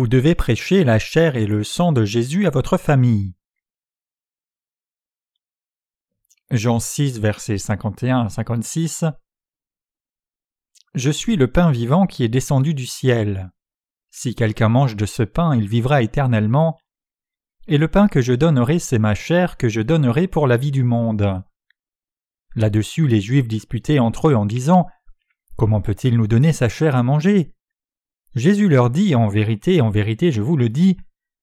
Vous 0.00 0.08
devez 0.08 0.34
prêcher 0.34 0.82
la 0.82 0.98
chair 0.98 1.36
et 1.36 1.44
le 1.44 1.62
sang 1.62 1.92
de 1.92 2.06
Jésus 2.06 2.46
à 2.46 2.50
votre 2.50 2.78
famille. 2.78 3.34
Jean 6.50 6.80
6, 6.80 7.20
versets 7.20 7.58
51 7.58 8.20
à 8.20 8.28
56 8.30 9.04
Je 10.94 11.10
suis 11.10 11.36
le 11.36 11.52
pain 11.52 11.70
vivant 11.70 12.06
qui 12.06 12.24
est 12.24 12.30
descendu 12.30 12.72
du 12.72 12.86
ciel. 12.86 13.52
Si 14.10 14.34
quelqu'un 14.34 14.70
mange 14.70 14.96
de 14.96 15.04
ce 15.04 15.22
pain, 15.22 15.54
il 15.54 15.68
vivra 15.68 16.00
éternellement. 16.00 16.78
Et 17.68 17.76
le 17.76 17.88
pain 17.88 18.08
que 18.08 18.22
je 18.22 18.32
donnerai, 18.32 18.78
c'est 18.78 18.98
ma 18.98 19.14
chair 19.14 19.58
que 19.58 19.68
je 19.68 19.82
donnerai 19.82 20.28
pour 20.28 20.46
la 20.46 20.56
vie 20.56 20.72
du 20.72 20.82
monde. 20.82 21.42
Là-dessus, 22.56 23.06
les 23.06 23.20
Juifs 23.20 23.48
disputaient 23.48 23.98
entre 23.98 24.30
eux 24.30 24.34
en 24.34 24.46
disant 24.46 24.86
Comment 25.58 25.82
peut-il 25.82 26.16
nous 26.16 26.26
donner 26.26 26.54
sa 26.54 26.70
chair 26.70 26.96
à 26.96 27.02
manger? 27.02 27.52
Jésus 28.34 28.68
leur 28.68 28.90
dit 28.90 29.14
En 29.14 29.28
vérité, 29.28 29.80
en 29.80 29.90
vérité, 29.90 30.30
je 30.30 30.42
vous 30.42 30.56
le 30.56 30.68
dis, 30.68 30.96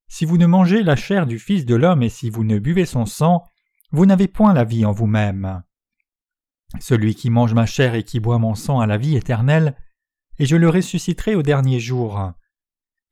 si 0.07 0.25
vous 0.25 0.37
ne 0.37 0.45
mangez 0.45 0.83
la 0.83 0.95
chair 0.95 1.25
du 1.25 1.37
Fils 1.37 1.65
de 1.65 1.75
l'homme 1.75 2.01
et 2.01 2.09
si 2.09 2.29
vous 2.29 2.43
ne 2.43 2.59
buvez 2.59 2.85
son 2.85 3.05
sang, 3.05 3.43
vous 3.91 4.05
n'avez 4.05 4.27
point 4.27 4.53
la 4.53 4.63
vie 4.63 4.85
en 4.85 4.91
vous-même. 4.91 5.63
Celui 6.79 7.15
qui 7.15 7.29
mange 7.29 7.53
ma 7.53 7.65
chair 7.65 7.95
et 7.95 8.03
qui 8.03 8.19
boit 8.19 8.39
mon 8.39 8.55
sang 8.55 8.79
a 8.79 8.87
la 8.87 8.97
vie 8.97 9.15
éternelle, 9.15 9.75
et 10.39 10.45
je 10.45 10.55
le 10.55 10.69
ressusciterai 10.69 11.35
au 11.35 11.41
dernier 11.41 11.79
jour. 11.79 12.31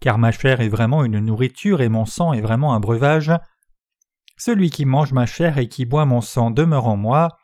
Car 0.01 0.17
ma 0.17 0.31
chair 0.31 0.62
est 0.62 0.70
vraiment 0.70 1.03
une 1.03 1.20
nourriture 1.20 1.81
et 1.81 1.89
mon 1.89 2.05
sang 2.05 2.34
est 2.34 2.41
vraiment 2.41 2.73
un 2.73 2.79
breuvage. 2.79 3.32
Celui 4.37 4.70
qui 4.70 4.85
mange 4.85 5.13
ma 5.13 5.26
chair 5.26 5.57
et 5.57 5.67
qui 5.67 5.85
boit 5.85 6.05
mon 6.05 6.21
sang 6.21 6.51
demeure 6.51 6.87
en 6.87 6.98
moi, 6.98 7.37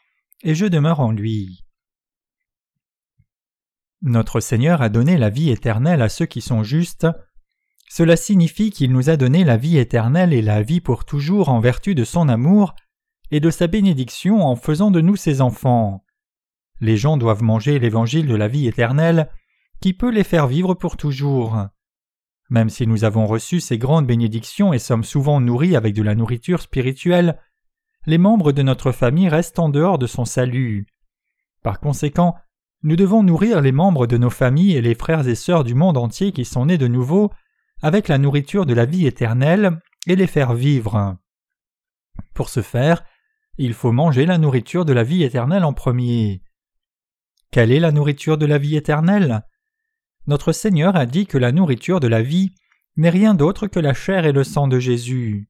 et 0.43 0.55
je 0.55 0.65
demeure 0.65 0.99
en 0.99 1.11
lui. 1.11 1.63
Notre 4.01 4.39
Seigneur 4.39 4.81
a 4.81 4.89
donné 4.89 5.17
la 5.17 5.29
vie 5.29 5.51
éternelle 5.51 6.01
à 6.01 6.09
ceux 6.09 6.25
qui 6.25 6.41
sont 6.41 6.63
justes. 6.63 7.07
Cela 7.87 8.15
signifie 8.15 8.71
qu'il 8.71 8.91
nous 8.91 9.09
a 9.09 9.17
donné 9.17 9.43
la 9.43 9.57
vie 9.57 9.77
éternelle 9.77 10.33
et 10.33 10.41
la 10.41 10.63
vie 10.63 10.81
pour 10.81 11.05
toujours 11.05 11.49
en 11.49 11.59
vertu 11.59 11.93
de 11.93 12.03
son 12.03 12.27
amour, 12.27 12.73
et 13.29 13.39
de 13.39 13.49
sa 13.49 13.67
bénédiction 13.67 14.45
en 14.45 14.55
faisant 14.55 14.91
de 14.91 15.01
nous 15.01 15.15
ses 15.15 15.39
enfants. 15.39 16.03
Les 16.79 16.97
gens 16.97 17.17
doivent 17.17 17.43
manger 17.43 17.79
l'évangile 17.79 18.27
de 18.27 18.35
la 18.35 18.47
vie 18.47 18.67
éternelle, 18.67 19.29
qui 19.81 19.93
peut 19.93 20.09
les 20.09 20.23
faire 20.23 20.47
vivre 20.47 20.73
pour 20.73 20.97
toujours. 20.97 21.67
Même 22.49 22.69
si 22.69 22.87
nous 22.87 23.03
avons 23.03 23.27
reçu 23.27 23.59
ces 23.59 23.77
grandes 23.77 24.07
bénédictions 24.07 24.73
et 24.73 24.79
sommes 24.79 25.03
souvent 25.03 25.39
nourris 25.39 25.75
avec 25.75 25.93
de 25.93 26.03
la 26.03 26.15
nourriture 26.15 26.61
spirituelle, 26.61 27.39
les 28.07 28.17
membres 28.17 28.51
de 28.51 28.63
notre 28.63 28.91
famille 28.91 29.29
restent 29.29 29.59
en 29.59 29.69
dehors 29.69 29.99
de 29.99 30.07
son 30.07 30.25
salut. 30.25 30.87
Par 31.63 31.79
conséquent, 31.79 32.35
nous 32.83 32.95
devons 32.95 33.23
nourrir 33.23 33.61
les 33.61 33.71
membres 33.71 34.07
de 34.07 34.17
nos 34.17 34.29
familles 34.29 34.75
et 34.75 34.81
les 34.81 34.95
frères 34.95 35.27
et 35.27 35.35
sœurs 35.35 35.63
du 35.63 35.75
monde 35.75 35.97
entier 35.97 36.31
qui 36.31 36.45
sont 36.45 36.65
nés 36.65 36.77
de 36.77 36.87
nouveau 36.87 37.31
avec 37.81 38.07
la 38.07 38.17
nourriture 38.17 38.65
de 38.65 38.73
la 38.73 38.85
vie 38.85 39.05
éternelle 39.05 39.79
et 40.07 40.15
les 40.15 40.27
faire 40.27 40.53
vivre. 40.53 41.17
Pour 42.33 42.49
ce 42.49 42.61
faire, 42.61 43.03
il 43.57 43.73
faut 43.73 43.91
manger 43.91 44.25
la 44.25 44.37
nourriture 44.37 44.85
de 44.85 44.93
la 44.93 45.03
vie 45.03 45.23
éternelle 45.23 45.63
en 45.63 45.73
premier. 45.73 46.41
Quelle 47.51 47.71
est 47.71 47.79
la 47.79 47.91
nourriture 47.91 48.37
de 48.37 48.45
la 48.45 48.57
vie 48.57 48.75
éternelle? 48.75 49.43
Notre 50.25 50.51
Seigneur 50.51 50.95
a 50.95 51.05
dit 51.05 51.27
que 51.27 51.37
la 51.37 51.51
nourriture 51.51 51.99
de 51.99 52.07
la 52.07 52.21
vie 52.21 52.55
n'est 52.95 53.09
rien 53.09 53.33
d'autre 53.33 53.67
que 53.67 53.79
la 53.79 53.93
chair 53.93 54.25
et 54.25 54.31
le 54.31 54.43
sang 54.43 54.67
de 54.67 54.79
Jésus. 54.79 55.49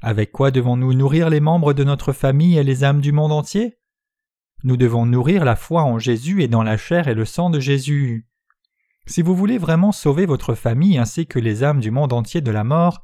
Avec 0.00 0.32
quoi 0.32 0.50
devons-nous 0.50 0.94
nourrir 0.94 1.30
les 1.30 1.40
membres 1.40 1.72
de 1.72 1.84
notre 1.84 2.12
famille 2.12 2.58
et 2.58 2.64
les 2.64 2.84
âmes 2.84 3.00
du 3.00 3.12
monde 3.12 3.32
entier? 3.32 3.78
Nous 4.64 4.78
devons 4.78 5.04
nourrir 5.04 5.44
la 5.44 5.56
foi 5.56 5.82
en 5.82 5.98
Jésus 5.98 6.42
et 6.42 6.48
dans 6.48 6.62
la 6.62 6.78
chair 6.78 7.06
et 7.06 7.14
le 7.14 7.26
sang 7.26 7.50
de 7.50 7.60
Jésus. 7.60 8.26
Si 9.06 9.20
vous 9.20 9.36
voulez 9.36 9.58
vraiment 9.58 9.92
sauver 9.92 10.24
votre 10.24 10.54
famille 10.54 10.96
ainsi 10.96 11.26
que 11.26 11.38
les 11.38 11.62
âmes 11.62 11.80
du 11.80 11.90
monde 11.90 12.14
entier 12.14 12.40
de 12.40 12.50
la 12.50 12.64
mort, 12.64 13.02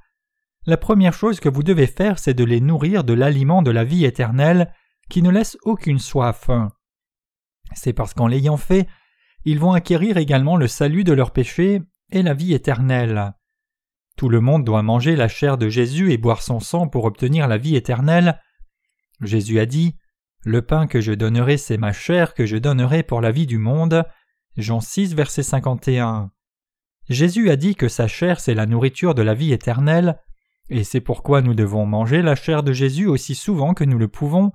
la 0.65 0.78
première 0.78 1.12
chose 1.12 1.38
que 1.38 1.50
vous 1.50 1.62
devez 1.62 1.87
faire, 1.87 2.19
c'est 2.19 2.32
de 2.32 2.44
les 2.44 2.62
nourrir 2.62 3.04
de 3.04 3.12
l'aliment 3.12 3.60
de 3.60 3.71
la 3.71 3.84
vie 3.84 4.06
éternelle 4.06 4.72
qui 5.10 5.21
ne 5.21 5.31
laisse 5.31 5.59
aucune 5.62 5.98
soif. 5.98 6.48
C'est 7.75 7.92
parce 7.92 8.15
qu'en 8.15 8.27
l'ayant 8.27 8.56
fait, 8.56 8.88
ils 9.44 9.59
vont 9.59 9.72
acquérir 9.72 10.16
également 10.16 10.56
le 10.56 10.66
salut 10.66 11.04
de 11.04 11.12
leurs 11.12 11.31
péchés 11.31 11.82
et 12.10 12.22
la 12.22 12.32
vie 12.32 12.54
éternelle. 12.54 13.34
Tout 14.16 14.31
le 14.31 14.41
monde 14.41 14.65
doit 14.65 14.82
manger 14.82 15.15
la 15.15 15.28
chair 15.28 15.59
de 15.59 15.69
Jésus 15.69 16.10
et 16.10 16.19
boire 16.19 16.42
son 16.42 16.60
sang 16.60 16.88
pour 16.88 17.04
obtenir 17.04 17.48
la 17.48 17.59
vie 17.59 17.77
éternelle. 17.77 18.41
Jésus 19.21 19.60
a 19.60 19.66
dit 19.66 19.97
Le 20.44 20.62
pain 20.62 20.86
que 20.86 21.00
je 21.00 21.12
donnerai, 21.12 21.58
c'est 21.58 21.76
ma 21.76 21.92
chair 21.92 22.32
que 22.32 22.46
je 22.46 22.56
donnerai 22.56 23.02
pour 23.02 23.20
la 23.20 23.30
vie 23.30 23.46
du 23.46 23.58
monde. 23.58 24.04
Jean 24.56 24.80
6, 24.80 25.14
verset 25.14 25.42
51. 25.42 26.30
Jésus 27.10 27.50
a 27.50 27.56
dit 27.56 27.74
que 27.74 27.88
sa 27.88 28.08
chair, 28.08 28.40
c'est 28.40 28.54
la 28.54 28.66
nourriture 28.66 29.14
de 29.14 29.22
la 29.22 29.34
vie 29.34 29.52
éternelle, 29.52 30.18
et 30.70 30.84
c'est 30.84 31.00
pourquoi 31.00 31.42
nous 31.42 31.54
devons 31.54 31.84
manger 31.84 32.22
la 32.22 32.36
chair 32.36 32.62
de 32.62 32.72
Jésus 32.72 33.06
aussi 33.06 33.34
souvent 33.34 33.74
que 33.74 33.84
nous 33.84 33.98
le 33.98 34.08
pouvons. 34.08 34.52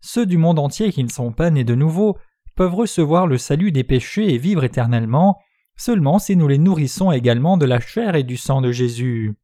Ceux 0.00 0.24
du 0.24 0.38
monde 0.38 0.58
entier 0.58 0.92
qui 0.92 1.04
ne 1.04 1.10
sont 1.10 1.32
pas 1.32 1.50
nés 1.50 1.64
de 1.64 1.74
nouveau 1.74 2.16
peuvent 2.54 2.74
recevoir 2.74 3.26
le 3.26 3.36
salut 3.36 3.72
des 3.72 3.84
péchés 3.84 4.32
et 4.32 4.38
vivre 4.38 4.64
éternellement, 4.64 5.38
seulement 5.76 6.18
si 6.18 6.36
nous 6.36 6.48
les 6.48 6.58
nourrissons 6.58 7.12
également 7.12 7.56
de 7.56 7.66
la 7.66 7.80
chair 7.80 8.14
et 8.14 8.22
du 8.22 8.36
sang 8.36 8.60
de 8.60 8.72
Jésus. 8.72 9.34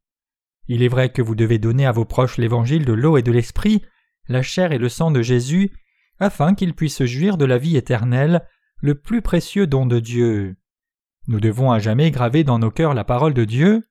Il 0.67 0.81
est 0.81 0.87
vrai 0.87 1.09
que 1.11 1.21
vous 1.21 1.35
devez 1.35 1.59
donner 1.59 1.85
à 1.85 1.91
vos 1.91 2.05
proches 2.05 2.37
l'évangile 2.37 2.85
de 2.85 2.93
l'eau 2.93 3.17
et 3.17 3.23
de 3.23 3.31
l'esprit, 3.31 3.83
la 4.29 4.41
chair 4.41 4.71
et 4.71 4.77
le 4.77 4.89
sang 4.89 5.11
de 5.11 5.21
Jésus, 5.21 5.71
afin 6.19 6.55
qu'ils 6.55 6.73
puissent 6.73 7.03
jouir 7.03 7.37
de 7.37 7.45
la 7.45 7.57
vie 7.57 7.75
éternelle, 7.75 8.45
le 8.81 8.95
plus 8.95 9.21
précieux 9.21 9.67
don 9.67 9.85
de 9.85 9.99
Dieu. 9.99 10.55
Nous 11.27 11.39
devons 11.39 11.71
à 11.71 11.79
jamais 11.79 12.11
graver 12.11 12.43
dans 12.43 12.59
nos 12.59 12.71
cœurs 12.71 12.93
la 12.93 13.03
parole 13.03 13.33
de 13.33 13.43
Dieu, 13.43 13.89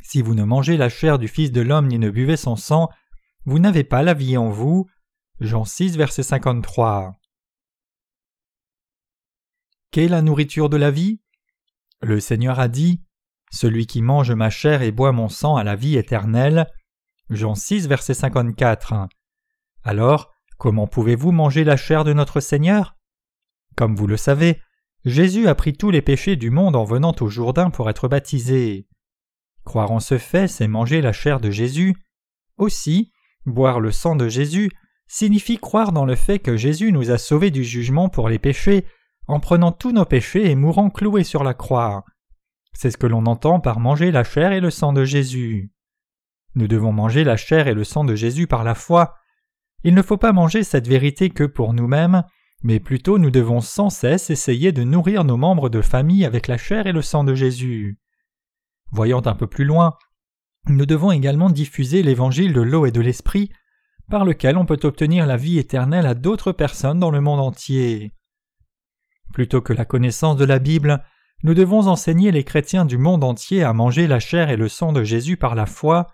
si 0.00 0.22
vous 0.22 0.34
ne 0.34 0.44
mangez 0.44 0.76
la 0.76 0.88
chair 0.88 1.18
du 1.18 1.28
Fils 1.28 1.52
de 1.52 1.60
l'homme 1.60 1.88
ni 1.88 1.98
ne 1.98 2.10
buvez 2.10 2.36
son 2.36 2.56
sang, 2.56 2.88
vous 3.44 3.58
n'avez 3.58 3.84
pas 3.84 4.02
la 4.02 4.14
vie 4.14 4.36
en 4.36 4.48
vous. 4.48 4.88
Jean 5.40 5.64
6, 5.64 5.96
verset 5.96 6.22
53. 6.22 7.16
Qu'est 9.90 10.08
la 10.08 10.22
nourriture 10.22 10.70
de 10.70 10.76
la 10.76 10.90
vie? 10.90 11.20
Le 12.00 12.20
Seigneur 12.20 12.58
a 12.58 12.68
dit 12.68 13.02
Celui 13.50 13.86
qui 13.86 14.02
mange 14.02 14.32
ma 14.32 14.50
chair 14.50 14.82
et 14.82 14.92
boit 14.92 15.12
mon 15.12 15.28
sang 15.28 15.56
a 15.56 15.64
la 15.64 15.76
vie 15.76 15.96
éternelle. 15.96 16.66
Jean 17.30 17.54
6, 17.54 17.88
verset 17.88 18.14
54. 18.14 19.08
Alors, 19.84 20.32
comment 20.58 20.86
pouvez-vous 20.86 21.32
manger 21.32 21.64
la 21.64 21.76
chair 21.76 22.04
de 22.04 22.12
notre 22.12 22.40
Seigneur? 22.40 22.96
Comme 23.76 23.96
vous 23.96 24.06
le 24.06 24.16
savez, 24.16 24.60
Jésus 25.04 25.48
a 25.48 25.54
pris 25.54 25.72
tous 25.72 25.90
les 25.90 26.02
péchés 26.02 26.36
du 26.36 26.50
monde 26.50 26.76
en 26.76 26.84
venant 26.84 27.14
au 27.20 27.28
Jourdain 27.28 27.70
pour 27.70 27.90
être 27.90 28.08
baptisé. 28.08 28.86
Croire 29.64 29.90
en 29.90 30.00
ce 30.00 30.18
fait, 30.18 30.48
c'est 30.48 30.68
manger 30.68 31.00
la 31.00 31.12
chair 31.12 31.40
de 31.40 31.50
Jésus. 31.50 31.96
Aussi, 32.58 33.12
boire 33.46 33.80
le 33.80 33.90
sang 33.90 34.16
de 34.16 34.28
Jésus 34.28 34.70
signifie 35.08 35.58
croire 35.58 35.92
dans 35.92 36.04
le 36.04 36.14
fait 36.14 36.38
que 36.38 36.56
Jésus 36.56 36.92
nous 36.92 37.10
a 37.10 37.18
sauvés 37.18 37.50
du 37.50 37.64
jugement 37.64 38.08
pour 38.08 38.28
les 38.28 38.38
péchés 38.38 38.86
en 39.26 39.40
prenant 39.40 39.72
tous 39.72 39.92
nos 39.92 40.04
péchés 40.04 40.50
et 40.50 40.54
mourant 40.54 40.90
cloués 40.90 41.24
sur 41.24 41.44
la 41.44 41.54
croix. 41.54 42.04
C'est 42.72 42.90
ce 42.90 42.96
que 42.96 43.06
l'on 43.06 43.26
entend 43.26 43.60
par 43.60 43.78
manger 43.78 44.10
la 44.10 44.24
chair 44.24 44.52
et 44.52 44.60
le 44.60 44.70
sang 44.70 44.92
de 44.92 45.04
Jésus. 45.04 45.70
Nous 46.54 46.66
devons 46.66 46.92
manger 46.92 47.24
la 47.24 47.36
chair 47.36 47.68
et 47.68 47.74
le 47.74 47.84
sang 47.84 48.04
de 48.04 48.14
Jésus 48.14 48.46
par 48.46 48.64
la 48.64 48.74
foi. 48.74 49.14
Il 49.84 49.94
ne 49.94 50.02
faut 50.02 50.16
pas 50.16 50.32
manger 50.32 50.64
cette 50.64 50.86
vérité 50.86 51.30
que 51.30 51.44
pour 51.44 51.72
nous-mêmes, 51.72 52.22
mais 52.62 52.78
plutôt 52.78 53.18
nous 53.18 53.30
devons 53.30 53.60
sans 53.60 53.90
cesse 53.90 54.30
essayer 54.30 54.72
de 54.72 54.84
nourrir 54.84 55.24
nos 55.24 55.36
membres 55.36 55.68
de 55.68 55.80
famille 55.80 56.24
avec 56.24 56.46
la 56.46 56.56
chair 56.56 56.86
et 56.86 56.92
le 56.92 57.02
sang 57.02 57.24
de 57.24 57.34
Jésus. 57.34 57.98
Voyant 58.92 59.22
un 59.24 59.34
peu 59.34 59.46
plus 59.46 59.64
loin, 59.64 59.94
nous 60.68 60.86
devons 60.86 61.10
également 61.10 61.50
diffuser 61.50 62.02
l'évangile 62.02 62.52
de 62.52 62.60
l'eau 62.60 62.86
et 62.86 62.92
de 62.92 63.00
l'esprit, 63.00 63.50
par 64.08 64.24
lequel 64.24 64.56
on 64.56 64.66
peut 64.66 64.80
obtenir 64.84 65.26
la 65.26 65.36
vie 65.36 65.58
éternelle 65.58 66.06
à 66.06 66.14
d'autres 66.14 66.52
personnes 66.52 67.00
dans 67.00 67.10
le 67.10 67.20
monde 67.20 67.40
entier. 67.40 68.12
Plutôt 69.32 69.60
que 69.60 69.72
la 69.72 69.84
connaissance 69.84 70.36
de 70.36 70.44
la 70.44 70.58
Bible, 70.58 71.02
nous 71.42 71.54
devons 71.54 71.88
enseigner 71.88 72.30
les 72.30 72.44
chrétiens 72.44 72.84
du 72.84 72.98
monde 72.98 73.24
entier 73.24 73.64
à 73.64 73.72
manger 73.72 74.06
la 74.06 74.20
chair 74.20 74.50
et 74.50 74.56
le 74.56 74.68
sang 74.68 74.92
de 74.92 75.02
Jésus 75.02 75.36
par 75.36 75.54
la 75.56 75.66
foi. 75.66 76.06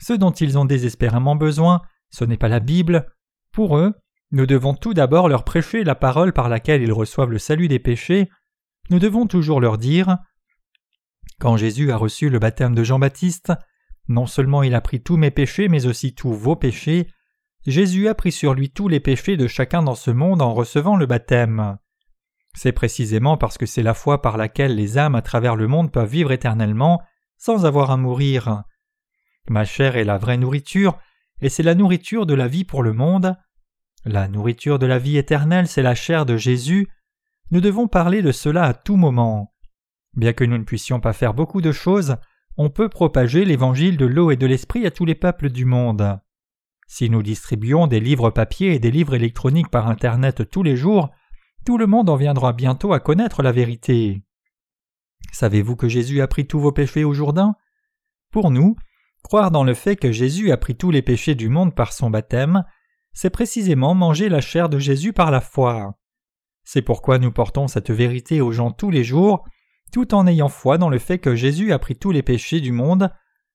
Ce 0.00 0.12
dont 0.12 0.32
ils 0.32 0.58
ont 0.58 0.64
désespérément 0.64 1.36
besoin, 1.36 1.82
ce 2.10 2.24
n'est 2.24 2.36
pas 2.36 2.48
la 2.48 2.60
Bible. 2.60 3.06
Pour 3.52 3.76
eux, 3.76 3.94
nous 4.30 4.46
devons 4.46 4.74
tout 4.74 4.94
d'abord 4.94 5.28
leur 5.28 5.44
prêcher 5.44 5.84
la 5.84 5.94
parole 5.94 6.32
par 6.32 6.48
laquelle 6.48 6.82
ils 6.82 6.92
reçoivent 6.92 7.30
le 7.30 7.38
salut 7.38 7.68
des 7.68 7.78
péchés. 7.78 8.28
Nous 8.90 8.98
devons 8.98 9.26
toujours 9.26 9.60
leur 9.60 9.78
dire 9.78 10.18
quand 11.38 11.56
Jésus 11.56 11.92
a 11.92 11.96
reçu 11.96 12.30
le 12.30 12.40
baptême 12.40 12.74
de 12.74 12.82
Jean-Baptiste, 12.82 13.52
non 14.08 14.26
seulement 14.26 14.64
il 14.64 14.74
a 14.74 14.80
pris 14.80 15.00
tous 15.00 15.16
mes 15.16 15.30
péchés, 15.30 15.68
mais 15.68 15.86
aussi 15.86 16.14
tous 16.14 16.32
vos 16.32 16.56
péchés, 16.56 17.06
Jésus 17.66 18.08
a 18.08 18.14
pris 18.14 18.32
sur 18.32 18.54
lui 18.54 18.70
tous 18.70 18.88
les 18.88 19.00
péchés 19.00 19.36
de 19.36 19.46
chacun 19.46 19.82
dans 19.82 19.94
ce 19.94 20.10
monde 20.10 20.42
en 20.42 20.54
recevant 20.54 20.96
le 20.96 21.06
baptême. 21.06 21.78
C'est 22.54 22.72
précisément 22.72 23.36
parce 23.36 23.58
que 23.58 23.66
c'est 23.66 23.82
la 23.82 23.94
foi 23.94 24.20
par 24.20 24.36
laquelle 24.36 24.74
les 24.74 24.98
âmes 24.98 25.14
à 25.14 25.22
travers 25.22 25.54
le 25.54 25.68
monde 25.68 25.92
peuvent 25.92 26.10
vivre 26.10 26.32
éternellement 26.32 27.02
sans 27.36 27.66
avoir 27.66 27.90
à 27.90 27.96
mourir. 27.96 28.64
Ma 29.48 29.64
chair 29.64 29.96
est 29.96 30.04
la 30.04 30.18
vraie 30.18 30.38
nourriture, 30.38 30.98
et 31.40 31.48
c'est 31.48 31.62
la 31.62 31.74
nourriture 31.74 32.26
de 32.26 32.34
la 32.34 32.48
vie 32.48 32.64
pour 32.64 32.82
le 32.82 32.92
monde. 32.92 33.36
La 34.04 34.28
nourriture 34.28 34.78
de 34.78 34.86
la 34.86 34.98
vie 34.98 35.16
éternelle, 35.16 35.66
c'est 35.66 35.82
la 35.82 35.94
chair 35.94 36.26
de 36.26 36.36
Jésus. 36.36 36.88
Nous 37.50 37.60
devons 37.60 37.88
parler 37.88 38.22
de 38.22 38.32
cela 38.32 38.64
à 38.64 38.74
tout 38.74 38.96
moment. 38.96 39.54
Bien 40.14 40.32
que 40.32 40.44
nous 40.44 40.58
ne 40.58 40.64
puissions 40.64 41.00
pas 41.00 41.12
faire 41.12 41.34
beaucoup 41.34 41.60
de 41.60 41.72
choses, 41.72 42.16
on 42.56 42.70
peut 42.70 42.88
propager 42.88 43.44
l'évangile 43.44 43.96
de 43.96 44.06
l'eau 44.06 44.30
et 44.30 44.36
de 44.36 44.46
l'esprit 44.46 44.86
à 44.86 44.90
tous 44.90 45.04
les 45.04 45.14
peuples 45.14 45.50
du 45.50 45.64
monde. 45.64 46.18
Si 46.88 47.10
nous 47.10 47.22
distribuons 47.22 47.86
des 47.86 48.00
livres 48.00 48.30
papier 48.30 48.74
et 48.74 48.78
des 48.78 48.90
livres 48.90 49.14
électroniques 49.14 49.70
par 49.70 49.88
Internet 49.88 50.50
tous 50.50 50.62
les 50.62 50.76
jours, 50.76 51.10
tout 51.64 51.78
le 51.78 51.86
monde 51.86 52.08
en 52.08 52.16
viendra 52.16 52.52
bientôt 52.52 52.92
à 52.92 53.00
connaître 53.00 53.42
la 53.42 53.52
vérité. 53.52 54.22
Savez-vous 55.32 55.76
que 55.76 55.88
Jésus 55.88 56.22
a 56.22 56.28
pris 56.28 56.46
tous 56.46 56.58
vos 56.58 56.72
péchés 56.72 57.04
au 57.04 57.12
Jourdain? 57.12 57.54
Pour 58.30 58.50
nous, 58.50 58.76
croire 59.22 59.50
dans 59.50 59.64
le 59.64 59.74
fait 59.74 59.96
que 59.96 60.12
Jésus 60.12 60.50
a 60.52 60.56
pris 60.56 60.76
tous 60.76 60.90
les 60.90 61.02
péchés 61.02 61.34
du 61.34 61.48
monde 61.48 61.74
par 61.74 61.92
son 61.92 62.10
baptême, 62.10 62.64
c'est 63.12 63.30
précisément 63.30 63.94
manger 63.94 64.28
la 64.28 64.40
chair 64.40 64.68
de 64.68 64.78
Jésus 64.78 65.12
par 65.12 65.30
la 65.30 65.40
foi. 65.40 65.98
C'est 66.64 66.82
pourquoi 66.82 67.18
nous 67.18 67.32
portons 67.32 67.66
cette 67.66 67.90
vérité 67.90 68.40
aux 68.40 68.52
gens 68.52 68.70
tous 68.70 68.90
les 68.90 69.04
jours, 69.04 69.44
tout 69.92 70.14
en 70.14 70.26
ayant 70.26 70.48
foi 70.48 70.78
dans 70.78 70.90
le 70.90 70.98
fait 70.98 71.18
que 71.18 71.34
Jésus 71.34 71.72
a 71.72 71.78
pris 71.78 71.96
tous 71.96 72.10
les 72.10 72.22
péchés 72.22 72.60
du 72.60 72.72
monde 72.72 73.10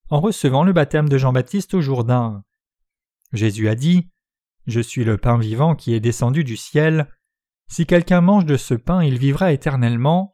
en 0.09 0.19
recevant 0.19 0.63
le 0.63 0.73
baptême 0.73 1.09
de 1.09 1.17
Jean-Baptiste 1.17 1.75
au 1.75 1.81
Jourdain. 1.81 2.43
Jésus 3.31 3.69
a 3.69 3.75
dit 3.75 4.09
Je 4.67 4.79
suis 4.79 5.03
le 5.03 5.17
pain 5.17 5.37
vivant 5.37 5.75
qui 5.75 5.93
est 5.93 5.99
descendu 5.99 6.43
du 6.43 6.57
ciel. 6.57 7.07
Si 7.67 7.85
quelqu'un 7.85 8.21
mange 8.21 8.45
de 8.45 8.57
ce 8.57 8.73
pain, 8.73 9.03
il 9.03 9.17
vivra 9.17 9.53
éternellement. 9.53 10.33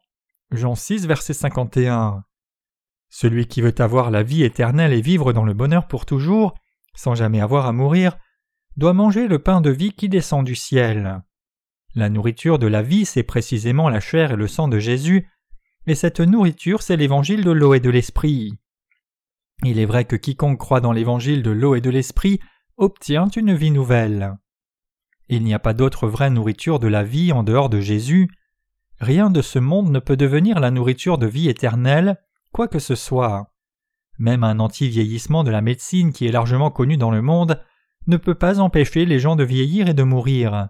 Jean 0.50 0.74
6, 0.74 1.06
verset 1.06 1.34
51. 1.34 2.24
Celui 3.10 3.46
qui 3.46 3.60
veut 3.60 3.74
avoir 3.78 4.10
la 4.10 4.22
vie 4.22 4.44
éternelle 4.44 4.92
et 4.92 5.00
vivre 5.00 5.32
dans 5.32 5.44
le 5.44 5.52
bonheur 5.52 5.88
pour 5.88 6.06
toujours, 6.06 6.54
sans 6.94 7.14
jamais 7.14 7.40
avoir 7.40 7.66
à 7.66 7.72
mourir, 7.72 8.16
doit 8.76 8.92
manger 8.92 9.26
le 9.26 9.40
pain 9.40 9.60
de 9.60 9.70
vie 9.70 9.92
qui 9.92 10.08
descend 10.08 10.44
du 10.44 10.54
ciel. 10.54 11.22
La 11.94 12.08
nourriture 12.08 12.60
de 12.60 12.68
la 12.68 12.82
vie, 12.82 13.04
c'est 13.04 13.24
précisément 13.24 13.88
la 13.88 14.00
chair 14.00 14.32
et 14.32 14.36
le 14.36 14.46
sang 14.46 14.68
de 14.68 14.78
Jésus, 14.78 15.28
et 15.86 15.96
cette 15.96 16.20
nourriture, 16.20 16.82
c'est 16.82 16.96
l'évangile 16.96 17.44
de 17.44 17.50
l'eau 17.50 17.74
et 17.74 17.80
de 17.80 17.90
l'esprit. 17.90 18.54
Il 19.64 19.78
est 19.78 19.86
vrai 19.86 20.04
que 20.04 20.16
quiconque 20.16 20.58
croit 20.58 20.80
dans 20.80 20.92
l'évangile 20.92 21.42
de 21.42 21.50
l'eau 21.50 21.74
et 21.74 21.80
de 21.80 21.90
l'esprit 21.90 22.40
obtient 22.76 23.28
une 23.28 23.54
vie 23.54 23.72
nouvelle. 23.72 24.36
Il 25.28 25.42
n'y 25.42 25.52
a 25.52 25.58
pas 25.58 25.74
d'autre 25.74 26.06
vraie 26.06 26.30
nourriture 26.30 26.78
de 26.78 26.88
la 26.88 27.02
vie 27.02 27.32
en 27.32 27.42
dehors 27.42 27.68
de 27.68 27.80
Jésus. 27.80 28.30
Rien 29.00 29.30
de 29.30 29.42
ce 29.42 29.58
monde 29.58 29.90
ne 29.90 29.98
peut 29.98 30.16
devenir 30.16 30.60
la 30.60 30.70
nourriture 30.70 31.18
de 31.18 31.26
vie 31.26 31.48
éternelle, 31.48 32.16
quoi 32.52 32.68
que 32.68 32.78
ce 32.78 32.94
soit. 32.94 33.52
Même 34.18 34.44
un 34.44 34.58
anti-vieillissement 34.58 35.44
de 35.44 35.50
la 35.50 35.62
médecine 35.62 36.12
qui 36.12 36.26
est 36.26 36.32
largement 36.32 36.70
connu 36.70 36.96
dans 36.96 37.10
le 37.10 37.22
monde 37.22 37.62
ne 38.06 38.16
peut 38.16 38.34
pas 38.34 38.60
empêcher 38.60 39.04
les 39.06 39.18
gens 39.18 39.36
de 39.36 39.44
vieillir 39.44 39.88
et 39.88 39.94
de 39.94 40.02
mourir. 40.02 40.68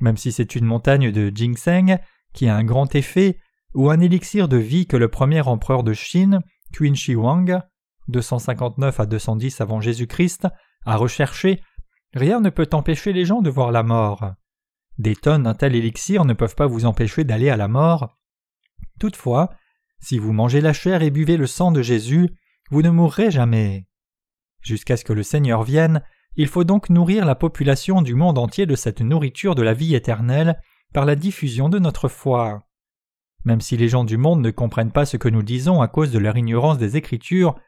Même 0.00 0.16
si 0.16 0.32
c'est 0.32 0.54
une 0.54 0.64
montagne 0.64 1.12
de 1.12 1.30
ginseng 1.34 1.98
qui 2.32 2.48
a 2.48 2.56
un 2.56 2.64
grand 2.64 2.94
effet, 2.94 3.38
ou 3.74 3.90
un 3.90 4.00
élixir 4.00 4.48
de 4.48 4.56
vie 4.56 4.86
que 4.86 4.96
le 4.96 5.08
premier 5.08 5.40
empereur 5.40 5.82
de 5.82 5.92
Chine, 5.92 6.40
Qin 6.72 6.94
Shi 6.94 7.12
Huang, 7.12 7.60
259 8.08 9.00
à 9.00 9.06
210 9.06 9.60
avant 9.60 9.80
Jésus-Christ, 9.80 10.46
a 10.86 10.96
recherché, 10.96 11.62
rien 12.12 12.40
ne 12.40 12.50
peut 12.50 12.68
empêcher 12.72 13.12
les 13.12 13.24
gens 13.24 13.42
de 13.42 13.50
voir 13.50 13.72
la 13.72 13.82
mort. 13.82 14.32
Des 14.98 15.16
tonnes 15.16 15.44
d'un 15.44 15.54
tel 15.54 15.74
élixir 15.74 16.24
ne 16.24 16.34
peuvent 16.34 16.54
pas 16.54 16.66
vous 16.66 16.86
empêcher 16.86 17.24
d'aller 17.24 17.50
à 17.50 17.56
la 17.56 17.68
mort. 17.68 18.16
Toutefois, 19.00 19.50
si 20.04 20.18
vous 20.18 20.34
mangez 20.34 20.60
la 20.60 20.74
chair 20.74 21.02
et 21.02 21.10
buvez 21.10 21.38
le 21.38 21.46
sang 21.46 21.72
de 21.72 21.80
Jésus, 21.80 22.28
vous 22.70 22.82
ne 22.82 22.90
mourrez 22.90 23.30
jamais. 23.30 23.86
Jusqu'à 24.60 24.98
ce 24.98 25.04
que 25.04 25.14
le 25.14 25.22
Seigneur 25.22 25.62
vienne, 25.62 26.02
il 26.36 26.46
faut 26.46 26.64
donc 26.64 26.90
nourrir 26.90 27.24
la 27.24 27.34
population 27.34 28.02
du 28.02 28.14
monde 28.14 28.36
entier 28.36 28.66
de 28.66 28.76
cette 28.76 29.00
nourriture 29.00 29.54
de 29.54 29.62
la 29.62 29.72
vie 29.72 29.94
éternelle 29.94 30.60
par 30.92 31.06
la 31.06 31.16
diffusion 31.16 31.70
de 31.70 31.78
notre 31.78 32.08
foi. 32.08 32.66
Même 33.44 33.62
si 33.62 33.78
les 33.78 33.88
gens 33.88 34.04
du 34.04 34.18
monde 34.18 34.42
ne 34.42 34.50
comprennent 34.50 34.92
pas 34.92 35.06
ce 35.06 35.16
que 35.16 35.28
nous 35.28 35.42
disons 35.42 35.80
à 35.80 35.88
cause 35.88 36.10
de 36.10 36.18
leur 36.18 36.36
ignorance 36.36 36.76
des 36.76 36.98
Écritures, 36.98 37.58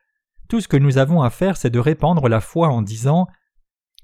tout 0.48 0.60
ce 0.60 0.68
que 0.68 0.76
nous 0.76 0.98
avons 0.98 1.22
à 1.22 1.30
faire 1.30 1.56
c'est 1.56 1.70
de 1.70 1.78
répandre 1.78 2.28
la 2.28 2.40
foi 2.40 2.68
en 2.68 2.82
disant 2.82 3.28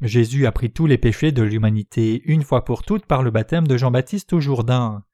Jésus 0.01 0.47
a 0.47 0.53
pris 0.53 0.73
tous 0.73 0.87
les 0.87 0.99
péchés 0.99 1.33
de 1.33 1.43
l'humanité 1.43 2.23
une 2.25 2.43
fois 2.43 2.65
pour 2.65 2.83
toutes 2.83 3.05
par 3.05 3.23
le 3.23 3.31
baptême 3.31 3.67
de 3.67 3.77
Jean-Baptiste 3.77 4.33
au 4.33 4.41
Jourdain. 4.41 5.05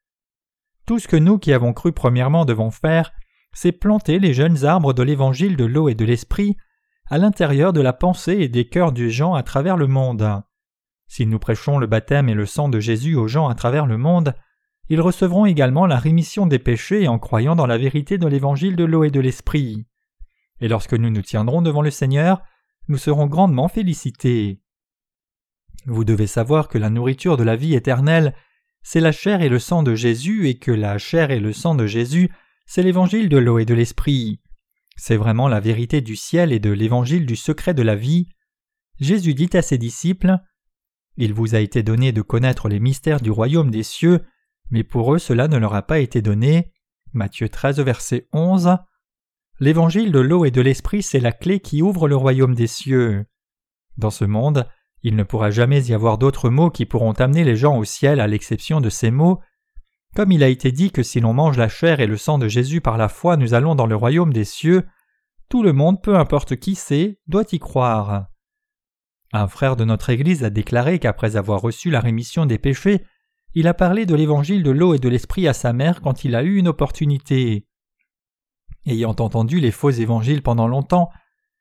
Tout 0.89 0.99
ce 0.99 1.07
que 1.07 1.17
nous 1.17 1.37
qui 1.39 1.53
avons 1.53 1.75
cru 1.75 1.93
premièrement 1.93 2.47
devons 2.47 2.71
faire, 2.71 3.13
c'est 3.53 3.73
planter 3.73 4.19
les 4.19 4.33
jeunes 4.33 4.65
arbres 4.65 4.95
de 4.95 5.03
l'évangile 5.03 5.55
de 5.55 5.67
l'eau 5.67 5.91
et 5.91 5.95
de 5.95 6.07
l'esprit 6.07 6.57
à 7.11 7.19
l'intérieur 7.19 7.75
de 7.75 7.83
la 7.83 7.93
pensée 7.93 8.39
et 8.39 8.49
des 8.49 8.67
cœurs 8.67 8.93
des 8.93 9.11
gens 9.11 9.35
à 9.35 9.43
travers 9.43 9.77
le 9.77 9.87
monde. 9.87 10.43
Si 11.07 11.27
nous 11.27 11.39
prêchons 11.39 11.77
le 11.77 11.87
baptême 11.87 12.31
et 12.31 12.35
le 12.35 12.47
sang 12.47 12.71
de 12.71 12.81
Jésus 12.81 13.17
aux 13.17 13.29
gens 13.29 13.49
à 13.49 13.55
travers 13.55 13.85
le 13.85 13.99
monde, 13.99 14.35
ils 14.89 15.03
recevront 15.03 15.45
également 15.45 15.85
la 15.85 15.99
rémission 15.99 16.47
des 16.47 16.59
péchés 16.59 17.07
en 17.07 17.19
croyant 17.19 17.55
dans 17.55 17.67
la 17.67 17.77
vérité 17.77 18.17
de 18.17 18.27
l'évangile 18.27 18.75
de 18.75 18.85
l'eau 18.85 19.05
et 19.05 19.11
de 19.11 19.21
l'esprit. 19.21 19.85
Et 20.63 20.69
lorsque 20.69 20.95
nous 20.95 21.11
nous 21.11 21.21
tiendrons 21.21 21.61
devant 21.61 21.83
le 21.83 21.91
Seigneur, 21.91 22.41
nous 22.89 22.97
serons 22.97 23.27
grandement 23.27 23.69
félicités. 23.69 24.63
Vous 25.85 26.07
devez 26.07 26.27
savoir 26.27 26.67
que 26.67 26.79
la 26.79 26.89
nourriture 26.89 27.37
de 27.37 27.45
la 27.45 27.57
vie 27.57 27.75
éternelle, 27.75 28.35
c'est 28.91 29.01
la 29.01 29.13
chair 29.13 29.43
et 29.43 29.51
le 29.51 29.59
sang 29.59 29.83
de 29.83 29.95
Jésus, 29.95 30.49
et 30.49 30.55
que 30.55 30.71
la 30.71 30.97
chair 30.97 31.31
et 31.31 31.41
le 31.41 31.53
sang 31.53 31.75
de 31.75 31.87
Jésus, 31.87 32.31
c'est 32.65 32.83
l'évangile 32.83 33.29
de 33.29 33.37
l'eau 33.37 33.59
et 33.59 33.67
de 33.67 33.75
l'esprit. 33.75 34.41
C'est 34.97 35.19
vraiment 35.19 35.47
la 35.47 35.61
vérité 35.61 36.01
du 36.01 36.17
ciel 36.17 36.55
et 36.55 36.59
de 36.59 36.71
l'évangile 36.71 37.27
du 37.27 37.37
secret 37.37 37.75
de 37.75 37.83
la 37.83 37.95
vie. 37.95 38.31
Jésus 38.99 39.35
dit 39.35 39.51
à 39.53 39.61
ses 39.61 39.77
disciples 39.77 40.39
Il 41.19 41.35
vous 41.35 41.55
a 41.55 41.61
été 41.61 41.83
donné 41.83 42.13
de 42.13 42.23
connaître 42.23 42.71
les 42.71 42.81
mystères 42.81 43.21
du 43.21 43.31
royaume 43.31 43.71
des 43.71 43.83
cieux, 43.83 44.25
mais 44.71 44.85
pour 44.85 45.13
eux 45.15 45.19
cela 45.19 45.49
ne 45.49 45.59
leur 45.59 45.75
a 45.75 45.83
pas 45.83 45.99
été 45.99 46.23
donné. 46.23 46.73
Matthieu 47.13 47.51
13, 47.51 47.81
verset 47.81 48.27
11. 48.33 48.79
L'évangile 49.61 50.13
de 50.13 50.21
l'eau 50.21 50.47
et 50.47 50.51
de 50.51 50.63
l'esprit, 50.63 51.03
c'est 51.03 51.21
la 51.21 51.33
clé 51.33 51.61
qui 51.61 51.83
ouvre 51.83 52.09
le 52.09 52.17
royaume 52.17 52.55
des 52.55 52.67
cieux. 52.67 53.27
Dans 53.99 54.09
ce 54.09 54.25
monde, 54.25 54.67
il 55.03 55.17
ne 55.17 55.23
pourra 55.23 55.51
jamais 55.51 55.83
y 55.85 55.95
avoir 55.95 56.19
d'autres 56.19 56.51
mots 56.51 56.71
qui 56.71 56.87
pourront 56.87 57.13
amener 57.13 57.45
les 57.45 57.57
gens 57.57 57.77
au 57.77 57.85
ciel 57.85 58.21
à 58.21 58.27
l'exception 58.27 58.81
de 58.81 58.91
ces 58.91 59.11
mots. 59.11 59.41
Comme 60.17 60.33
il 60.33 60.43
a 60.43 60.49
été 60.49 60.73
dit 60.73 60.91
que 60.91 61.03
si 61.03 61.21
l'on 61.21 61.33
mange 61.33 61.57
la 61.57 61.69
chair 61.69 62.01
et 62.01 62.07
le 62.07 62.17
sang 62.17 62.39
de 62.39 62.49
Jésus 62.49 62.81
par 62.81 62.99
la 62.99 63.09
foi, 63.09 63.37
nous 63.37 63.55
allons 63.55 63.75
dans 63.75 63.87
le 63.87 63.97
royaume 63.97 64.33
des 64.33 64.45
cieux, 64.45 64.87
tout 65.49 65.63
le 65.63 65.73
monde, 65.73 66.03
peu 66.03 66.17
importe 66.17 66.57
qui 66.57 66.75
c'est, 66.75 67.19
doit 67.27 67.45
y 67.53 67.59
croire. 67.59 68.27
Un 69.33 69.47
frère 69.47 69.77
de 69.77 69.85
notre 69.85 70.11
Église 70.11 70.43
a 70.43 70.51
déclaré 70.51 70.99
qu'après 70.99 71.37
avoir 71.37 71.61
reçu 71.61 71.91
la 71.91 72.01
rémission 72.01 72.47
des 72.47 72.59
péchés, 72.59 73.05
il 73.55 73.67
a 73.69 73.75
parlé 73.75 74.07
de 74.07 74.15
l'évangile 74.15 74.63
de 74.63 74.71
l'eau 74.71 74.95
et 74.95 74.99
de 74.99 75.09
l'esprit 75.09 75.49
à 75.49 75.53
sa 75.53 75.73
mère 75.73 76.01
quand 76.01 76.25
il 76.25 76.35
a 76.35 76.43
eu 76.43 76.57
une 76.57 76.69
opportunité. 76.69 77.67
Ayant 78.87 79.17
entendu 79.19 79.61
les 79.61 79.71
faux 79.71 79.91
évangiles 79.91 80.43
pendant 80.43 80.67
longtemps, 80.67 81.11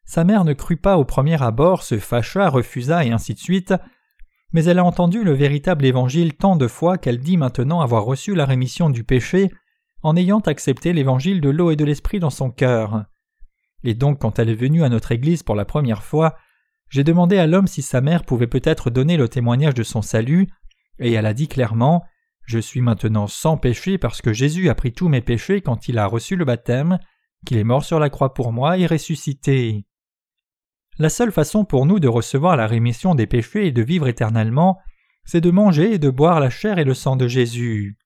sa 0.07 0.23
mère 0.23 0.45
ne 0.45 0.53
crut 0.53 0.81
pas 0.81 0.97
au 0.97 1.03
premier 1.03 1.41
abord, 1.43 1.83
se 1.83 1.99
fâcha, 1.99 2.49
refusa 2.49 3.05
et 3.05 3.11
ainsi 3.11 3.33
de 3.33 3.39
suite, 3.39 3.73
mais 4.53 4.63
elle 4.63 4.79
a 4.79 4.85
entendu 4.85 5.23
le 5.23 5.33
véritable 5.33 5.83
évangile 5.83 6.33
tant 6.33 6.55
de 6.55 6.67
fois 6.67 6.97
qu'elle 6.97 7.19
dit 7.19 7.35
maintenant 7.35 7.81
avoir 7.81 8.05
reçu 8.05 8.33
la 8.33 8.45
rémission 8.45 8.89
du 8.89 9.03
péché 9.03 9.51
en 10.03 10.15
ayant 10.15 10.39
accepté 10.39 10.93
l'évangile 10.93 11.41
de 11.41 11.49
l'eau 11.49 11.71
et 11.71 11.75
de 11.75 11.83
l'esprit 11.83 12.19
dans 12.19 12.29
son 12.29 12.51
cœur. 12.51 13.03
Et 13.83 13.95
donc 13.95 14.21
quand 14.21 14.39
elle 14.39 14.49
est 14.49 14.55
venue 14.55 14.83
à 14.83 14.89
notre 14.89 15.11
Église 15.11 15.43
pour 15.43 15.55
la 15.55 15.65
première 15.65 16.03
fois, 16.03 16.37
j'ai 16.89 17.03
demandé 17.03 17.37
à 17.37 17.45
l'homme 17.45 17.67
si 17.67 17.81
sa 17.81 17.99
mère 17.99 18.23
pouvait 18.23 18.47
peut-être 18.47 18.89
donner 18.89 19.17
le 19.17 19.27
témoignage 19.27 19.73
de 19.73 19.83
son 19.83 20.01
salut, 20.01 20.47
et 20.99 21.11
elle 21.11 21.25
a 21.25 21.33
dit 21.33 21.49
clairement 21.49 22.05
Je 22.45 22.59
suis 22.59 22.79
maintenant 22.79 23.27
sans 23.27 23.57
péché 23.57 23.97
parce 23.97 24.21
que 24.21 24.31
Jésus 24.31 24.69
a 24.69 24.75
pris 24.75 24.93
tous 24.93 25.09
mes 25.09 25.21
péchés 25.21 25.59
quand 25.59 25.89
il 25.89 25.97
a 25.99 26.05
reçu 26.05 26.37
le 26.37 26.45
baptême, 26.45 26.97
qu'il 27.45 27.57
est 27.57 27.65
mort 27.65 27.83
sur 27.83 27.99
la 27.99 28.09
croix 28.09 28.33
pour 28.33 28.53
moi 28.53 28.77
et 28.77 28.87
ressuscité. 28.87 29.86
La 30.99 31.09
seule 31.09 31.31
façon 31.31 31.63
pour 31.63 31.85
nous 31.85 31.99
de 31.99 32.07
recevoir 32.07 32.57
la 32.57 32.65
rémission 32.65 33.13
des 33.13 33.27
péchés 33.27 33.67
et 33.67 33.71
de 33.71 33.83
vivre 33.83 34.07
éternellement, 34.07 34.79
c'est 35.25 35.41
de 35.41 35.51
manger 35.51 35.93
et 35.93 35.99
de 35.99 36.09
boire 36.09 36.39
la 36.39 36.49
chair 36.49 36.79
et 36.79 36.83
le 36.83 36.93
sang 36.93 37.15
de 37.15 37.27
Jésus. 37.27 37.97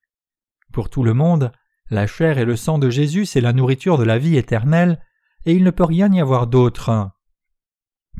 Pour 0.72 0.90
tout 0.90 1.02
le 1.02 1.14
monde, 1.14 1.52
la 1.90 2.06
chair 2.06 2.38
et 2.38 2.44
le 2.44 2.56
sang 2.56 2.78
de 2.78 2.90
Jésus, 2.90 3.26
c'est 3.26 3.40
la 3.40 3.52
nourriture 3.52 3.96
de 3.96 4.04
la 4.04 4.18
vie 4.18 4.36
éternelle, 4.36 5.00
et 5.46 5.52
il 5.52 5.64
ne 5.64 5.70
peut 5.70 5.84
rien 5.84 6.12
y 6.12 6.20
avoir 6.20 6.46
d'autre. 6.46 7.10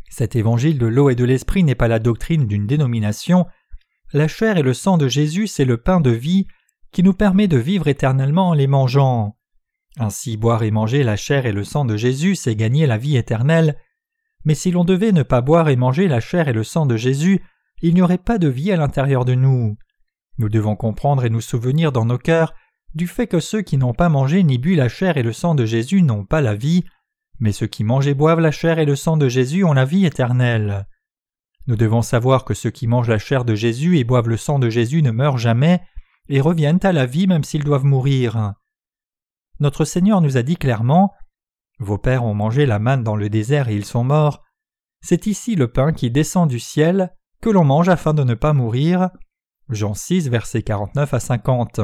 Cet 0.08 0.36
évangile 0.36 0.78
de 0.78 0.86
l'eau 0.86 1.10
et 1.10 1.14
de 1.14 1.24
l'esprit 1.24 1.64
n'est 1.64 1.74
pas 1.74 1.88
la 1.88 1.98
doctrine 1.98 2.46
d'une 2.46 2.66
dénomination, 2.66 3.46
la 4.12 4.28
chair 4.28 4.58
et 4.58 4.62
le 4.62 4.74
sang 4.74 4.98
de 4.98 5.08
Jésus, 5.08 5.46
c'est 5.46 5.64
le 5.64 5.78
pain 5.78 6.00
de 6.00 6.10
vie 6.10 6.46
qui 6.92 7.02
nous 7.02 7.14
permet 7.14 7.48
de 7.48 7.56
vivre 7.56 7.88
éternellement 7.88 8.50
en 8.50 8.54
les 8.54 8.66
mangeant. 8.66 9.36
Ainsi 9.98 10.36
boire 10.36 10.62
et 10.62 10.70
manger 10.70 11.02
la 11.02 11.16
chair 11.16 11.46
et 11.46 11.52
le 11.52 11.64
sang 11.64 11.84
de 11.84 11.96
Jésus, 11.96 12.34
c'est 12.34 12.56
gagner 12.56 12.86
la 12.86 12.98
vie 12.98 13.16
éternelle, 13.16 13.76
mais 14.44 14.54
si 14.54 14.70
l'on 14.70 14.84
devait 14.84 15.12
ne 15.12 15.22
pas 15.22 15.40
boire 15.40 15.68
et 15.68 15.76
manger 15.76 16.08
la 16.08 16.20
chair 16.20 16.48
et 16.48 16.52
le 16.52 16.64
sang 16.64 16.86
de 16.86 16.96
Jésus, 16.96 17.40
il 17.80 17.94
n'y 17.94 18.02
aurait 18.02 18.18
pas 18.18 18.38
de 18.38 18.48
vie 18.48 18.72
à 18.72 18.76
l'intérieur 18.76 19.24
de 19.24 19.34
nous. 19.34 19.76
Nous 20.38 20.48
devons 20.48 20.76
comprendre 20.76 21.24
et 21.24 21.30
nous 21.30 21.40
souvenir 21.40 21.92
dans 21.92 22.04
nos 22.04 22.18
cœurs 22.18 22.54
du 22.94 23.06
fait 23.06 23.26
que 23.26 23.40
ceux 23.40 23.62
qui 23.62 23.78
n'ont 23.78 23.94
pas 23.94 24.08
mangé 24.08 24.42
ni 24.42 24.58
bu 24.58 24.74
la 24.74 24.88
chair 24.88 25.16
et 25.16 25.22
le 25.22 25.32
sang 25.32 25.54
de 25.54 25.64
Jésus 25.64 26.02
n'ont 26.02 26.24
pas 26.24 26.40
la 26.40 26.54
vie, 26.54 26.84
mais 27.40 27.52
ceux 27.52 27.66
qui 27.66 27.84
mangent 27.84 28.06
et 28.06 28.14
boivent 28.14 28.40
la 28.40 28.50
chair 28.50 28.78
et 28.78 28.84
le 28.84 28.96
sang 28.96 29.16
de 29.16 29.28
Jésus 29.28 29.64
ont 29.64 29.72
la 29.72 29.84
vie 29.84 30.04
éternelle. 30.04 30.86
Nous 31.66 31.76
devons 31.76 32.02
savoir 32.02 32.44
que 32.44 32.54
ceux 32.54 32.70
qui 32.70 32.86
mangent 32.86 33.08
la 33.08 33.18
chair 33.18 33.44
de 33.44 33.54
Jésus 33.54 33.98
et 33.98 34.04
boivent 34.04 34.28
le 34.28 34.36
sang 34.36 34.58
de 34.58 34.68
Jésus 34.68 35.02
ne 35.02 35.10
meurent 35.10 35.38
jamais 35.38 35.80
et 36.28 36.40
reviennent 36.40 36.80
à 36.82 36.92
la 36.92 37.06
vie 37.06 37.26
même 37.26 37.44
s'ils 37.44 37.64
doivent 37.64 37.84
mourir. 37.84 38.54
notre 39.60 39.84
Seigneur 39.84 40.20
nous 40.20 40.36
a 40.36 40.42
dit 40.42 40.56
clairement 40.56 41.12
Vos 41.82 41.98
pères 41.98 42.24
ont 42.24 42.32
mangé 42.32 42.64
la 42.64 42.78
manne 42.78 43.02
dans 43.02 43.16
le 43.16 43.28
désert 43.28 43.68
et 43.68 43.74
ils 43.74 43.84
sont 43.84 44.04
morts. 44.04 44.44
C'est 45.00 45.26
ici 45.26 45.56
le 45.56 45.66
pain 45.66 45.92
qui 45.92 46.12
descend 46.12 46.48
du 46.48 46.60
ciel, 46.60 47.12
que 47.40 47.50
l'on 47.50 47.64
mange 47.64 47.88
afin 47.88 48.14
de 48.14 48.22
ne 48.22 48.34
pas 48.34 48.52
mourir. 48.52 49.10
Jean 49.68 49.92
6, 49.92 50.28
versets 50.28 50.62
49 50.62 51.12
à 51.12 51.18
50. 51.18 51.80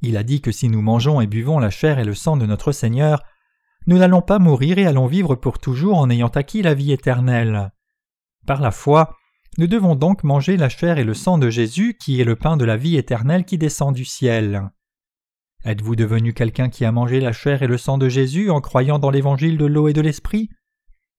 Il 0.00 0.16
a 0.16 0.22
dit 0.22 0.40
que 0.40 0.52
si 0.52 0.70
nous 0.70 0.80
mangeons 0.80 1.20
et 1.20 1.26
buvons 1.26 1.58
la 1.58 1.68
chair 1.68 1.98
et 1.98 2.04
le 2.04 2.14
sang 2.14 2.38
de 2.38 2.46
notre 2.46 2.72
Seigneur, 2.72 3.22
nous 3.86 3.98
n'allons 3.98 4.22
pas 4.22 4.38
mourir 4.38 4.78
et 4.78 4.86
allons 4.86 5.06
vivre 5.06 5.34
pour 5.34 5.58
toujours 5.58 5.98
en 5.98 6.08
ayant 6.08 6.28
acquis 6.28 6.62
la 6.62 6.72
vie 6.72 6.92
éternelle. 6.92 7.72
Par 8.46 8.62
la 8.62 8.70
foi, 8.70 9.16
nous 9.58 9.66
devons 9.66 9.96
donc 9.96 10.24
manger 10.24 10.56
la 10.56 10.70
chair 10.70 10.96
et 10.96 11.04
le 11.04 11.12
sang 11.12 11.36
de 11.36 11.50
Jésus 11.50 11.98
qui 12.00 12.22
est 12.22 12.24
le 12.24 12.36
pain 12.36 12.56
de 12.56 12.64
la 12.64 12.78
vie 12.78 12.96
éternelle 12.96 13.44
qui 13.44 13.58
descend 13.58 13.94
du 13.94 14.06
ciel. 14.06 14.70
Êtes-vous 15.64 15.94
devenu 15.94 16.32
quelqu'un 16.32 16.70
qui 16.70 16.84
a 16.84 16.92
mangé 16.92 17.20
la 17.20 17.32
chair 17.32 17.62
et 17.62 17.66
le 17.66 17.76
sang 17.76 17.98
de 17.98 18.08
Jésus 18.08 18.50
en 18.50 18.60
croyant 18.60 18.98
dans 18.98 19.10
l'évangile 19.10 19.58
de 19.58 19.66
l'eau 19.66 19.88
et 19.88 19.92
de 19.92 20.00
l'esprit? 20.00 20.48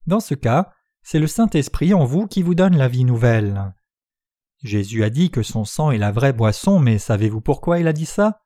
Dans 0.08 0.20
ce 0.20 0.34
cas, 0.34 0.72
c'est 1.04 1.20
le 1.20 1.28
Saint-Esprit 1.28 1.94
en 1.94 2.06
vous 2.06 2.28
qui 2.28 2.42
vous 2.42 2.56
donne 2.56 2.76
la 2.76 2.88
vie 2.88 3.06
nouvelle. 3.06 3.74
Jésus 4.64 5.04
a 5.04 5.10
dit 5.10 5.32
que 5.32 5.44
son 5.44 5.66
sang 5.66 5.92
est 5.92 5.98
la 5.98 6.12
vraie 6.12 6.34
boisson, 6.34 6.80
mais 6.80 6.98
savez-vous 6.98 7.42
pourquoi 7.42 7.80
il 7.80 7.88
a 7.88 7.94
dit 7.94 8.06
ça? 8.06 8.42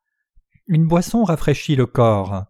Une 0.68 0.88
boisson 0.88 1.24
rafraîchit 1.24 1.76
le 1.76 1.86
corps. 1.86 2.46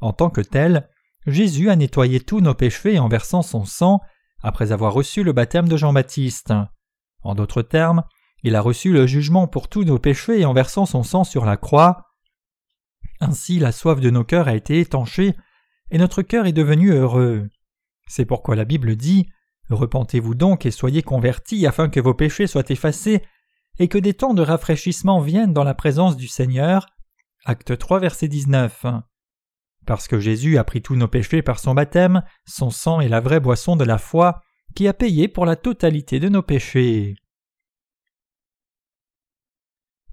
En 0.00 0.12
tant 0.12 0.30
que 0.30 0.40
tel, 0.40 0.88
Jésus 1.26 1.70
a 1.70 1.76
nettoyé 1.76 2.20
tous 2.20 2.40
nos 2.40 2.54
péchés 2.54 2.98
en 2.98 3.08
versant 3.08 3.42
son 3.42 3.64
sang 3.64 4.00
après 4.42 4.72
avoir 4.72 4.92
reçu 4.92 5.22
le 5.22 5.32
baptême 5.32 5.68
de 5.68 5.76
Jean-Baptiste. 5.76 6.52
En 7.22 7.34
d'autres 7.34 7.62
termes, 7.62 8.04
il 8.42 8.54
a 8.54 8.60
reçu 8.60 8.92
le 8.92 9.06
jugement 9.06 9.48
pour 9.48 9.68
tous 9.68 9.84
nos 9.84 9.98
péchés 9.98 10.44
en 10.44 10.52
versant 10.52 10.86
son 10.86 11.02
sang 11.02 11.24
sur 11.24 11.44
la 11.44 11.56
croix. 11.56 12.05
Ainsi 13.20 13.58
la 13.58 13.72
soif 13.72 14.00
de 14.00 14.10
nos 14.10 14.24
cœurs 14.24 14.48
a 14.48 14.54
été 14.54 14.80
étanchée, 14.80 15.34
et 15.90 15.98
notre 15.98 16.22
cœur 16.22 16.46
est 16.46 16.52
devenu 16.52 16.90
heureux. 16.90 17.48
C'est 18.06 18.24
pourquoi 18.24 18.56
la 18.56 18.64
Bible 18.64 18.96
dit 18.96 19.28
Repentez-vous 19.68 20.34
donc 20.34 20.64
et 20.64 20.70
soyez 20.70 21.02
convertis 21.02 21.66
afin 21.66 21.88
que 21.88 22.00
vos 22.00 22.14
péchés 22.14 22.46
soient 22.46 22.68
effacés 22.68 23.22
et 23.78 23.88
que 23.88 23.98
des 23.98 24.14
temps 24.14 24.34
de 24.34 24.42
rafraîchissement 24.42 25.20
viennent 25.20 25.52
dans 25.52 25.64
la 25.64 25.74
présence 25.74 26.16
du 26.16 26.28
Seigneur. 26.28 26.86
Acte 27.44 27.76
3, 27.76 28.00
verset 28.00 28.28
19. 28.28 28.86
Parce 29.86 30.08
que 30.08 30.18
Jésus 30.18 30.58
a 30.58 30.64
pris 30.64 30.82
tous 30.82 30.96
nos 30.96 31.08
péchés 31.08 31.42
par 31.42 31.58
son 31.58 31.74
baptême, 31.74 32.22
son 32.44 32.70
sang 32.70 33.00
est 33.00 33.08
la 33.08 33.20
vraie 33.20 33.40
boisson 33.40 33.76
de 33.76 33.84
la 33.84 33.98
foi 33.98 34.40
qui 34.74 34.88
a 34.88 34.92
payé 34.92 35.28
pour 35.28 35.46
la 35.46 35.56
totalité 35.56 36.20
de 36.20 36.28
nos 36.28 36.42
péchés. 36.42 37.16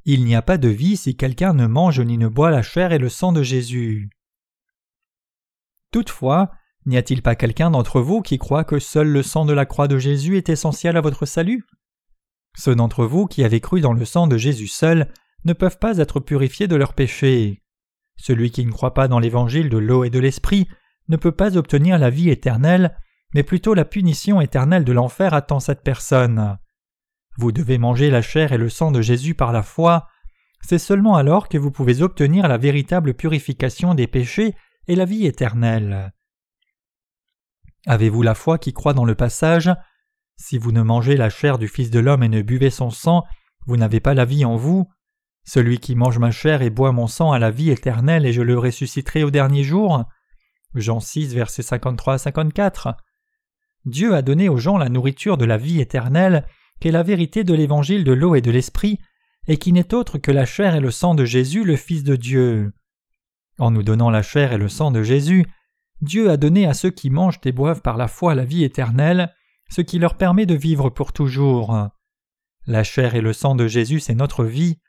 Il 0.06 0.26
n'y 0.26 0.36
a 0.36 0.42
pas 0.42 0.58
de 0.58 0.68
vie 0.68 0.98
si 0.98 1.16
quelqu'un 1.16 1.54
ne 1.54 1.66
mange 1.66 2.02
ni 2.02 2.18
ne 2.18 2.28
boit 2.28 2.52
la 2.52 2.62
chair 2.62 2.92
et 2.92 2.98
le 2.98 3.10
sang 3.10 3.32
de 3.32 3.42
Jésus. 3.42 4.10
Toutefois, 5.92 6.52
n'y 6.86 6.98
a-t-il 6.98 7.22
pas 7.22 7.36
quelqu'un 7.36 7.72
d'entre 7.72 8.02
vous 8.02 8.22
qui 8.22 8.38
croit 8.38 8.66
que 8.66 8.80
seul 8.80 9.08
le 9.08 9.24
sang 9.24 9.46
de 9.46 9.54
la 9.54 9.66
croix 9.66 9.88
de 9.88 9.98
Jésus 9.98 10.38
est 10.38 10.50
essentiel 10.50 10.98
à 10.98 11.02
votre 11.02 11.26
salut? 11.26 11.66
Ceux 12.58 12.76
d'entre 12.76 13.06
vous 13.06 13.28
qui 13.28 13.44
avez 13.44 13.62
cru 13.62 13.80
dans 13.80 13.94
le 13.94 14.04
sang 14.04 14.28
de 14.28 14.38
Jésus 14.38 14.68
seul 14.68 15.12
ne 15.46 15.54
peuvent 15.54 15.80
pas 15.80 15.98
être 15.98 16.20
purifiés 16.20 16.68
de 16.68 16.76
leurs 16.76 16.94
péchés. 16.94 17.64
Celui 18.18 18.52
qui 18.52 18.66
ne 18.66 18.72
croit 18.72 18.94
pas 18.94 19.08
dans 19.08 19.20
l'évangile 19.20 19.70
de 19.70 19.78
l'eau 19.78 20.04
et 20.04 20.10
de 20.10 20.20
l'esprit 20.20 20.68
ne 21.08 21.18
peut 21.18 21.32
pas 21.32 21.58
obtenir 21.58 21.98
la 21.98 22.10
vie 22.10 22.30
éternelle, 22.30 22.98
mais 23.34 23.44
plutôt 23.44 23.74
la 23.74 23.86
punition 23.86 24.42
éternelle 24.42 24.86
de 24.86 24.92
l'enfer 24.92 25.34
attend 25.34 25.60
cette 25.60 25.84
personne. 25.84 26.58
Vous 27.38 27.52
devez 27.52 27.78
manger 27.78 28.10
la 28.10 28.22
chair 28.22 28.54
et 28.54 28.58
le 28.58 28.70
sang 28.70 28.92
de 28.92 29.02
Jésus 29.02 29.34
par 29.34 29.52
la 29.52 29.64
foi, 29.64 30.08
c'est 30.62 30.80
seulement 30.80 31.16
alors 31.16 31.50
que 31.50 31.58
vous 31.58 31.72
pouvez 31.72 32.02
obtenir 32.02 32.48
la 32.48 32.58
véritable 32.58 33.14
purification 33.14 33.96
des 33.96 34.08
péchés 34.08 34.56
et 34.88 34.96
la 34.96 35.06
vie 35.06 35.26
éternelle. 35.26 36.14
Avez-vous 37.86 38.22
la 38.22 38.36
foi 38.36 38.58
qui 38.58 38.74
croit 38.74 38.94
dans 38.94 39.06
le 39.06 39.16
passage? 39.16 39.70
Si 40.38 40.58
vous 40.58 40.72
ne 40.72 40.82
mangez 40.82 41.18
la 41.18 41.30
chair 41.30 41.58
du 41.58 41.68
Fils 41.68 41.90
de 41.90 42.00
l'homme 42.00 42.24
et 42.24 42.30
ne 42.30 42.42
buvez 42.42 42.70
son 42.70 42.90
sang, 42.90 43.24
vous 43.66 43.78
n'avez 43.78 44.00
pas 44.00 44.14
la 44.14 44.26
vie 44.26 44.46
en 44.46 44.56
vous. 44.56 44.90
Celui 45.44 45.80
qui 45.80 45.96
mange 45.96 46.18
ma 46.18 46.32
chair 46.32 46.62
et 46.62 46.70
boit 46.70 46.94
mon 46.94 47.08
sang 47.08 47.34
a 47.34 47.40
la 47.40 47.52
vie 47.52 47.70
éternelle 47.70 48.26
et 48.26 48.32
je 48.32 48.42
le 48.42 48.58
ressusciterai 48.58 49.24
au 49.24 49.32
dernier 49.32 49.64
jour. 49.64 50.06
Jean 50.76 51.02
6, 51.02 51.36
versets 51.36 51.62
53 51.62 52.14
à 52.14 52.18
54. 52.18 52.96
Dieu 53.86 54.16
a 54.16 54.22
donné 54.22 54.48
aux 54.48 54.58
gens 54.58 54.78
la 54.78 54.88
nourriture 54.88 55.38
de 55.38 55.46
la 55.46 55.58
vie 55.58 55.82
éternelle, 55.82 56.48
qui 56.80 56.88
est 56.90 56.92
la 56.92 57.04
vérité 57.04 57.44
de 57.44 57.54
l'évangile 57.54 58.04
de 58.04 58.14
l'eau 58.14 58.36
et 58.36 58.42
de 58.42 58.52
l'esprit, 58.52 59.00
et 59.48 59.58
qui 59.58 59.72
n'est 59.72 59.94
autre 59.94 60.18
que 60.18 60.32
la 60.32 60.46
chair 60.46 60.76
et 60.76 60.80
le 60.80 60.92
sang 60.92 61.16
de 61.16 61.26
Jésus, 61.26 61.64
le 61.64 61.76
Fils 61.76 62.04
de 62.04 62.16
Dieu. 62.16 62.74
En 63.60 63.72
nous 63.72 63.84
donnant 63.84 64.10
la 64.10 64.22
chair 64.22 64.54
et 64.54 64.58
le 64.58 64.70
sang 64.70 64.92
de 64.92 65.04
Jésus, 65.04 65.46
Dieu 66.02 66.30
a 66.30 66.38
donné 66.38 66.66
à 66.66 66.74
ceux 66.74 66.90
qui 66.90 67.10
mangent 67.10 67.40
et 67.46 67.52
boivent 67.52 67.82
par 67.82 67.98
la 67.98 68.08
foi 68.08 68.36
la 68.36 68.46
vie 68.46 68.64
éternelle, 68.64 69.34
ce 69.70 69.82
qui 69.82 70.00
leur 70.00 70.16
permet 70.16 70.46
de 70.46 70.56
vivre 70.56 70.90
pour 70.90 71.14
toujours. 71.14 71.90
La 72.66 72.84
chair 72.84 73.16
et 73.16 73.22
le 73.22 73.34
sang 73.34 73.56
de 73.56 73.68
Jésus, 73.68 74.00
c'est 74.00 74.16
notre 74.16 74.46
vie. 74.46 74.80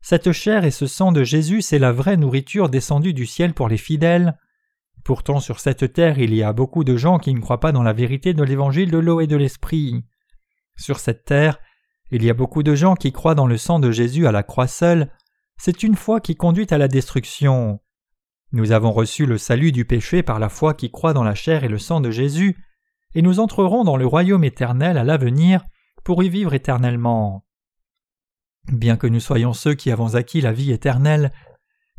Cette 0.00 0.32
chair 0.32 0.64
et 0.64 0.70
ce 0.70 0.86
sang 0.86 1.12
de 1.12 1.24
Jésus, 1.24 1.62
c'est 1.62 1.78
la 1.78 1.92
vraie 1.92 2.16
nourriture 2.16 2.68
descendue 2.68 3.14
du 3.14 3.26
ciel 3.26 3.54
pour 3.54 3.68
les 3.68 3.78
fidèles. 3.78 4.38
Pourtant 5.02 5.40
sur 5.40 5.60
cette 5.60 5.92
terre 5.92 6.18
il 6.18 6.34
y 6.34 6.42
a 6.42 6.52
beaucoup 6.52 6.84
de 6.84 6.96
gens 6.96 7.18
qui 7.18 7.34
ne 7.34 7.40
croient 7.40 7.60
pas 7.60 7.72
dans 7.72 7.82
la 7.82 7.92
vérité 7.92 8.34
de 8.34 8.42
l'évangile 8.42 8.90
de 8.90 8.98
l'eau 8.98 9.20
et 9.20 9.26
de 9.26 9.36
l'esprit. 9.36 10.04
Sur 10.76 10.98
cette 10.98 11.24
terre, 11.24 11.58
il 12.10 12.24
y 12.24 12.30
a 12.30 12.34
beaucoup 12.34 12.62
de 12.62 12.74
gens 12.74 12.94
qui 12.94 13.12
croient 13.12 13.34
dans 13.34 13.46
le 13.46 13.56
sang 13.56 13.78
de 13.78 13.90
Jésus 13.90 14.26
à 14.26 14.32
la 14.32 14.42
croix 14.42 14.66
seule, 14.66 15.10
c'est 15.56 15.82
une 15.82 15.96
foi 15.96 16.20
qui 16.20 16.36
conduit 16.36 16.66
à 16.70 16.78
la 16.78 16.88
destruction. 16.88 17.80
Nous 18.52 18.72
avons 18.72 18.92
reçu 18.92 19.26
le 19.26 19.38
salut 19.38 19.72
du 19.72 19.84
péché 19.84 20.22
par 20.22 20.38
la 20.38 20.48
foi 20.48 20.74
qui 20.74 20.90
croit 20.90 21.12
dans 21.12 21.24
la 21.24 21.34
chair 21.34 21.64
et 21.64 21.68
le 21.68 21.78
sang 21.78 22.00
de 22.00 22.10
Jésus, 22.10 22.56
et 23.14 23.22
nous 23.22 23.40
entrerons 23.40 23.84
dans 23.84 23.96
le 23.96 24.06
royaume 24.06 24.44
éternel 24.44 24.98
à 24.98 25.04
l'avenir 25.04 25.64
pour 26.04 26.22
y 26.22 26.28
vivre 26.28 26.54
éternellement. 26.54 27.46
Bien 28.72 28.96
que 28.96 29.06
nous 29.06 29.20
soyons 29.20 29.52
ceux 29.52 29.74
qui 29.74 29.90
avons 29.90 30.14
acquis 30.14 30.40
la 30.40 30.52
vie 30.52 30.72
éternelle, 30.72 31.32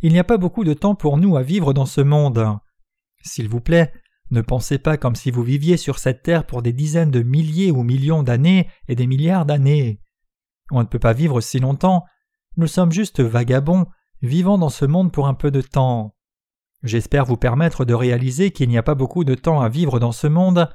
il 0.01 0.11
n'y 0.13 0.19
a 0.19 0.23
pas 0.23 0.37
beaucoup 0.37 0.63
de 0.63 0.73
temps 0.73 0.95
pour 0.95 1.17
nous 1.17 1.37
à 1.37 1.41
vivre 1.41 1.73
dans 1.73 1.85
ce 1.85 2.01
monde. 2.01 2.57
S'il 3.23 3.49
vous 3.49 3.61
plaît, 3.61 3.91
ne 4.31 4.41
pensez 4.41 4.79
pas 4.79 4.97
comme 4.97 5.15
si 5.15 5.31
vous 5.31 5.43
viviez 5.43 5.77
sur 5.77 5.99
cette 5.99 6.23
terre 6.23 6.45
pour 6.45 6.61
des 6.61 6.73
dizaines 6.73 7.11
de 7.11 7.21
milliers 7.21 7.71
ou 7.71 7.83
millions 7.83 8.23
d'années 8.23 8.67
et 8.87 8.95
des 8.95 9.07
milliards 9.07 9.45
d'années. 9.45 10.01
On 10.71 10.79
ne 10.79 10.87
peut 10.87 10.99
pas 10.99 11.13
vivre 11.13 11.41
si 11.41 11.59
longtemps. 11.59 12.05
Nous 12.57 12.67
sommes 12.67 12.91
juste 12.91 13.21
vagabonds, 13.21 13.85
vivant 14.21 14.57
dans 14.57 14.69
ce 14.69 14.85
monde 14.85 15.11
pour 15.11 15.27
un 15.27 15.35
peu 15.35 15.51
de 15.51 15.61
temps. 15.61 16.15
J'espère 16.81 17.25
vous 17.25 17.37
permettre 17.37 17.85
de 17.85 17.93
réaliser 17.93 18.51
qu'il 18.51 18.69
n'y 18.69 18.77
a 18.77 18.83
pas 18.83 18.95
beaucoup 18.95 19.23
de 19.23 19.35
temps 19.35 19.61
à 19.61 19.69
vivre 19.69 19.99
dans 19.99 20.11
ce 20.11 20.27
monde. 20.27 20.69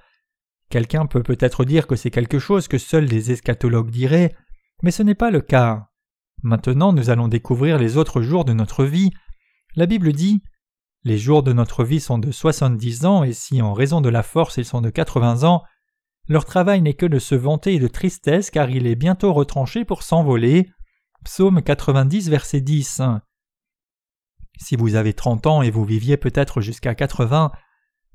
Quelqu'un 0.68 1.06
peut 1.06 1.22
peut-être 1.22 1.64
dire 1.64 1.86
que 1.86 1.96
c'est 1.96 2.10
quelque 2.10 2.38
chose 2.38 2.68
que 2.68 2.78
seuls 2.78 3.04
les 3.04 3.32
eschatologues 3.32 3.90
diraient, 3.90 4.34
mais 4.82 4.92
ce 4.92 5.02
n'est 5.02 5.16
pas 5.16 5.30
le 5.30 5.40
cas. 5.40 5.88
Maintenant 6.42 6.92
nous 6.92 7.10
allons 7.10 7.28
découvrir 7.28 7.78
les 7.78 7.96
autres 7.96 8.22
jours 8.22 8.44
de 8.44 8.52
notre 8.52 8.84
vie. 8.84 9.10
La 9.74 9.86
Bible 9.86 10.12
dit 10.12 10.42
Les 11.02 11.16
jours 11.16 11.42
de 11.42 11.52
notre 11.52 11.82
vie 11.82 12.00
sont 12.00 12.18
de 12.18 12.30
soixante-dix 12.30 13.06
ans, 13.06 13.24
et 13.24 13.32
si 13.32 13.62
en 13.62 13.72
raison 13.72 14.00
de 14.00 14.10
la 14.10 14.22
force 14.22 14.58
ils 14.58 14.64
sont 14.64 14.82
de 14.82 14.90
quatre-vingts 14.90 15.44
ans, 15.44 15.62
leur 16.28 16.44
travail 16.44 16.82
n'est 16.82 16.94
que 16.94 17.06
de 17.06 17.18
se 17.18 17.34
vanter 17.34 17.74
et 17.74 17.78
de 17.78 17.88
tristesse 17.88 18.50
car 18.50 18.70
il 18.70 18.86
est 18.86 18.96
bientôt 18.96 19.32
retranché 19.32 19.84
pour 19.84 20.02
s'envoler. 20.02 20.70
Psaume 21.24 21.62
90, 21.62 22.28
verset 22.28 22.60
10. 22.60 23.02
Si 24.58 24.76
vous 24.76 24.94
avez 24.94 25.14
trente 25.14 25.46
ans 25.46 25.62
et 25.62 25.70
vous 25.70 25.84
viviez 25.84 26.16
peut-être 26.18 26.60
jusqu'à 26.60 26.94
quatre-vingts, 26.94 27.50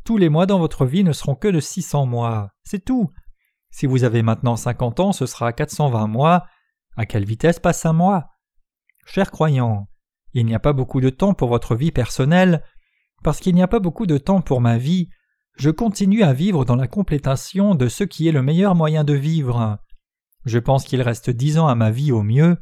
tous 0.03 0.17
les 0.17 0.29
mois 0.29 0.45
dans 0.45 0.59
votre 0.59 0.85
vie 0.85 1.03
ne 1.03 1.11
seront 1.11 1.35
que 1.35 1.47
de 1.47 1.59
six 1.59 1.81
cents 1.81 2.05
mois. 2.05 2.51
C'est 2.63 2.85
tout. 2.85 3.11
Si 3.71 3.87
vous 3.87 4.03
avez 4.03 4.21
maintenant 4.21 4.55
cinquante 4.55 4.99
ans, 4.99 5.11
ce 5.11 5.25
sera 5.25 5.51
quatre 5.51 5.71
cent 5.71 5.89
vingt 5.89 6.07
mois, 6.07 6.45
à 6.95 7.05
quelle 7.07 7.25
vitesse 7.25 7.59
passe 7.59 7.85
un 7.85 7.93
mois? 7.93 8.29
Chers 9.05 9.31
croyants, 9.31 9.87
il 10.33 10.45
n'y 10.45 10.55
a 10.55 10.59
pas 10.59 10.73
beaucoup 10.73 11.01
de 11.01 11.09
temps 11.09 11.33
pour 11.33 11.49
votre 11.49 11.75
vie 11.75 11.91
personnelle, 11.91 12.63
parce 13.25 13.39
qu'il 13.39 13.55
n'y 13.55 13.63
a 13.63 13.67
pas 13.67 13.79
beaucoup 13.79 14.05
de 14.05 14.19
temps 14.19 14.41
pour 14.41 14.61
ma 14.61 14.77
vie, 14.77 15.09
je 15.57 15.71
continue 15.71 16.21
à 16.21 16.31
vivre 16.31 16.63
dans 16.63 16.75
la 16.75 16.87
complétation 16.87 17.73
de 17.73 17.87
ce 17.87 18.03
qui 18.03 18.27
est 18.27 18.31
le 18.31 18.43
meilleur 18.43 18.75
moyen 18.75 19.03
de 19.03 19.13
vivre. 19.13 19.79
Je 20.45 20.59
pense 20.59 20.83
qu'il 20.83 21.01
reste 21.01 21.31
dix 21.31 21.57
ans 21.57 21.67
à 21.67 21.73
ma 21.73 21.89
vie 21.89 22.11
au 22.11 22.21
mieux, 22.21 22.57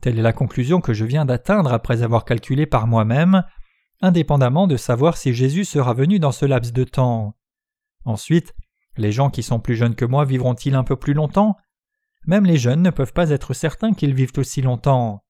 telle 0.00 0.18
est 0.18 0.22
la 0.22 0.32
conclusion 0.32 0.80
que 0.80 0.92
je 0.92 1.04
viens 1.04 1.24
d'atteindre 1.24 1.72
après 1.72 2.02
avoir 2.02 2.24
calculé 2.24 2.66
par 2.66 2.88
moi-même, 2.88 3.44
indépendamment 4.00 4.66
de 4.66 4.76
savoir 4.76 5.16
si 5.16 5.32
Jésus 5.32 5.64
sera 5.64 5.94
venu 5.94 6.18
dans 6.18 6.32
ce 6.32 6.46
laps 6.46 6.72
de 6.72 6.82
temps. 6.82 7.36
Ensuite, 8.04 8.56
les 8.96 9.12
gens 9.12 9.30
qui 9.30 9.44
sont 9.44 9.60
plus 9.60 9.76
jeunes 9.76 9.94
que 9.94 10.04
moi 10.04 10.24
vivront-ils 10.24 10.74
un 10.74 10.82
peu 10.82 10.96
plus 10.96 11.14
longtemps? 11.14 11.56
Même 12.26 12.44
les 12.44 12.56
jeunes 12.56 12.82
ne 12.82 12.90
peuvent 12.90 13.12
pas 13.12 13.30
être 13.30 13.54
certains 13.54 13.94
qu'ils 13.94 14.14
vivent 14.14 14.36
aussi 14.36 14.62
longtemps. 14.62 15.22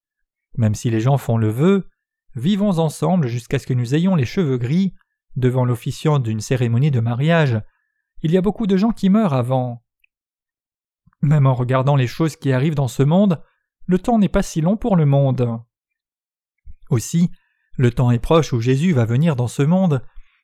Même 0.56 0.74
si 0.74 0.88
les 0.88 1.00
gens 1.00 1.18
font 1.18 1.36
le 1.36 1.50
vœu, 1.50 1.90
vivons 2.38 2.78
ensemble 2.78 3.26
jusqu'à 3.26 3.58
ce 3.58 3.66
que 3.66 3.74
nous 3.74 3.94
ayons 3.94 4.14
les 4.14 4.24
cheveux 4.24 4.56
gris, 4.56 4.94
devant 5.36 5.64
l'officiant 5.64 6.18
d'une 6.18 6.40
cérémonie 6.40 6.90
de 6.90 7.00
mariage, 7.00 7.60
il 8.22 8.32
y 8.32 8.36
a 8.36 8.42
beaucoup 8.42 8.66
de 8.66 8.76
gens 8.76 8.90
qui 8.90 9.10
meurent 9.10 9.34
avant. 9.34 9.84
Même 11.20 11.46
en 11.46 11.54
regardant 11.54 11.96
les 11.96 12.06
choses 12.06 12.36
qui 12.36 12.52
arrivent 12.52 12.74
dans 12.74 12.88
ce 12.88 13.02
monde, 13.02 13.42
le 13.86 13.98
temps 13.98 14.18
n'est 14.18 14.28
pas 14.28 14.42
si 14.42 14.60
long 14.60 14.76
pour 14.76 14.96
le 14.96 15.06
monde. 15.06 15.60
Aussi, 16.90 17.30
Le 17.76 17.92
temps 17.92 18.10
est 18.10 18.18
proche 18.18 18.52
où 18.52 18.60
Jésus 18.60 18.92
va 18.92 19.04
venir 19.04 19.36
dans 19.36 19.46
ce 19.46 19.62
monde, 19.62 20.02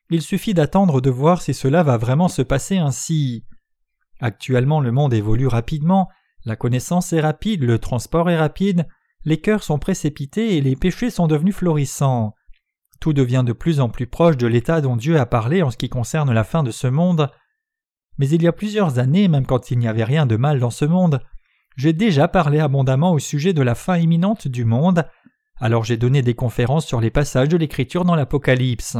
il 0.09 0.21
suffit 0.21 0.53
d'attendre 0.53 1.01
de 1.01 1.09
voir 1.09 1.41
si 1.41 1.53
cela 1.53 1.83
va 1.83 1.97
vraiment 1.97 2.29
se 2.29 2.41
passer 2.41 2.77
ainsi. 2.77 3.45
Actuellement 4.21 4.79
le 4.79 4.93
monde 4.93 5.13
évolue 5.13 5.47
rapidement, 5.47 6.07
la 6.45 6.55
connaissance 6.55 7.11
est 7.11 7.19
rapide, 7.19 7.63
le 7.63 7.77
transport 7.77 8.29
est 8.29 8.37
rapide, 8.37 8.87
les 9.25 9.41
cœurs 9.41 9.63
sont 9.63 9.79
précipités 9.79 10.55
et 10.55 10.61
les 10.61 10.75
péchés 10.75 11.09
sont 11.09 11.27
devenus 11.27 11.55
florissants. 11.55 12.33
Tout 12.99 13.11
devient 13.11 13.43
de 13.45 13.53
plus 13.53 13.79
en 13.79 13.89
plus 13.89 14.07
proche 14.07 14.37
de 14.37 14.47
l'état 14.47 14.81
dont 14.81 14.95
Dieu 14.95 15.19
a 15.19 15.25
parlé 15.25 15.63
en 15.63 15.71
ce 15.71 15.77
qui 15.77 15.89
concerne 15.89 16.31
la 16.31 16.43
fin 16.43 16.63
de 16.63 16.71
ce 16.71 16.87
monde. 16.87 17.29
Mais 18.17 18.29
il 18.29 18.41
y 18.41 18.47
a 18.47 18.53
plusieurs 18.53 18.99
années, 18.99 19.27
même 19.27 19.45
quand 19.45 19.71
il 19.71 19.79
n'y 19.79 19.87
avait 19.87 20.03
rien 20.03 20.25
de 20.25 20.37
mal 20.37 20.59
dans 20.59 20.69
ce 20.69 20.85
monde, 20.85 21.21
j'ai 21.75 21.91
déjà 21.91 22.27
parlé 22.27 22.59
abondamment 22.59 23.11
au 23.11 23.19
sujet 23.19 23.51
de 23.51 23.61
la 23.61 23.75
fin 23.75 23.97
imminente 23.97 24.47
du 24.47 24.63
monde, 24.63 25.05
alors 25.59 25.83
j'ai 25.83 25.97
donné 25.97 26.21
des 26.21 26.33
conférences 26.33 26.85
sur 26.85 27.01
les 27.01 27.11
passages 27.11 27.49
de 27.49 27.57
l'Écriture 27.57 28.05
dans 28.05 28.15
l'Apocalypse. 28.15 28.97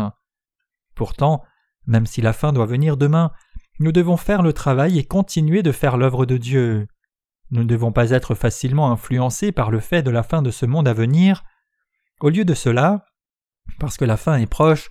Pourtant, 0.94 1.44
même 1.88 2.06
si 2.06 2.22
la 2.22 2.34
fin 2.34 2.52
doit 2.52 2.66
venir 2.66 2.98
demain, 2.98 3.32
nous 3.80 3.92
devons 3.92 4.18
faire 4.18 4.42
le 4.42 4.54
travail 4.54 4.98
et 4.98 5.06
continuer 5.06 5.64
de 5.64 5.72
faire 5.72 5.98
l'œuvre 5.98 6.26
de 6.26 6.38
Dieu. 6.38 6.88
Nous 7.52 7.62
ne 7.62 7.68
devons 7.68 7.92
pas 7.92 8.12
être 8.12 8.36
facilement 8.36 8.92
influencés 8.92 9.52
par 9.52 9.72
le 9.72 9.80
fait 9.80 10.02
de 10.02 10.12
la 10.12 10.24
fin 10.24 10.42
de 10.42 10.52
ce 10.52 10.66
monde 10.66 10.88
à 10.88 10.94
venir. 10.94 11.44
Au 12.20 12.30
lieu 12.30 12.46
de 12.46 12.54
cela, 12.54 13.06
parce 13.80 13.98
que 13.98 14.06
la 14.06 14.18
fin 14.18 14.38
est 14.38 14.50
proche, 14.50 14.90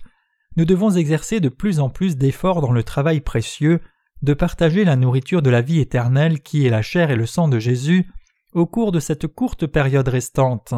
nous 0.55 0.65
devons 0.65 0.91
exercer 0.91 1.39
de 1.39 1.49
plus 1.49 1.79
en 1.79 1.89
plus 1.89 2.17
d'efforts 2.17 2.61
dans 2.61 2.71
le 2.71 2.83
travail 2.83 3.19
précieux 3.19 3.81
de 4.21 4.33
partager 4.33 4.85
la 4.85 4.95
nourriture 4.95 5.41
de 5.41 5.49
la 5.49 5.61
vie 5.61 5.79
éternelle 5.79 6.41
qui 6.41 6.65
est 6.65 6.69
la 6.69 6.81
chair 6.81 7.11
et 7.11 7.15
le 7.15 7.25
sang 7.25 7.47
de 7.47 7.59
Jésus 7.59 8.09
au 8.53 8.65
cours 8.65 8.93
de 8.93 9.01
cette 9.01 9.27
courte 9.27 9.67
période 9.67 10.07
restante. 10.07 10.73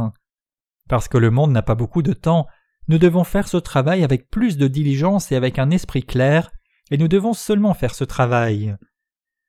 Parce 0.89 1.07
que 1.07 1.17
le 1.17 1.29
monde 1.29 1.51
n'a 1.51 1.61
pas 1.61 1.75
beaucoup 1.75 2.01
de 2.01 2.13
temps, 2.13 2.47
nous 2.87 2.97
devons 2.97 3.23
faire 3.23 3.47
ce 3.47 3.57
travail 3.57 4.03
avec 4.03 4.29
plus 4.29 4.57
de 4.57 4.67
diligence 4.67 5.31
et 5.31 5.35
avec 5.35 5.59
un 5.59 5.69
esprit 5.69 6.03
clair, 6.03 6.51
et 6.89 6.97
nous 6.97 7.07
devons 7.07 7.33
seulement 7.33 7.73
faire 7.73 7.93
ce 7.93 8.03
travail. 8.03 8.75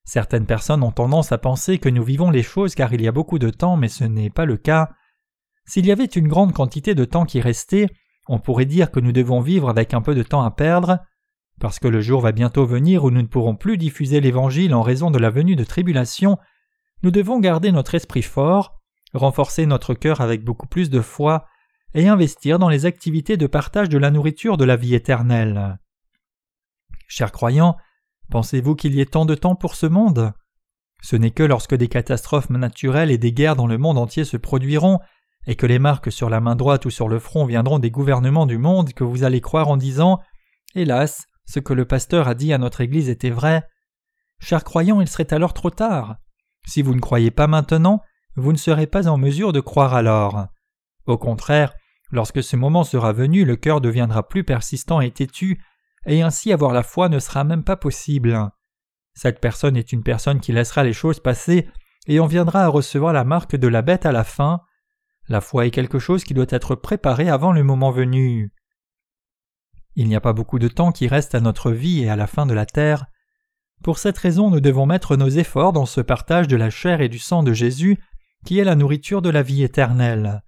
Certaines 0.08 0.46
personnes 0.46 0.82
ont 0.82 0.90
tendance 0.90 1.32
à 1.32 1.38
penser 1.38 1.76
que 1.76 1.90
nous 1.90 2.02
vivons 2.02 2.30
les 2.30 2.42
choses 2.42 2.74
car 2.74 2.94
il 2.94 3.02
y 3.02 3.08
a 3.08 3.12
beaucoup 3.12 3.38
de 3.38 3.50
temps, 3.50 3.76
mais 3.76 3.88
ce 3.88 4.04
n'est 4.04 4.30
pas 4.30 4.46
le 4.46 4.56
cas. 4.56 4.88
S'il 5.66 5.84
y 5.84 5.92
avait 5.92 6.06
une 6.06 6.28
grande 6.28 6.54
quantité 6.54 6.94
de 6.94 7.04
temps 7.04 7.26
qui 7.26 7.42
restait, 7.42 7.90
on 8.26 8.38
pourrait 8.38 8.64
dire 8.64 8.90
que 8.90 9.00
nous 9.00 9.12
devons 9.12 9.42
vivre 9.42 9.68
avec 9.68 9.92
un 9.92 10.00
peu 10.00 10.14
de 10.14 10.22
temps 10.22 10.42
à 10.42 10.50
perdre, 10.50 11.00
parce 11.60 11.78
que 11.78 11.88
le 11.88 12.00
jour 12.00 12.22
va 12.22 12.32
bientôt 12.32 12.64
venir 12.64 13.04
où 13.04 13.10
nous 13.10 13.20
ne 13.20 13.26
pourrons 13.26 13.54
plus 13.54 13.76
diffuser 13.76 14.22
l'Évangile 14.22 14.74
en 14.74 14.80
raison 14.80 15.10
de 15.10 15.18
la 15.18 15.28
venue 15.28 15.56
de 15.56 15.64
tribulation, 15.64 16.38
nous 17.02 17.10
devons 17.10 17.38
garder 17.38 17.70
notre 17.70 17.94
esprit 17.94 18.22
fort, 18.22 18.80
renforcer 19.12 19.66
notre 19.66 19.92
cœur 19.92 20.22
avec 20.22 20.42
beaucoup 20.42 20.68
plus 20.68 20.88
de 20.88 21.02
foi, 21.02 21.44
et 21.92 22.08
investir 22.08 22.58
dans 22.58 22.70
les 22.70 22.86
activités 22.86 23.36
de 23.36 23.46
partage 23.46 23.90
de 23.90 23.98
la 23.98 24.10
nourriture 24.10 24.56
de 24.56 24.64
la 24.64 24.76
vie 24.76 24.94
éternelle. 24.94 25.78
Chers 27.08 27.30
croyants, 27.30 27.76
pensez-vous 28.30 28.74
qu'il 28.74 28.94
y 28.94 29.00
ait 29.00 29.06
tant 29.06 29.24
de 29.24 29.34
temps 29.34 29.54
pour 29.54 29.74
ce 29.74 29.86
monde? 29.86 30.32
Ce 31.02 31.16
n'est 31.16 31.30
que 31.30 31.42
lorsque 31.42 31.74
des 31.74 31.88
catastrophes 31.88 32.50
naturelles 32.50 33.10
et 33.10 33.18
des 33.18 33.32
guerres 33.32 33.56
dans 33.56 33.66
le 33.66 33.78
monde 33.78 33.98
entier 33.98 34.24
se 34.24 34.36
produiront, 34.36 34.98
et 35.46 35.56
que 35.56 35.66
les 35.66 35.78
marques 35.78 36.12
sur 36.12 36.28
la 36.28 36.40
main 36.40 36.56
droite 36.56 36.84
ou 36.84 36.90
sur 36.90 37.08
le 37.08 37.18
front 37.18 37.46
viendront 37.46 37.78
des 37.78 37.90
gouvernements 37.90 38.46
du 38.46 38.58
monde 38.58 38.92
que 38.92 39.04
vous 39.04 39.24
allez 39.24 39.40
croire 39.40 39.68
en 39.68 39.76
disant 39.76 40.20
Hélas, 40.74 41.26
ce 41.46 41.60
que 41.60 41.72
le 41.72 41.86
pasteur 41.86 42.28
a 42.28 42.34
dit 42.34 42.52
à 42.52 42.58
notre 42.58 42.82
Église 42.82 43.08
était 43.08 43.30
vrai. 43.30 43.62
Chers 44.40 44.64
croyants, 44.64 45.00
il 45.00 45.08
serait 45.08 45.32
alors 45.32 45.54
trop 45.54 45.70
tard. 45.70 46.16
Si 46.66 46.82
vous 46.82 46.94
ne 46.94 47.00
croyez 47.00 47.30
pas 47.30 47.46
maintenant, 47.46 48.02
vous 48.36 48.52
ne 48.52 48.58
serez 48.58 48.86
pas 48.86 49.08
en 49.08 49.16
mesure 49.16 49.52
de 49.52 49.60
croire 49.60 49.94
alors. 49.94 50.48
Au 51.06 51.16
contraire, 51.16 51.72
lorsque 52.10 52.42
ce 52.42 52.56
moment 52.56 52.84
sera 52.84 53.12
venu, 53.12 53.46
le 53.46 53.56
cœur 53.56 53.80
deviendra 53.80 54.28
plus 54.28 54.44
persistant 54.44 55.00
et 55.00 55.10
têtu, 55.10 55.58
et 56.06 56.22
ainsi 56.22 56.52
avoir 56.52 56.72
la 56.72 56.82
foi 56.82 57.08
ne 57.08 57.18
sera 57.18 57.44
même 57.44 57.64
pas 57.64 57.76
possible. 57.76 58.50
Cette 59.14 59.40
personne 59.40 59.76
est 59.76 59.92
une 59.92 60.02
personne 60.02 60.40
qui 60.40 60.52
laissera 60.52 60.84
les 60.84 60.92
choses 60.92 61.20
passer 61.20 61.68
et 62.06 62.20
en 62.20 62.26
viendra 62.26 62.64
à 62.64 62.68
recevoir 62.68 63.12
la 63.12 63.24
marque 63.24 63.56
de 63.56 63.68
la 63.68 63.82
bête 63.82 64.06
à 64.06 64.12
la 64.12 64.24
fin. 64.24 64.60
La 65.28 65.40
foi 65.40 65.66
est 65.66 65.70
quelque 65.70 65.98
chose 65.98 66.24
qui 66.24 66.34
doit 66.34 66.46
être 66.48 66.74
préparé 66.74 67.28
avant 67.28 67.52
le 67.52 67.62
moment 67.62 67.90
venu. 67.90 68.52
Il 69.96 70.08
n'y 70.08 70.14
a 70.14 70.20
pas 70.20 70.32
beaucoup 70.32 70.58
de 70.58 70.68
temps 70.68 70.92
qui 70.92 71.08
reste 71.08 71.34
à 71.34 71.40
notre 71.40 71.72
vie 71.72 72.04
et 72.04 72.08
à 72.08 72.16
la 72.16 72.26
fin 72.28 72.46
de 72.46 72.54
la 72.54 72.64
terre. 72.64 73.06
Pour 73.82 73.98
cette 73.98 74.18
raison, 74.18 74.50
nous 74.50 74.60
devons 74.60 74.86
mettre 74.86 75.16
nos 75.16 75.28
efforts 75.28 75.72
dans 75.72 75.86
ce 75.86 76.00
partage 76.00 76.48
de 76.48 76.56
la 76.56 76.70
chair 76.70 77.00
et 77.00 77.08
du 77.08 77.18
sang 77.18 77.42
de 77.42 77.52
Jésus, 77.52 77.98
qui 78.44 78.58
est 78.58 78.64
la 78.64 78.76
nourriture 78.76 79.20
de 79.20 79.30
la 79.30 79.42
vie 79.42 79.64
éternelle. 79.64 80.42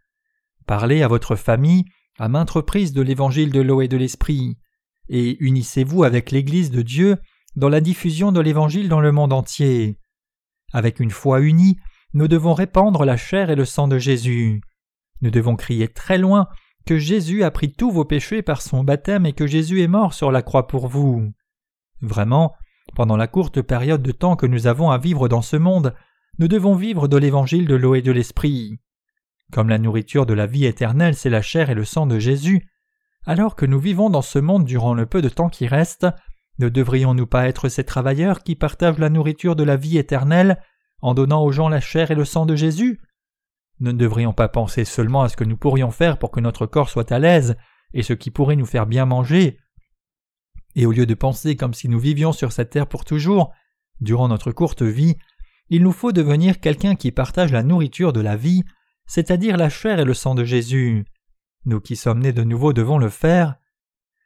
Parlez 0.66 1.02
à 1.02 1.08
votre 1.08 1.34
famille, 1.34 1.84
à 2.18 2.28
maintes 2.28 2.50
reprises 2.50 2.92
de 2.92 3.02
l'évangile 3.02 3.50
de 3.50 3.60
l'eau 3.60 3.80
et 3.80 3.88
de 3.88 3.96
l'esprit, 3.96 4.56
et 5.10 5.36
unissez-vous 5.40 6.04
avec 6.04 6.30
l'Église 6.30 6.70
de 6.70 6.82
Dieu 6.82 7.18
dans 7.56 7.68
la 7.68 7.80
diffusion 7.80 8.30
de 8.30 8.40
l'évangile 8.40 8.88
dans 8.88 9.00
le 9.00 9.10
monde 9.10 9.32
entier. 9.32 9.98
Avec 10.72 11.00
une 11.00 11.10
foi 11.10 11.40
unie, 11.40 11.76
nous 12.14 12.28
devons 12.28 12.54
répandre 12.54 13.04
la 13.04 13.16
chair 13.16 13.50
et 13.50 13.56
le 13.56 13.64
sang 13.64 13.88
de 13.88 13.98
Jésus. 13.98 14.62
Nous 15.20 15.30
devons 15.30 15.56
crier 15.56 15.88
très 15.88 16.16
loin 16.16 16.46
que 16.86 16.96
Jésus 16.96 17.42
a 17.42 17.50
pris 17.50 17.72
tous 17.72 17.90
vos 17.90 18.04
péchés 18.04 18.40
par 18.40 18.62
son 18.62 18.84
baptême 18.84 19.26
et 19.26 19.32
que 19.32 19.48
Jésus 19.48 19.82
est 19.82 19.88
mort 19.88 20.14
sur 20.14 20.30
la 20.30 20.42
croix 20.42 20.68
pour 20.68 20.86
vous. 20.86 21.28
Vraiment, 22.00 22.54
pendant 22.94 23.16
la 23.16 23.26
courte 23.26 23.62
période 23.62 24.02
de 24.02 24.12
temps 24.12 24.36
que 24.36 24.46
nous 24.46 24.68
avons 24.68 24.90
à 24.90 24.98
vivre 24.98 25.28
dans 25.28 25.42
ce 25.42 25.56
monde, 25.56 25.94
nous 26.38 26.48
devons 26.48 26.76
vivre 26.76 27.08
de 27.08 27.16
l'évangile 27.16 27.66
de 27.66 27.74
l'eau 27.74 27.96
et 27.96 28.02
de 28.02 28.12
l'esprit. 28.12 28.78
Comme 29.52 29.68
la 29.68 29.78
nourriture 29.78 30.24
de 30.24 30.34
la 30.34 30.46
vie 30.46 30.66
éternelle, 30.66 31.16
c'est 31.16 31.30
la 31.30 31.42
chair 31.42 31.68
et 31.68 31.74
le 31.74 31.84
sang 31.84 32.06
de 32.06 32.20
Jésus, 32.20 32.68
alors 33.26 33.56
que 33.56 33.66
nous 33.66 33.78
vivons 33.78 34.10
dans 34.10 34.22
ce 34.22 34.38
monde 34.38 34.64
durant 34.64 34.94
le 34.94 35.06
peu 35.06 35.22
de 35.22 35.28
temps 35.28 35.48
qui 35.48 35.66
reste, 35.66 36.06
ne 36.58 36.68
devrions-nous 36.68 37.26
pas 37.26 37.48
être 37.48 37.68
ces 37.68 37.84
travailleurs 37.84 38.42
qui 38.42 38.54
partagent 38.56 38.98
la 38.98 39.10
nourriture 39.10 39.56
de 39.56 39.64
la 39.64 39.76
vie 39.76 39.98
éternelle 39.98 40.60
en 41.00 41.14
donnant 41.14 41.42
aux 41.42 41.52
gens 41.52 41.68
la 41.68 41.80
chair 41.80 42.10
et 42.10 42.14
le 42.14 42.24
sang 42.24 42.46
de 42.46 42.56
Jésus? 42.56 43.00
Nous 43.80 43.92
ne 43.92 43.98
devrions 43.98 44.34
pas 44.34 44.48
penser 44.48 44.84
seulement 44.84 45.22
à 45.22 45.28
ce 45.28 45.36
que 45.36 45.44
nous 45.44 45.56
pourrions 45.56 45.90
faire 45.90 46.18
pour 46.18 46.30
que 46.30 46.40
notre 46.40 46.66
corps 46.66 46.90
soit 46.90 47.12
à 47.12 47.18
l'aise 47.18 47.56
et 47.94 48.02
ce 48.02 48.12
qui 48.12 48.30
pourrait 48.30 48.56
nous 48.56 48.66
faire 48.66 48.86
bien 48.86 49.06
manger. 49.06 49.58
Et 50.76 50.86
au 50.86 50.92
lieu 50.92 51.06
de 51.06 51.14
penser 51.14 51.56
comme 51.56 51.74
si 51.74 51.88
nous 51.88 51.98
vivions 51.98 52.32
sur 52.32 52.52
cette 52.52 52.70
terre 52.70 52.86
pour 52.86 53.04
toujours, 53.04 53.52
durant 54.00 54.28
notre 54.28 54.52
courte 54.52 54.82
vie, 54.82 55.16
il 55.70 55.82
nous 55.82 55.92
faut 55.92 56.12
devenir 56.12 56.60
quelqu'un 56.60 56.94
qui 56.94 57.12
partage 57.12 57.52
la 57.52 57.62
nourriture 57.62 58.12
de 58.12 58.20
la 58.20 58.36
vie, 58.36 58.62
c'est-à-dire 59.06 59.56
la 59.56 59.70
chair 59.70 59.98
et 59.98 60.04
le 60.04 60.14
sang 60.14 60.34
de 60.34 60.44
Jésus. 60.44 61.04
Nous 61.64 61.80
qui 61.80 61.96
sommes 61.96 62.20
nés 62.20 62.32
de 62.32 62.44
nouveau 62.44 62.72
devons 62.72 62.98
le 62.98 63.08
faire. 63.08 63.56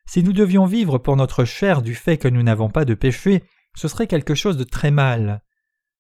Si 0.07 0.23
nous 0.23 0.33
devions 0.33 0.67
vivre 0.67 0.99
pour 0.99 1.17
notre 1.17 1.45
chair 1.45 1.83
du 1.83 1.95
fait 1.95 2.19
que 2.19 2.29
nous 2.29 2.43
n'avons 2.43 2.69
pas 2.69 2.85
de 2.85 2.95
péché, 2.95 3.43
ce 3.75 3.89
serait 3.89 4.07
quelque 4.07 4.35
chose 4.35 4.57
de 4.57 4.65
très 4.65 4.91
mal. 4.91 5.43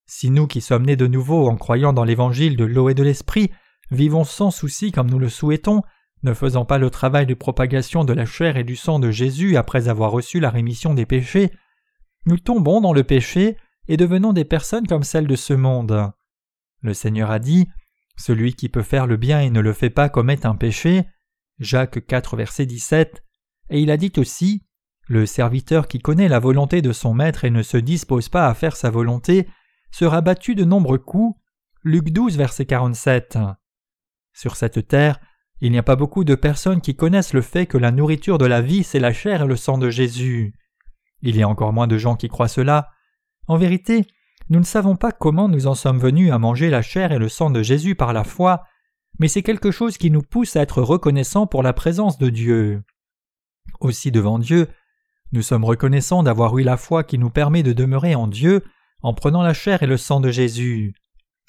Si 0.07 0.31
nous 0.31 0.47
qui 0.47 0.61
sommes 0.61 0.85
nés 0.87 0.97
de 0.97 1.07
nouveau 1.07 1.49
en 1.49 1.57
croyant 1.57 1.93
dans 1.93 2.05
l'évangile 2.05 2.57
de 2.57 2.65
l'eau 2.65 2.89
et 2.89 2.95
de 2.95 3.03
l'esprit, 3.03 3.51
vivons 3.91 4.25
sans 4.25 4.51
souci 4.51 4.93
comme 4.93 5.11
nous 5.11 5.19
le 5.19 5.29
souhaitons, 5.29 5.83
ne 6.23 6.35
faisant 6.35 6.65
pas 6.65 6.79
le 6.79 6.91
travail 6.91 7.27
de 7.27 7.35
propagation 7.35 8.05
de 8.05 8.13
la 8.13 8.27
chair 8.27 8.57
et 8.57 8.65
du 8.65 8.77
sang 8.77 8.99
de 8.99 9.11
Jésus 9.11 9.57
après 9.57 9.89
avoir 9.89 10.11
reçu 10.11 10.41
la 10.41 10.51
rémission 10.51 10.95
des 10.95 11.07
péchés, 11.07 11.51
nous 12.27 12.39
tombons 12.39 12.81
dans 12.81 12.93
le 12.93 13.05
péché 13.05 13.57
et 13.89 13.97
devenons 13.97 14.33
des 14.33 14.45
personnes 14.45 14.87
comme 14.87 15.03
celles 15.03 15.27
de 15.27 15.37
ce 15.37 15.53
monde. 15.53 16.13
Le 16.81 16.95
Seigneur 16.95 17.31
a 17.31 17.39
dit 17.39 17.69
Celui 18.17 18.55
qui 18.55 18.69
peut 18.69 18.83
faire 18.83 19.07
le 19.07 19.17
bien 19.17 19.41
et 19.41 19.51
ne 19.51 19.61
le 19.61 19.73
fait 19.73 19.91
pas 19.91 20.09
commet 20.09 20.47
un 20.47 20.55
péché. 20.55 21.05
Jacques 21.59 22.07
4, 22.07 22.37
verset 22.37 22.67
17. 22.67 23.25
Et 23.71 23.81
il 23.81 23.91
a 23.91 23.97
dit 23.97 24.13
aussi 24.17 24.65
Le 25.07 25.27
serviteur 25.27 25.89
qui 25.89 25.99
connaît 25.99 26.29
la 26.29 26.39
volonté 26.39 26.83
de 26.83 26.93
son 26.93 27.15
maître 27.15 27.45
et 27.45 27.51
ne 27.51 27.63
se 27.63 27.77
dispose 27.77 28.29
pas 28.29 28.49
à 28.49 28.55
faire 28.55 28.77
sa 28.77 28.91
volonté 28.91 29.49
sera 29.91 30.21
battu 30.21 30.55
de 30.55 30.65
nombreux 30.65 30.99
coups. 30.99 31.39
Luc 31.83 32.11
12, 32.11 32.37
verset 32.37 32.67
47. 32.67 33.39
Sur 34.33 34.57
cette 34.57 34.89
terre, 34.89 35.21
il 35.61 35.71
n'y 35.71 35.79
a 35.79 35.83
pas 35.83 35.97
beaucoup 35.97 36.25
de 36.25 36.35
personnes 36.35 36.81
qui 36.81 36.97
connaissent 36.97 37.33
le 37.33 37.43
fait 37.43 37.67
que 37.67 37.79
la 37.79 37.93
nourriture 37.93 38.39
de 38.39 38.47
la 38.47 38.61
vie, 38.61 38.83
c'est 38.83 38.99
la 38.99 39.13
chair 39.13 39.43
et 39.43 39.47
le 39.47 39.57
sang 39.57 39.79
de 39.79 39.91
Jésus. 39.91 40.55
Il 41.23 41.37
y 41.37 41.43
a 41.43 41.49
encore 41.49 41.73
moins 41.73 41.87
de 41.87 41.97
gens 41.97 42.17
qui 42.17 42.29
croient 42.29 42.49
cela. 42.49 42.91
En 43.47 43.57
vérité, 43.57 44.07
nous 44.51 44.59
ne 44.59 44.65
savons 44.65 44.97
pas 44.97 45.13
comment 45.13 45.49
nous 45.49 45.67
en 45.67 45.75
sommes 45.75 45.99
venus 45.99 46.33
à 46.33 46.39
manger 46.39 46.69
la 46.69 46.83
chair 46.83 47.13
et 47.13 47.19
le 47.19 47.29
sang 47.29 47.51
de 47.51 47.63
Jésus 47.63 47.95
par 47.95 48.13
la 48.13 48.25
foi, 48.25 48.65
mais 49.19 49.29
c'est 49.29 49.43
quelque 49.43 49.71
chose 49.71 49.97
qui 49.97 50.11
nous 50.11 50.23
pousse 50.23 50.57
à 50.57 50.63
être 50.63 50.83
reconnaissants 50.83 51.47
pour 51.47 51.63
la 51.63 51.73
présence 51.73 52.19
de 52.19 52.31
Dieu. 52.31 52.83
Aussi 53.81 54.11
devant 54.11 54.39
Dieu, 54.39 54.69
nous 55.33 55.43
sommes 55.43 55.65
reconnaissants 55.65 56.23
d'avoir 56.23 56.57
eu 56.59 56.63
la 56.63 56.77
foi 56.77 57.05
qui 57.05 57.19
nous 57.19 57.31
permet 57.31 57.63
de 57.63 57.73
demeurer 57.73 58.15
en 58.15 58.27
Dieu 58.27 58.63
en 59.03 59.15
prenant 59.15 59.43
la 59.43 59.55
chair 59.55 59.83
et 59.83 59.87
le 59.87 59.97
sang 59.97 60.21
de 60.21 60.31
Jésus. 60.31 60.95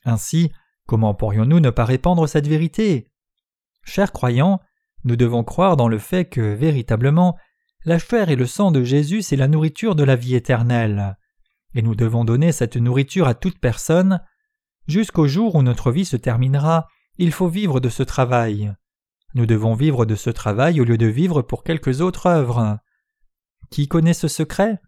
Ainsi, 0.03 0.51
comment 0.87 1.13
pourrions-nous 1.13 1.59
ne 1.59 1.69
pas 1.69 1.85
répandre 1.85 2.27
cette 2.27 2.47
vérité? 2.47 3.09
Chers 3.83 4.11
croyants, 4.11 4.59
nous 5.03 5.15
devons 5.15 5.43
croire 5.43 5.77
dans 5.77 5.87
le 5.87 5.99
fait 5.99 6.25
que, 6.25 6.41
véritablement, 6.41 7.37
la 7.85 7.99
chair 7.99 8.29
et 8.29 8.35
le 8.35 8.47
sang 8.47 8.71
de 8.71 8.83
Jésus 8.83 9.21
c'est 9.21 9.35
la 9.35 9.47
nourriture 9.47 9.95
de 9.95 10.03
la 10.03 10.15
vie 10.15 10.35
éternelle. 10.35 11.17
Et 11.75 11.81
nous 11.81 11.93
devons 11.93 12.25
donner 12.25 12.51
cette 12.51 12.77
nourriture 12.77 13.27
à 13.27 13.35
toute 13.35 13.59
personne. 13.59 14.21
Jusqu'au 14.87 15.27
jour 15.27 15.55
où 15.55 15.61
notre 15.61 15.91
vie 15.91 16.05
se 16.05 16.17
terminera, 16.17 16.87
il 17.17 17.31
faut 17.31 17.47
vivre 17.47 17.79
de 17.79 17.89
ce 17.89 18.03
travail. 18.03 18.73
Nous 19.33 19.45
devons 19.45 19.73
vivre 19.73 20.05
de 20.05 20.15
ce 20.15 20.29
travail 20.29 20.79
au 20.79 20.83
lieu 20.83 20.97
de 20.97 21.07
vivre 21.07 21.41
pour 21.41 21.63
quelques 21.63 22.01
autres 22.01 22.27
œuvres. 22.27 22.79
Qui 23.69 23.87
connaît 23.87 24.13
ce 24.13 24.27
secret? 24.27 24.79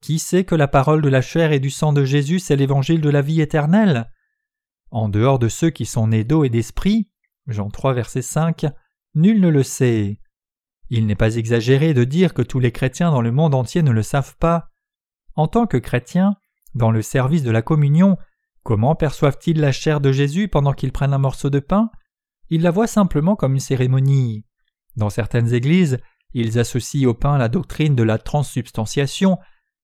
Qui 0.00 0.18
sait 0.18 0.44
que 0.44 0.54
la 0.54 0.68
parole 0.68 1.02
de 1.02 1.08
la 1.08 1.22
chair 1.22 1.52
et 1.52 1.60
du 1.60 1.70
sang 1.70 1.92
de 1.92 2.04
Jésus 2.04 2.38
c'est 2.38 2.56
l'évangile 2.56 3.00
de 3.00 3.10
la 3.10 3.22
vie 3.22 3.40
éternelle? 3.40 4.10
En 4.90 5.08
dehors 5.08 5.38
de 5.38 5.48
ceux 5.48 5.70
qui 5.70 5.86
sont 5.86 6.08
nés 6.08 6.24
d'eau 6.24 6.44
et 6.44 6.50
d'esprit, 6.50 7.10
Jean 7.46 7.70
3 7.70 7.94
verset 7.94 8.22
5, 8.22 8.66
nul 9.14 9.40
ne 9.40 9.48
le 9.48 9.62
sait. 9.62 10.20
Il 10.90 11.06
n'est 11.06 11.14
pas 11.14 11.36
exagéré 11.36 11.94
de 11.94 12.04
dire 12.04 12.34
que 12.34 12.42
tous 12.42 12.60
les 12.60 12.72
chrétiens 12.72 13.10
dans 13.10 13.22
le 13.22 13.32
monde 13.32 13.54
entier 13.54 13.82
ne 13.82 13.90
le 13.90 14.02
savent 14.02 14.36
pas. 14.36 14.70
En 15.34 15.48
tant 15.48 15.66
que 15.66 15.76
chrétiens, 15.76 16.36
dans 16.74 16.90
le 16.90 17.02
service 17.02 17.42
de 17.42 17.50
la 17.50 17.62
communion, 17.62 18.18
comment 18.64 18.96
perçoivent-ils 18.96 19.60
la 19.60 19.70
chair 19.70 20.00
de 20.00 20.10
Jésus 20.10 20.48
pendant 20.48 20.72
qu'ils 20.72 20.90
prennent 20.90 21.14
un 21.14 21.18
morceau 21.18 21.50
de 21.50 21.60
pain? 21.60 21.90
Ils 22.50 22.62
la 22.62 22.72
voient 22.72 22.88
simplement 22.88 23.36
comme 23.36 23.54
une 23.54 23.60
cérémonie. 23.60 24.44
Dans 24.96 25.10
certaines 25.10 25.54
églises, 25.54 25.98
ils 26.32 26.58
associent 26.58 27.08
au 27.08 27.14
pain 27.14 27.38
la 27.38 27.48
doctrine 27.48 27.94
de 27.94 28.02
la 28.02 28.18
transsubstantiation, 28.18 29.38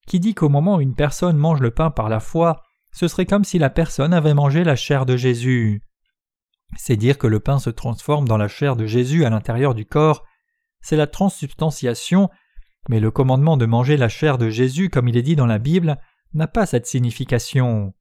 qui 0.07 0.19
dit 0.19 0.35
qu'au 0.35 0.49
moment 0.49 0.77
où 0.77 0.81
une 0.81 0.97
personne 0.97 1.37
mange 1.37 1.61
le 1.61 1.71
pain 1.71 1.91
par 1.91 2.09
la 2.09 2.19
foi, 2.19 2.63
ce 2.93 3.07
serait 3.07 3.27
comme 3.27 3.45
si 3.45 3.59
la 3.59 3.71
personne 3.71 4.13
avait 4.13 4.35
mangé 4.35 4.65
la 4.65 4.75
chair 4.75 5.07
de 5.07 5.17
Jésus. 5.17 5.85
C'est 6.77 6.97
dire 6.97 7.19
que 7.19 7.27
le 7.27 7.41
pain 7.41 7.59
se 7.59 7.71
transforme 7.71 8.27
dans 8.27 8.37
la 8.37 8.49
chair 8.49 8.77
de 8.77 8.87
Jésus 8.87 9.25
à 9.25 9.31
l'intérieur 9.31 9.75
du 9.75 9.87
corps, 9.87 10.25
c'est 10.81 10.97
la 10.97 11.07
transsubstantiation, 11.07 12.31
mais 12.89 13.01
le 13.01 13.11
commandement 13.11 13.57
de 13.57 13.67
manger 13.67 13.97
la 13.97 14.09
chair 14.09 14.39
de 14.39 14.49
Jésus 14.49 14.89
comme 14.89 15.09
il 15.09 15.17
est 15.17 15.23
dit 15.23 15.37
dans 15.37 15.47
la 15.47 15.59
Bible 15.59 15.99
n'a 16.33 16.47
pas 16.47 16.67
cette 16.67 16.87
signification. 16.87 17.93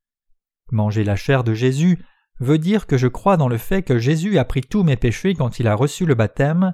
Manger 0.71 1.03
la 1.03 1.15
chair 1.15 1.43
de 1.43 1.53
Jésus 1.53 1.99
veut 2.39 2.57
dire 2.57 2.87
que 2.87 2.97
je 2.97 3.07
crois 3.07 3.37
dans 3.37 3.47
le 3.47 3.57
fait 3.57 3.83
que 3.83 3.99
Jésus 3.99 4.37
a 4.37 4.45
pris 4.45 4.61
tous 4.61 4.83
mes 4.83 4.95
péchés 4.95 5.35
quand 5.35 5.59
il 5.59 5.67
a 5.67 5.75
reçu 5.75 6.05
le 6.05 6.15
baptême, 6.15 6.73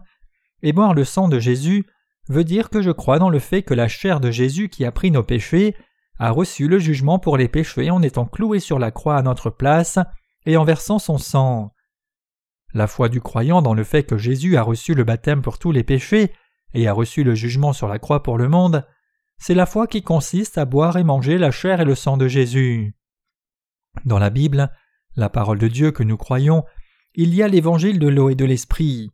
et 0.62 0.74
boire 0.74 0.94
le 0.94 1.04
sang 1.04 1.28
de 1.28 1.40
Jésus 1.40 1.86
veut 2.28 2.44
dire 2.44 2.70
que 2.70 2.82
je 2.82 2.92
crois 2.92 3.20
dans 3.20 3.30
le 3.30 3.40
fait 3.40 3.64
que 3.64 3.74
la 3.74 3.88
chair 3.88 4.20
de 4.20 4.32
Jésus 4.32 4.70
qui 4.70 4.86
a 4.86 4.92
pris 4.92 5.12
nos 5.12 5.24
péchés 5.24 5.76
a 6.18 6.32
reçu 6.32 6.68
le 6.68 6.80
jugement 6.80 7.20
pour 7.20 7.38
les 7.38 7.48
péchés 7.48 7.90
en 7.90 8.02
étant 8.02 8.26
cloué 8.26 8.60
sur 8.60 8.80
la 8.80 8.92
croix 8.92 9.18
à 9.18 9.22
notre 9.22 9.50
place 9.50 10.00
et 10.46 10.58
en 10.58 10.64
versant 10.64 11.00
son 11.00 11.18
sang. 11.18 11.72
La 12.74 12.88
foi 12.88 13.10
du 13.10 13.22
croyant 13.22 13.62
dans 13.62 13.74
le 13.74 13.84
fait 13.84 14.04
que 14.04 14.18
Jésus 14.18 14.58
a 14.58 14.64
reçu 14.64 14.94
le 14.94 15.04
baptême 15.04 15.42
pour 15.42 15.60
tous 15.60 15.72
les 15.72 15.84
péchés 15.84 16.34
et 16.74 16.88
a 16.88 16.94
reçu 16.94 17.24
le 17.24 17.36
jugement 17.36 17.74
sur 17.74 17.88
la 17.88 18.00
croix 18.00 18.22
pour 18.22 18.38
le 18.38 18.50
monde, 18.50 18.86
c'est 19.38 19.54
la 19.54 19.66
foi 19.66 19.88
qui 19.88 20.02
consiste 20.02 20.58
à 20.58 20.66
boire 20.66 20.98
et 20.98 21.04
manger 21.04 21.38
la 21.38 21.52
chair 21.52 21.82
et 21.82 21.86
le 21.86 21.96
sang 21.96 22.18
de 22.18 22.28
Jésus. 22.28 22.96
Dans 24.04 24.20
la 24.20 24.30
Bible, 24.30 24.70
la 25.16 25.30
parole 25.30 25.60
de 25.60 25.68
Dieu 25.68 25.92
que 25.92 26.04
nous 26.04 26.18
croyons, 26.18 26.66
il 27.14 27.34
y 27.34 27.42
a 27.42 27.48
l'évangile 27.48 28.00
de 28.00 28.08
l'eau 28.08 28.30
et 28.30 28.36
de 28.36 28.46
l'esprit. 28.46 29.12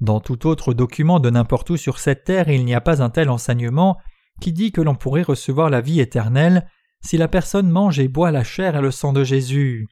Dans 0.00 0.20
tout 0.20 0.46
autre 0.46 0.74
document 0.74 1.20
de 1.20 1.30
n'importe 1.30 1.70
où 1.70 1.76
sur 1.76 1.98
cette 1.98 2.24
terre, 2.24 2.48
il 2.48 2.64
n'y 2.64 2.74
a 2.74 2.80
pas 2.80 3.02
un 3.02 3.10
tel 3.10 3.30
enseignement 3.30 3.98
qui 4.40 4.52
dit 4.52 4.72
que 4.72 4.80
l'on 4.80 4.94
pourrait 4.94 5.22
recevoir 5.22 5.70
la 5.70 5.80
vie 5.80 6.00
éternelle 6.00 6.68
si 7.02 7.16
la 7.16 7.28
personne 7.28 7.68
mange 7.68 7.98
et 7.98 8.08
boit 8.08 8.30
la 8.30 8.44
chair 8.44 8.76
et 8.76 8.80
le 8.80 8.90
sang 8.90 9.12
de 9.12 9.24
Jésus. 9.24 9.88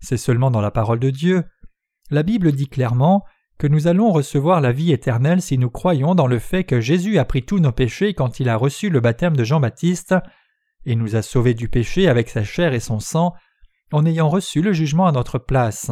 C'est 0.00 0.16
seulement 0.16 0.50
dans 0.50 0.60
la 0.60 0.70
parole 0.70 0.98
de 0.98 1.10
Dieu. 1.10 1.44
La 2.10 2.22
Bible 2.22 2.52
dit 2.52 2.68
clairement 2.68 3.24
que 3.58 3.66
nous 3.66 3.86
allons 3.86 4.10
recevoir 4.12 4.60
la 4.60 4.72
vie 4.72 4.92
éternelle 4.92 5.40
si 5.40 5.58
nous 5.58 5.70
croyons 5.70 6.14
dans 6.14 6.26
le 6.26 6.38
fait 6.38 6.64
que 6.64 6.80
Jésus 6.80 7.18
a 7.18 7.24
pris 7.24 7.44
tous 7.44 7.60
nos 7.60 7.72
péchés 7.72 8.14
quand 8.14 8.40
il 8.40 8.48
a 8.48 8.56
reçu 8.56 8.90
le 8.90 9.00
baptême 9.00 9.36
de 9.36 9.44
Jean-Baptiste, 9.44 10.14
et 10.86 10.96
nous 10.96 11.16
a 11.16 11.22
sauvés 11.22 11.54
du 11.54 11.68
péché 11.68 12.08
avec 12.08 12.28
sa 12.28 12.44
chair 12.44 12.74
et 12.74 12.80
son 12.80 13.00
sang, 13.00 13.34
en 13.92 14.06
ayant 14.06 14.28
reçu 14.28 14.62
le 14.62 14.72
jugement 14.72 15.06
à 15.06 15.12
notre 15.12 15.38
place. 15.38 15.90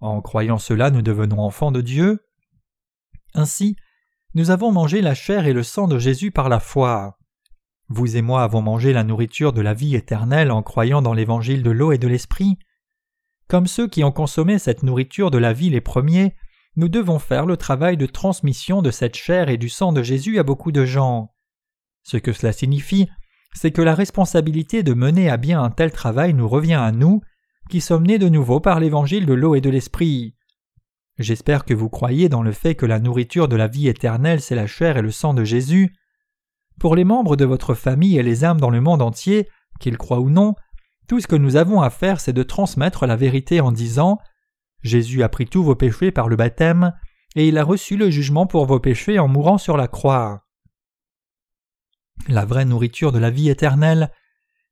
En 0.00 0.20
croyant 0.20 0.58
cela, 0.58 0.90
nous 0.90 1.02
devenons 1.02 1.40
enfants 1.40 1.72
de 1.72 1.80
Dieu. 1.80 2.26
Ainsi, 3.34 3.76
nous 4.34 4.50
avons 4.50 4.72
mangé 4.72 5.00
la 5.00 5.14
chair 5.14 5.46
et 5.46 5.52
le 5.52 5.62
sang 5.62 5.88
de 5.88 5.98
Jésus 5.98 6.30
par 6.30 6.48
la 6.48 6.60
foi. 6.60 7.18
Vous 7.88 8.16
et 8.16 8.22
moi 8.22 8.42
avons 8.42 8.62
mangé 8.62 8.92
la 8.92 9.04
nourriture 9.04 9.52
de 9.52 9.60
la 9.60 9.74
vie 9.74 9.94
éternelle 9.94 10.50
en 10.50 10.62
croyant 10.62 11.02
dans 11.02 11.12
l'évangile 11.12 11.62
de 11.62 11.70
l'eau 11.70 11.92
et 11.92 11.98
de 11.98 12.08
l'esprit. 12.08 12.58
Comme 13.46 13.66
ceux 13.66 13.88
qui 13.88 14.04
ont 14.04 14.12
consommé 14.12 14.58
cette 14.58 14.82
nourriture 14.82 15.30
de 15.30 15.38
la 15.38 15.52
vie 15.52 15.70
les 15.70 15.80
premiers, 15.80 16.34
nous 16.76 16.88
devons 16.88 17.18
faire 17.18 17.46
le 17.46 17.56
travail 17.56 17.96
de 17.96 18.06
transmission 18.06 18.82
de 18.82 18.90
cette 18.90 19.16
chair 19.16 19.48
et 19.48 19.58
du 19.58 19.68
sang 19.68 19.92
de 19.92 20.02
Jésus 20.02 20.38
à 20.38 20.42
beaucoup 20.42 20.72
de 20.72 20.84
gens. 20.84 21.32
Ce 22.02 22.16
que 22.16 22.32
cela 22.32 22.52
signifie, 22.52 23.08
c'est 23.54 23.70
que 23.70 23.82
la 23.82 23.94
responsabilité 23.94 24.82
de 24.82 24.92
mener 24.92 25.30
à 25.30 25.36
bien 25.36 25.62
un 25.62 25.70
tel 25.70 25.92
travail 25.92 26.34
nous 26.34 26.48
revient 26.48 26.74
à 26.74 26.92
nous, 26.92 27.22
qui 27.70 27.80
sommes 27.80 28.06
nés 28.06 28.18
de 28.18 28.28
nouveau 28.28 28.60
par 28.60 28.80
l'évangile 28.80 29.24
de 29.24 29.32
l'eau 29.32 29.54
et 29.54 29.60
de 29.60 29.70
l'esprit. 29.70 30.34
J'espère 31.18 31.64
que 31.64 31.74
vous 31.74 31.88
croyez 31.88 32.28
dans 32.28 32.42
le 32.42 32.52
fait 32.52 32.74
que 32.74 32.86
la 32.86 32.98
nourriture 32.98 33.48
de 33.48 33.56
la 33.56 33.68
vie 33.68 33.88
éternelle 33.88 34.40
c'est 34.40 34.56
la 34.56 34.66
chair 34.66 34.96
et 34.96 35.02
le 35.02 35.12
sang 35.12 35.32
de 35.32 35.44
Jésus. 35.44 35.94
Pour 36.80 36.96
les 36.96 37.04
membres 37.04 37.36
de 37.36 37.44
votre 37.44 37.74
famille 37.74 38.18
et 38.18 38.22
les 38.24 38.44
âmes 38.44 38.60
dans 38.60 38.70
le 38.70 38.80
monde 38.80 39.00
entier, 39.00 39.48
qu'ils 39.78 39.96
croient 39.96 40.20
ou 40.20 40.28
non, 40.28 40.54
tout 41.06 41.20
ce 41.20 41.28
que 41.28 41.36
nous 41.36 41.54
avons 41.54 41.80
à 41.80 41.90
faire 41.90 42.20
c'est 42.20 42.32
de 42.32 42.42
transmettre 42.42 43.06
la 43.06 43.16
vérité 43.16 43.60
en 43.60 43.70
disant 43.70 44.18
Jésus 44.82 45.22
a 45.22 45.28
pris 45.28 45.46
tous 45.46 45.62
vos 45.62 45.76
péchés 45.76 46.10
par 46.10 46.28
le 46.28 46.36
baptême, 46.36 46.92
et 47.36 47.48
il 47.48 47.56
a 47.58 47.64
reçu 47.64 47.96
le 47.96 48.10
jugement 48.10 48.46
pour 48.46 48.66
vos 48.66 48.80
péchés 48.80 49.18
en 49.18 49.28
mourant 49.28 49.58
sur 49.58 49.76
la 49.76 49.88
croix. 49.88 50.43
La 52.28 52.44
vraie 52.44 52.64
nourriture 52.64 53.12
de 53.12 53.18
la 53.18 53.30
vie 53.30 53.50
éternelle, 53.50 54.10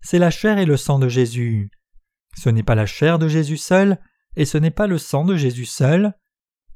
c'est 0.00 0.18
la 0.18 0.30
chair 0.30 0.58
et 0.58 0.64
le 0.64 0.76
sang 0.76 0.98
de 0.98 1.08
Jésus. 1.08 1.70
Ce 2.36 2.48
n'est 2.48 2.62
pas 2.62 2.74
la 2.74 2.86
chair 2.86 3.18
de 3.18 3.28
Jésus 3.28 3.56
seul, 3.56 3.98
et 4.36 4.44
ce 4.44 4.58
n'est 4.58 4.70
pas 4.70 4.86
le 4.86 4.98
sang 4.98 5.24
de 5.24 5.36
Jésus 5.36 5.66
seul. 5.66 6.14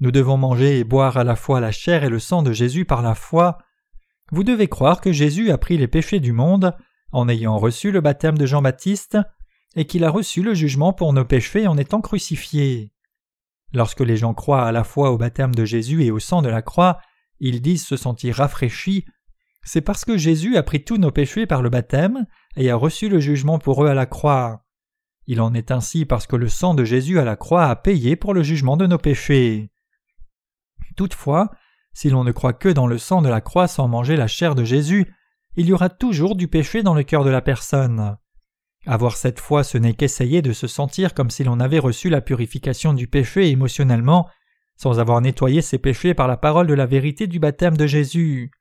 Nous 0.01 0.11
devons 0.11 0.37
manger 0.37 0.79
et 0.79 0.85
boire 0.85 1.17
à 1.17 1.25
la 1.25 1.37
fois 1.37 1.61
la 1.61 1.73
chair 1.73 2.05
et 2.05 2.11
le 2.11 2.19
sang 2.19 2.43
de 2.43 2.53
Jésus 2.53 2.85
par 2.85 3.03
la 3.03 3.15
foi. 3.15 3.59
Vous 4.31 4.45
devez 4.45 4.69
croire 4.69 5.01
que 5.01 5.13
Jésus 5.13 5.51
a 5.51 5.59
pris 5.59 5.79
les 5.79 5.89
péchés 5.89 6.21
du 6.21 6.33
monde 6.33 6.77
en 7.13 7.29
ayant 7.29 7.57
reçu 7.57 7.91
le 7.91 8.01
baptême 8.01 8.37
de 8.37 8.47
Jean-Baptiste 8.47 9.19
et 9.75 9.87
qu'il 9.87 10.05
a 10.05 10.11
reçu 10.11 10.43
le 10.43 10.55
jugement 10.55 10.93
pour 10.93 11.13
nos 11.13 11.25
péchés 11.25 11.67
en 11.67 11.79
étant 11.79 12.01
crucifié. 12.01 12.93
Lorsque 13.73 14.01
les 14.01 14.17
gens 14.17 14.35
croient 14.35 14.67
à 14.67 14.73
la 14.73 14.85
fois 14.85 15.11
au 15.11 15.19
baptême 15.19 15.55
de 15.55 15.65
Jésus 15.65 16.05
et 16.05 16.11
au 16.11 16.19
sang 16.19 16.43
de 16.43 16.49
la 16.49 16.63
croix, 16.63 16.99
ils 17.41 17.63
disent 17.63 17.87
se 17.87 17.97
sentir 17.97 18.37
rafraîchis. 18.37 19.05
C'est 19.67 19.81
parce 19.81 20.05
que 20.05 20.17
Jésus 20.17 20.57
a 20.57 20.63
pris 20.63 20.85
tous 20.85 20.97
nos 20.97 21.11
péchés 21.11 21.45
par 21.45 21.61
le 21.61 21.71
baptême 21.71 22.25
et 22.55 22.71
a 22.71 22.77
reçu 22.77 23.09
le 23.09 23.19
jugement 23.19 23.59
pour 23.59 23.85
eux 23.85 23.89
à 23.89 23.95
la 23.95 24.07
croix. 24.07 24.65
Il 25.27 25.41
en 25.41 25.55
est 25.55 25.73
ainsi 25.73 26.05
parce 26.05 26.29
que 26.29 26.37
le 26.37 26.49
sang 26.49 26.75
de 26.75 26.85
Jésus 26.85 27.19
à 27.19 27.25
la 27.25 27.35
croix 27.35 27.65
a 27.65 27.75
payé 27.75 28.15
pour 28.15 28.33
le 28.33 28.45
jugement 28.45 28.77
de 28.77 28.87
nos 28.87 28.97
péchés. 28.97 29.73
Toutefois, 30.97 31.51
si 31.93 32.11
l'on 32.11 32.23
ne 32.23 32.31
croit 32.31 32.53
que 32.53 32.69
dans 32.69 32.87
le 32.87 32.97
sang 32.97 33.23
de 33.23 33.29
la 33.29 33.41
croix 33.41 33.67
sans 33.67 33.89
manger 33.89 34.15
la 34.15 34.29
chair 34.29 34.55
de 34.55 34.63
Jésus, 34.63 35.13
il 35.57 35.67
y 35.67 35.73
aura 35.73 35.89
toujours 35.89 36.37
du 36.37 36.47
péché 36.47 36.85
dans 36.85 36.95
le 36.95 37.03
cœur 37.03 37.25
de 37.25 37.31
la 37.31 37.43
personne. 37.43 38.19
Avoir 38.87 39.17
cette 39.17 39.41
foi, 39.41 39.65
ce 39.65 39.79
n'est 39.79 39.95
qu'essayer 39.95 40.43
de 40.43 40.53
se 40.53 40.69
sentir 40.69 41.13
comme 41.13 41.31
si 41.31 41.43
l'on 41.43 41.59
avait 41.59 41.81
reçu 41.81 42.09
la 42.09 42.21
purification 42.21 42.95
du 42.95 43.09
péché 43.09 43.51
émotionnellement, 43.51 44.29
sans 44.77 45.01
avoir 45.01 45.21
nettoyé 45.21 45.61
ses 45.61 45.79
péchés 45.79 46.15
par 46.15 46.29
la 46.29 46.37
parole 46.37 46.69
de 46.69 46.75
la 46.75 46.87
vérité 46.87 47.27
du 47.27 47.41
baptême 47.41 47.77
de 47.77 47.89
Jésus. 47.89 48.53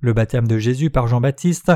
Le 0.00 0.12
baptême 0.12 0.46
de 0.46 0.58
Jésus 0.58 0.90
par 0.90 1.08
Jean-Baptiste 1.08 1.72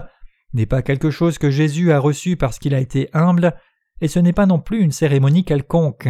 n'est 0.53 0.67
pas 0.67 0.83
quelque 0.83 1.11
chose 1.11 1.39
que 1.39 1.51
Jésus 1.51 1.93
a 1.93 1.99
reçu 1.99 2.37
parce 2.37 2.59
qu'il 2.59 2.75
a 2.75 2.81
été 2.81 3.09
humble, 3.13 3.55
et 4.01 4.09
ce 4.09 4.19
n'est 4.19 4.33
pas 4.33 4.47
non 4.47 4.59
plus 4.59 4.81
une 4.81 4.93
cérémonie 4.93 5.45
quelconque. 5.45 6.09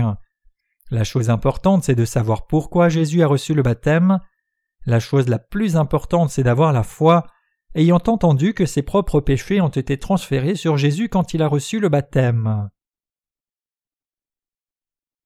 La 0.91 1.05
chose 1.05 1.31
importante, 1.31 1.85
c'est 1.85 1.95
de 1.95 2.05
savoir 2.05 2.47
pourquoi 2.47 2.89
Jésus 2.89 3.23
a 3.23 3.27
reçu 3.27 3.55
le 3.55 3.63
baptême. 3.63 4.19
La 4.87 4.99
chose 4.99 5.29
la 5.29 5.39
plus 5.39 5.77
importante, 5.77 6.31
c'est 6.31 6.43
d'avoir 6.43 6.73
la 6.73 6.83
foi, 6.83 7.27
ayant 7.75 8.03
entendu 8.07 8.55
que 8.55 8.67
ses 8.67 8.83
propres 8.83 9.21
péchés 9.21 9.61
ont 9.61 9.69
été 9.69 9.99
transférés 9.99 10.57
sur 10.57 10.77
Jésus 10.77 11.09
quand 11.09 11.35
il 11.35 11.43
a 11.43 11.49
reçu 11.49 11.79
le 11.79 11.89
baptême. 11.89 12.71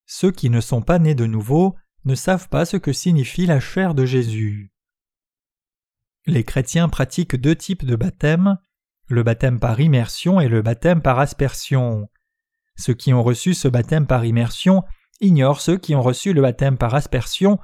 Ceux 0.05 0.31
qui 0.31 0.51
ne 0.51 0.61
sont 0.61 0.83
pas 0.83 0.99
nés 0.99 1.15
de 1.15 1.25
nouveau 1.25 1.75
ne 2.03 2.13
savent 2.13 2.49
pas 2.49 2.65
ce 2.65 2.77
que 2.77 2.93
signifie 2.93 3.47
la 3.47 3.59
chair 3.59 3.95
de 3.95 4.05
Jésus. 4.05 4.74
Les 6.27 6.43
chrétiens 6.43 6.89
pratiquent 6.89 7.35
deux 7.35 7.55
types 7.55 7.85
de 7.85 7.95
baptême, 7.95 8.57
le 9.07 9.21
baptême 9.21 9.59
par 9.59 9.79
immersion 9.79 10.41
et 10.41 10.47
le 10.47 10.63
baptême 10.63 11.01
par 11.01 11.19
aspersion. 11.19 12.09
Ceux 12.75 12.95
qui 12.95 13.13
ont 13.13 13.21
reçu 13.21 13.53
ce 13.53 13.67
baptême 13.67 14.07
par 14.07 14.25
immersion 14.25 14.83
ignorent 15.21 15.61
ceux 15.61 15.77
qui 15.77 15.93
ont 15.95 16.01
reçu 16.01 16.33
le 16.33 16.41
baptême 16.41 16.77
par 16.77 16.95
aspersion, 16.95 17.59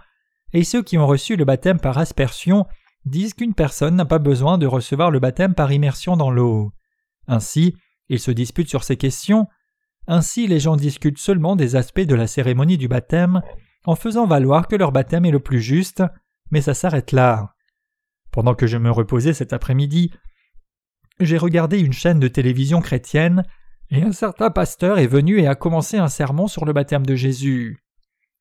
et 0.53 0.63
ceux 0.63 0.83
qui 0.83 0.97
ont 0.97 1.07
reçu 1.07 1.35
le 1.35 1.45
baptême 1.45 1.79
par 1.79 1.97
aspersion 1.97 2.65
disent 3.05 3.33
qu'une 3.33 3.55
personne 3.55 3.95
n'a 3.95 4.05
pas 4.05 4.19
besoin 4.19 4.57
de 4.57 4.67
recevoir 4.67 5.09
le 5.09 5.19
baptême 5.19 5.55
par 5.55 5.71
immersion 5.71 6.15
dans 6.15 6.29
l'eau. 6.29 6.71
Ainsi, 7.27 7.75
ils 8.09 8.19
se 8.19 8.31
disputent 8.31 8.69
sur 8.69 8.83
ces 8.83 8.97
questions. 8.97 9.47
Ainsi, 10.07 10.45
les 10.45 10.59
gens 10.59 10.75
discutent 10.75 11.17
seulement 11.17 11.55
des 11.55 11.75
aspects 11.75 12.01
de 12.01 12.15
la 12.15 12.27
cérémonie 12.27 12.77
du 12.77 12.87
baptême 12.87 13.41
en 13.85 13.95
faisant 13.95 14.27
valoir 14.27 14.67
que 14.67 14.75
leur 14.75 14.91
baptême 14.91 15.25
est 15.25 15.31
le 15.31 15.39
plus 15.39 15.61
juste, 15.61 16.03
mais 16.51 16.61
ça 16.61 16.75
s'arrête 16.75 17.11
là. 17.11 17.55
Pendant 18.31 18.55
que 18.55 18.67
je 18.67 18.77
me 18.77 18.91
reposais 18.91 19.33
cet 19.33 19.53
après-midi, 19.53 20.11
j'ai 21.19 21.37
regardé 21.37 21.79
une 21.79 21.93
chaîne 21.93 22.19
de 22.19 22.27
télévision 22.27 22.81
chrétienne 22.81 23.43
et 23.89 24.01
un 24.01 24.13
certain 24.13 24.49
pasteur 24.49 24.99
est 24.99 25.07
venu 25.07 25.39
et 25.39 25.47
a 25.47 25.55
commencé 25.55 25.97
un 25.97 26.07
sermon 26.07 26.47
sur 26.47 26.65
le 26.65 26.73
baptême 26.73 27.05
de 27.05 27.15
Jésus. 27.15 27.83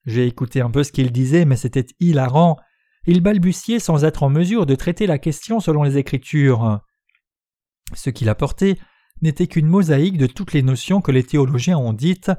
J'ai 0.05 0.25
écouté 0.25 0.61
un 0.61 0.71
peu 0.71 0.83
ce 0.83 0.91
qu'il 0.91 1.11
disait, 1.11 1.45
mais 1.45 1.57
c'était 1.57 1.85
hilarant. 1.99 2.57
Il 3.05 3.21
balbutiait 3.21 3.79
sans 3.79 4.03
être 4.05 4.23
en 4.23 4.29
mesure 4.29 4.65
de 4.65 4.75
traiter 4.75 5.07
la 5.07 5.19
question 5.19 5.59
selon 5.59 5.83
les 5.83 5.97
Écritures. 5.97 6.79
Ce 7.93 8.09
qu'il 8.09 8.29
apportait 8.29 8.77
n'était 9.21 9.47
qu'une 9.47 9.67
mosaïque 9.67 10.17
de 10.17 10.27
toutes 10.27 10.53
les 10.53 10.63
notions 10.63 11.01
que 11.01 11.11
les 11.11 11.23
théologiens 11.23 11.77
ont 11.77 11.93
dites, 11.93 12.31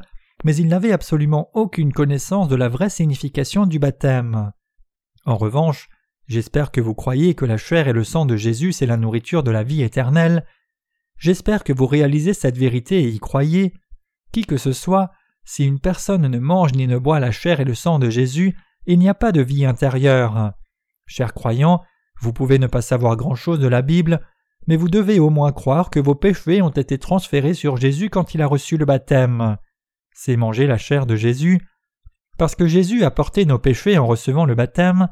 mais 0.45 0.57
il 0.57 0.69
n'avait 0.69 0.93
absolument 0.93 1.51
aucune 1.55 1.93
connaissance 1.93 2.49
de 2.49 2.57
la 2.57 2.69
vraie 2.69 2.91
signification 2.91 3.67
du 3.67 3.79
baptême. 3.79 4.53
En 5.25 5.37
revanche, 5.37 5.89
j'espère 6.27 6.71
que 6.71 6.81
vous 6.81 6.95
croyez 6.95 7.35
que 7.35 7.45
la 7.45 7.57
chair 7.57 7.89
et 7.89 7.93
le 7.93 8.05
sang 8.05 8.27
de 8.27 8.37
Jésus 8.37 8.73
c'est 8.73 8.87
la 8.87 8.97
nourriture 8.97 9.43
de 9.43 9.51
la 9.51 9.63
vie 9.63 9.83
éternelle. 9.83 10.45
J'espère 11.19 11.65
que 11.65 11.73
vous 11.73 11.87
réalisez 11.87 12.35
cette 12.35 12.57
vérité 12.57 13.03
et 13.03 13.09
y 13.09 13.19
croyez. 13.19 13.75
Qui 14.33 14.45
que 14.45 14.57
ce 14.57 14.73
soit, 14.73 15.11
si 15.45 15.65
une 15.65 15.81
personne 15.81 16.27
ne 16.27 16.39
mange 16.39 16.73
ni 16.73 16.87
ne 16.87 16.99
boit 16.99 17.21
la 17.21 17.31
chair 17.31 17.61
et 17.61 17.65
le 17.65 17.75
sang 17.75 17.99
de 17.99 18.11
Jésus, 18.11 18.57
il 18.87 18.99
n'y 18.99 19.09
a 19.09 19.15
pas 19.15 19.33
de 19.33 19.43
vie 19.43 19.65
intérieure. 19.65 20.53
Chers 21.07 21.35
croyants, 21.35 21.83
vous 22.21 22.33
pouvez 22.33 22.59
ne 22.59 22.67
pas 22.67 22.83
savoir 22.83 23.17
grand-chose 23.17 23.59
de 23.59 23.69
la 23.69 23.83
Bible, 23.83 24.21
mais 24.67 24.77
vous 24.77 24.89
devez 24.89 25.19
au 25.19 25.31
moins 25.31 25.53
croire 25.53 25.91
que 25.91 26.01
vos 26.01 26.15
péchés 26.15 26.63
ont 26.63 26.71
été 26.71 26.99
transférés 26.99 27.55
sur 27.55 27.77
Jésus 27.77 28.11
quand 28.11 28.35
il 28.35 28.43
a 28.43 28.47
reçu 28.47 28.77
le 28.77 28.85
baptême. 28.85 29.57
C'est 30.13 30.37
manger 30.37 30.67
la 30.67 30.79
chair 30.79 31.07
de 31.07 31.17
Jésus. 31.17 31.61
Parce 32.39 32.55
que 32.55 32.67
Jésus 32.67 33.05
a 33.05 33.11
porté 33.11 33.45
nos 33.45 33.59
péchés 33.59 33.99
en 33.99 34.07
recevant 34.07 34.45
le 34.45 34.55
baptême, 34.55 35.09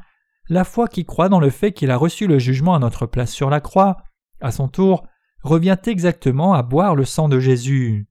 la 0.50 0.64
foi 0.64 0.88
qui 0.88 1.06
croit 1.06 1.28
dans 1.28 1.38
le 1.38 1.48
fait 1.48 1.72
qu'il 1.72 1.92
a 1.92 1.96
reçu 1.96 2.26
le 2.26 2.40
jugement 2.40 2.74
à 2.74 2.80
notre 2.80 3.06
place 3.06 3.32
sur 3.32 3.50
la 3.50 3.60
croix, 3.60 3.98
à 4.40 4.50
son 4.50 4.68
tour, 4.68 5.06
revient 5.42 5.78
exactement 5.86 6.52
à 6.54 6.62
boire 6.62 6.96
le 6.96 7.04
sang 7.04 7.28
de 7.28 7.38
Jésus. 7.38 8.08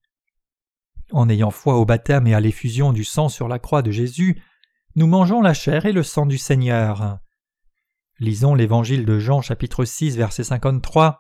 En 1.11 1.27
ayant 1.27 1.51
foi 1.51 1.75
au 1.75 1.85
baptême 1.85 2.27
et 2.27 2.33
à 2.33 2.39
l'effusion 2.39 2.93
du 2.93 3.03
sang 3.03 3.27
sur 3.27 3.49
la 3.49 3.59
croix 3.59 3.81
de 3.81 3.91
Jésus, 3.91 4.41
nous 4.95 5.05
mangeons 5.05 5.41
la 5.41 5.53
chair 5.53 5.85
et 5.85 5.91
le 5.91 6.01
sang 6.01 6.25
du 6.25 6.37
Seigneur. 6.37 7.19
Lisons 8.19 8.55
l'évangile 8.55 9.05
de 9.05 9.19
Jean 9.19 9.41
chapitre 9.41 9.83
6 9.83 10.15
verset 10.15 10.45
53. 10.45 11.19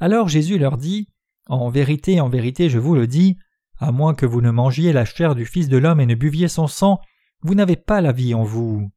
Alors 0.00 0.28
Jésus 0.28 0.58
leur 0.58 0.78
dit 0.78 1.10
En 1.48 1.68
vérité, 1.68 2.20
en 2.22 2.30
vérité, 2.30 2.70
je 2.70 2.78
vous 2.78 2.94
le 2.94 3.06
dis, 3.06 3.36
à 3.78 3.92
moins 3.92 4.14
que 4.14 4.26
vous 4.26 4.40
ne 4.40 4.50
mangiez 4.50 4.94
la 4.94 5.04
chair 5.04 5.34
du 5.34 5.44
Fils 5.44 5.68
de 5.68 5.76
l'homme 5.76 6.00
et 6.00 6.06
ne 6.06 6.14
buviez 6.14 6.48
son 6.48 6.66
sang, 6.66 6.98
vous 7.42 7.54
n'avez 7.54 7.76
pas 7.76 8.00
la 8.00 8.12
vie 8.12 8.32
en 8.32 8.42
vous. 8.42 8.90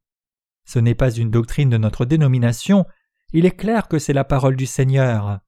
Ce 0.68 0.78
n'est 0.78 0.94
pas 0.94 1.10
une 1.10 1.30
doctrine 1.30 1.70
de 1.70 1.78
notre 1.78 2.04
dénomination, 2.04 2.84
il 3.32 3.46
est 3.46 3.56
clair 3.56 3.88
que 3.88 3.98
c'est 3.98 4.12
la 4.12 4.24
parole 4.24 4.54
du 4.54 4.66
Seigneur. 4.66 5.40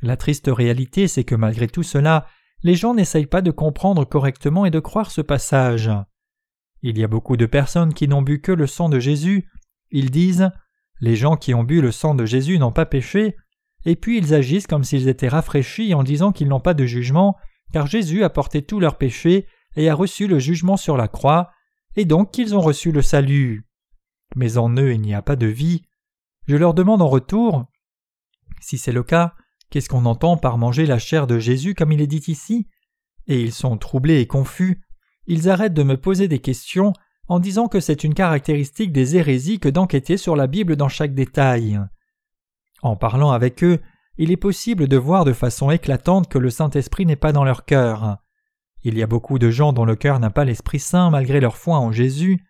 La 0.00 0.16
triste 0.16 0.46
réalité, 0.46 1.08
c'est 1.08 1.24
que 1.24 1.34
malgré 1.34 1.66
tout 1.66 1.82
cela, 1.82 2.28
les 2.62 2.76
gens 2.76 2.94
n'essayent 2.94 3.26
pas 3.26 3.42
de 3.42 3.50
comprendre 3.50 4.04
correctement 4.04 4.64
et 4.64 4.70
de 4.70 4.78
croire 4.78 5.10
ce 5.10 5.22
passage. 5.22 5.90
Il 6.82 6.96
y 6.96 7.02
a 7.02 7.08
beaucoup 7.08 7.36
de 7.36 7.46
personnes 7.46 7.92
qui 7.94 8.06
n'ont 8.06 8.22
bu 8.22 8.40
que 8.40 8.52
le 8.52 8.68
sang 8.68 8.88
de 8.88 9.00
Jésus. 9.00 9.50
Ils 9.90 10.12
disent 10.12 10.52
Les 11.00 11.16
gens 11.16 11.36
qui 11.36 11.52
ont 11.52 11.64
bu 11.64 11.80
le 11.80 11.90
sang 11.90 12.14
de 12.14 12.24
Jésus 12.24 12.60
n'ont 12.60 12.70
pas 12.70 12.86
péché, 12.86 13.34
et 13.84 13.96
puis 13.96 14.18
ils 14.18 14.34
agissent 14.34 14.68
comme 14.68 14.84
s'ils 14.84 15.08
étaient 15.08 15.26
rafraîchis 15.26 15.94
en 15.94 16.04
disant 16.04 16.30
qu'ils 16.30 16.46
n'ont 16.46 16.60
pas 16.60 16.74
de 16.74 16.86
jugement, 16.86 17.34
car 17.72 17.88
Jésus 17.88 18.22
a 18.22 18.30
porté 18.30 18.62
tous 18.62 18.78
leurs 18.78 18.98
péchés 18.98 19.48
et 19.74 19.90
a 19.90 19.96
reçu 19.96 20.28
le 20.28 20.38
jugement 20.38 20.76
sur 20.76 20.96
la 20.96 21.08
croix, 21.08 21.50
et 21.96 22.04
donc 22.04 22.30
qu'ils 22.30 22.54
ont 22.54 22.60
reçu 22.60 22.92
le 22.92 23.02
salut. 23.02 23.66
Mais 24.34 24.58
en 24.58 24.74
eux 24.76 24.92
il 24.92 25.00
n'y 25.00 25.14
a 25.14 25.22
pas 25.22 25.36
de 25.36 25.46
vie. 25.46 25.82
Je 26.46 26.56
leur 26.56 26.74
demande 26.74 27.02
en 27.02 27.08
retour 27.08 27.66
Si 28.60 28.78
c'est 28.78 28.92
le 28.92 29.02
cas, 29.02 29.34
Qu'est-ce 29.74 29.88
qu'on 29.88 30.06
entend 30.06 30.36
par 30.36 30.56
manger 30.56 30.86
la 30.86 31.00
chair 31.00 31.26
de 31.26 31.40
Jésus 31.40 31.74
comme 31.74 31.90
il 31.90 32.00
est 32.00 32.06
dit 32.06 32.22
ici? 32.28 32.68
Et 33.26 33.40
ils 33.40 33.52
sont 33.52 33.76
troublés 33.76 34.20
et 34.20 34.26
confus. 34.28 34.84
Ils 35.26 35.48
arrêtent 35.48 35.74
de 35.74 35.82
me 35.82 35.96
poser 35.96 36.28
des 36.28 36.38
questions 36.38 36.92
en 37.26 37.40
disant 37.40 37.66
que 37.66 37.80
c'est 37.80 38.04
une 38.04 38.14
caractéristique 38.14 38.92
des 38.92 39.16
hérésies 39.16 39.58
que 39.58 39.68
d'enquêter 39.68 40.16
sur 40.16 40.36
la 40.36 40.46
Bible 40.46 40.76
dans 40.76 40.88
chaque 40.88 41.12
détail. 41.12 41.80
En 42.82 42.94
parlant 42.94 43.32
avec 43.32 43.64
eux, 43.64 43.80
il 44.16 44.30
est 44.30 44.36
possible 44.36 44.86
de 44.86 44.96
voir 44.96 45.24
de 45.24 45.32
façon 45.32 45.72
éclatante 45.72 46.28
que 46.28 46.38
le 46.38 46.50
Saint-Esprit 46.50 47.04
n'est 47.04 47.16
pas 47.16 47.32
dans 47.32 47.42
leur 47.42 47.64
cœur. 47.64 48.18
Il 48.84 48.96
y 48.96 49.02
a 49.02 49.08
beaucoup 49.08 49.40
de 49.40 49.50
gens 49.50 49.72
dont 49.72 49.86
le 49.86 49.96
cœur 49.96 50.20
n'a 50.20 50.30
pas 50.30 50.44
l'Esprit 50.44 50.78
Saint 50.78 51.10
malgré 51.10 51.40
leur 51.40 51.56
foi 51.56 51.78
en 51.78 51.90
Jésus. 51.90 52.46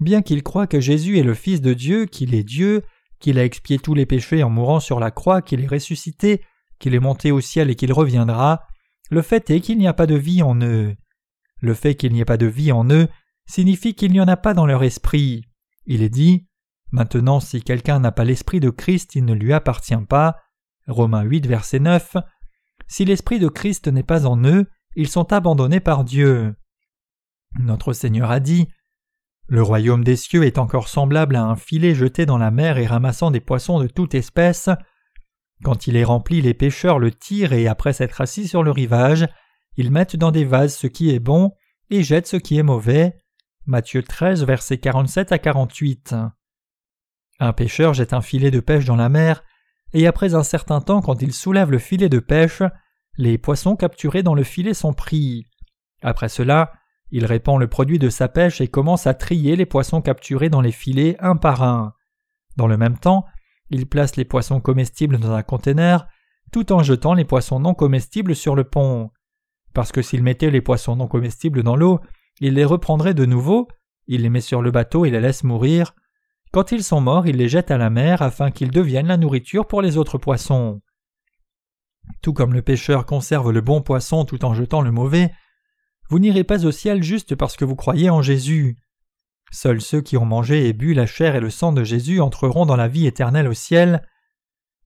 Bien 0.00 0.22
qu'ils 0.22 0.42
croient 0.42 0.66
que 0.66 0.80
Jésus 0.80 1.18
est 1.18 1.24
le 1.24 1.34
Fils 1.34 1.60
de 1.60 1.74
Dieu, 1.74 2.06
qu'il 2.06 2.34
est 2.34 2.44
Dieu, 2.44 2.82
qu'il 3.18 3.38
a 3.38 3.44
expié 3.44 3.78
tous 3.78 3.94
les 3.94 4.06
péchés 4.06 4.42
en 4.42 4.50
mourant 4.50 4.80
sur 4.80 5.00
la 5.00 5.10
croix, 5.10 5.42
qu'il 5.42 5.60
est 5.60 5.66
ressuscité, 5.66 6.42
qu'il 6.78 6.94
est 6.94 7.00
monté 7.00 7.32
au 7.32 7.40
ciel 7.40 7.70
et 7.70 7.74
qu'il 7.74 7.92
reviendra, 7.92 8.66
le 9.10 9.22
fait 9.22 9.50
est 9.50 9.60
qu'il 9.60 9.78
n'y 9.78 9.88
a 9.88 9.94
pas 9.94 10.06
de 10.06 10.14
vie 10.14 10.42
en 10.42 10.60
eux. 10.60 10.94
Le 11.60 11.74
fait 11.74 11.94
qu'il 11.94 12.12
n'y 12.12 12.20
ait 12.20 12.24
pas 12.24 12.36
de 12.36 12.46
vie 12.46 12.72
en 12.72 12.88
eux 12.90 13.08
signifie 13.46 13.94
qu'il 13.94 14.12
n'y 14.12 14.20
en 14.20 14.28
a 14.28 14.36
pas 14.36 14.54
dans 14.54 14.66
leur 14.66 14.82
esprit. 14.82 15.44
Il 15.86 16.02
est 16.02 16.10
dit 16.10 16.46
Maintenant, 16.90 17.40
si 17.40 17.62
quelqu'un 17.62 18.00
n'a 18.00 18.12
pas 18.12 18.24
l'esprit 18.24 18.60
de 18.60 18.70
Christ, 18.70 19.14
il 19.14 19.24
ne 19.24 19.34
lui 19.34 19.52
appartient 19.52 19.96
pas. 20.08 20.36
Romains 20.86 21.22
8, 21.22 21.46
verset 21.46 21.80
9. 21.80 22.16
Si 22.86 23.04
l'esprit 23.04 23.38
de 23.38 23.48
Christ 23.48 23.88
n'est 23.88 24.02
pas 24.02 24.26
en 24.26 24.42
eux, 24.44 24.66
ils 24.96 25.08
sont 25.08 25.32
abandonnés 25.32 25.80
par 25.80 26.04
Dieu. 26.04 26.54
Notre 27.58 27.92
Seigneur 27.92 28.30
a 28.30 28.40
dit 28.40 28.68
le 29.48 29.62
royaume 29.62 30.04
des 30.04 30.16
cieux 30.16 30.44
est 30.44 30.58
encore 30.58 30.88
semblable 30.88 31.34
à 31.34 31.44
un 31.44 31.56
filet 31.56 31.94
jeté 31.94 32.26
dans 32.26 32.36
la 32.36 32.50
mer 32.50 32.76
et 32.76 32.86
ramassant 32.86 33.30
des 33.30 33.40
poissons 33.40 33.80
de 33.80 33.86
toute 33.86 34.14
espèce. 34.14 34.68
Quand 35.64 35.86
il 35.86 35.96
est 35.96 36.04
rempli, 36.04 36.42
les 36.42 36.52
pêcheurs 36.52 36.98
le 36.98 37.10
tirent 37.10 37.54
et 37.54 37.66
après 37.66 37.94
s'être 37.94 38.20
assis 38.20 38.46
sur 38.46 38.62
le 38.62 38.70
rivage, 38.70 39.26
ils 39.76 39.90
mettent 39.90 40.16
dans 40.16 40.30
des 40.30 40.44
vases 40.44 40.76
ce 40.76 40.86
qui 40.86 41.10
est 41.14 41.18
bon 41.18 41.52
et 41.88 42.02
jettent 42.02 42.26
ce 42.26 42.36
qui 42.36 42.58
est 42.58 42.62
mauvais. 42.62 43.16
Matthieu 43.64 44.02
13, 44.02 44.44
versets 44.44 44.78
47 44.78 45.32
à 45.32 45.38
48. 45.38 46.14
Un 47.40 47.52
pêcheur 47.54 47.94
jette 47.94 48.12
un 48.12 48.20
filet 48.20 48.50
de 48.50 48.60
pêche 48.60 48.84
dans 48.84 48.96
la 48.96 49.08
mer, 49.08 49.44
et 49.94 50.06
après 50.06 50.34
un 50.34 50.42
certain 50.42 50.80
temps, 50.82 51.00
quand 51.00 51.22
il 51.22 51.32
soulève 51.32 51.70
le 51.70 51.78
filet 51.78 52.10
de 52.10 52.18
pêche, 52.18 52.62
les 53.16 53.38
poissons 53.38 53.76
capturés 53.76 54.22
dans 54.22 54.34
le 54.34 54.42
filet 54.42 54.74
sont 54.74 54.92
pris. 54.92 55.46
Après 56.02 56.28
cela, 56.28 56.72
il 57.10 57.24
répand 57.24 57.58
le 57.58 57.68
produit 57.68 57.98
de 57.98 58.10
sa 58.10 58.28
pêche 58.28 58.60
et 58.60 58.68
commence 58.68 59.06
à 59.06 59.14
trier 59.14 59.56
les 59.56 59.66
poissons 59.66 60.00
capturés 60.00 60.50
dans 60.50 60.60
les 60.60 60.72
filets 60.72 61.16
un 61.20 61.36
par 61.36 61.62
un. 61.62 61.94
Dans 62.56 62.66
le 62.66 62.76
même 62.76 62.98
temps, 62.98 63.24
il 63.70 63.86
place 63.86 64.16
les 64.16 64.24
poissons 64.24 64.60
comestibles 64.60 65.18
dans 65.18 65.32
un 65.32 65.42
conteneur, 65.42 66.06
tout 66.52 66.72
en 66.72 66.82
jetant 66.82 67.14
les 67.14 67.24
poissons 67.24 67.60
non 67.60 67.74
comestibles 67.74 68.34
sur 68.34 68.54
le 68.54 68.64
pont. 68.64 69.10
Parce 69.74 69.92
que 69.92 70.02
s'il 70.02 70.22
mettait 70.22 70.50
les 70.50 70.60
poissons 70.60 70.96
non 70.96 71.06
comestibles 71.06 71.62
dans 71.62 71.76
l'eau, 71.76 72.00
il 72.40 72.54
les 72.54 72.64
reprendrait 72.64 73.14
de 73.14 73.26
nouveau, 73.26 73.68
il 74.06 74.22
les 74.22 74.30
met 74.30 74.40
sur 74.40 74.62
le 74.62 74.70
bateau 74.70 75.04
et 75.04 75.10
les 75.10 75.20
laisse 75.20 75.44
mourir. 75.44 75.94
Quand 76.52 76.72
ils 76.72 76.82
sont 76.82 77.00
morts, 77.00 77.26
il 77.26 77.36
les 77.36 77.48
jette 77.48 77.70
à 77.70 77.78
la 77.78 77.90
mer 77.90 78.22
afin 78.22 78.50
qu'ils 78.50 78.70
deviennent 78.70 79.08
la 79.08 79.18
nourriture 79.18 79.66
pour 79.66 79.82
les 79.82 79.98
autres 79.98 80.18
poissons. 80.18 80.80
Tout 82.22 82.32
comme 82.32 82.54
le 82.54 82.62
pêcheur 82.62 83.04
conserve 83.04 83.52
le 83.52 83.60
bon 83.60 83.82
poisson 83.82 84.24
tout 84.24 84.44
en 84.44 84.54
jetant 84.54 84.80
le 84.80 84.90
mauvais, 84.90 85.30
vous 86.08 86.18
n'irez 86.18 86.44
pas 86.44 86.64
au 86.64 86.70
ciel 86.70 87.02
juste 87.02 87.34
parce 87.34 87.56
que 87.56 87.64
vous 87.64 87.76
croyez 87.76 88.10
en 88.10 88.22
Jésus. 88.22 88.76
Seuls 89.50 89.80
ceux 89.80 90.00
qui 90.00 90.16
ont 90.16 90.24
mangé 90.24 90.68
et 90.68 90.72
bu 90.72 90.94
la 90.94 91.06
chair 91.06 91.36
et 91.36 91.40
le 91.40 91.50
sang 91.50 91.72
de 91.72 91.84
Jésus 91.84 92.20
entreront 92.20 92.66
dans 92.66 92.76
la 92.76 92.88
vie 92.88 93.06
éternelle 93.06 93.48
au 93.48 93.54
ciel. 93.54 94.06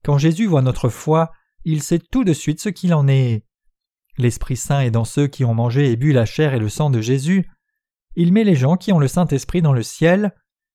Quand 0.03 0.17
Jésus 0.17 0.45
voit 0.45 0.61
notre 0.61 0.89
foi, 0.89 1.31
il 1.65 1.81
sait 1.81 1.99
tout 1.99 2.23
de 2.23 2.33
suite 2.33 2.61
ce 2.61 2.69
qu'il 2.69 2.93
en 2.93 3.07
est. 3.07 3.45
L'Esprit 4.17 4.57
Saint 4.57 4.81
est 4.81 4.91
dans 4.91 5.05
ceux 5.05 5.27
qui 5.27 5.43
ont 5.43 5.53
mangé 5.53 5.91
et 5.91 5.95
bu 5.95 6.11
la 6.11 6.25
chair 6.25 6.53
et 6.53 6.59
le 6.59 6.69
sang 6.69 6.89
de 6.89 7.01
Jésus. 7.01 7.49
Il 8.15 8.31
met 8.31 8.43
les 8.43 8.55
gens 8.55 8.77
qui 8.77 8.91
ont 8.91 8.99
le 8.99 9.07
Saint-Esprit 9.07 9.61
dans 9.61 9.73
le 9.73 9.81
ciel, 9.81 10.33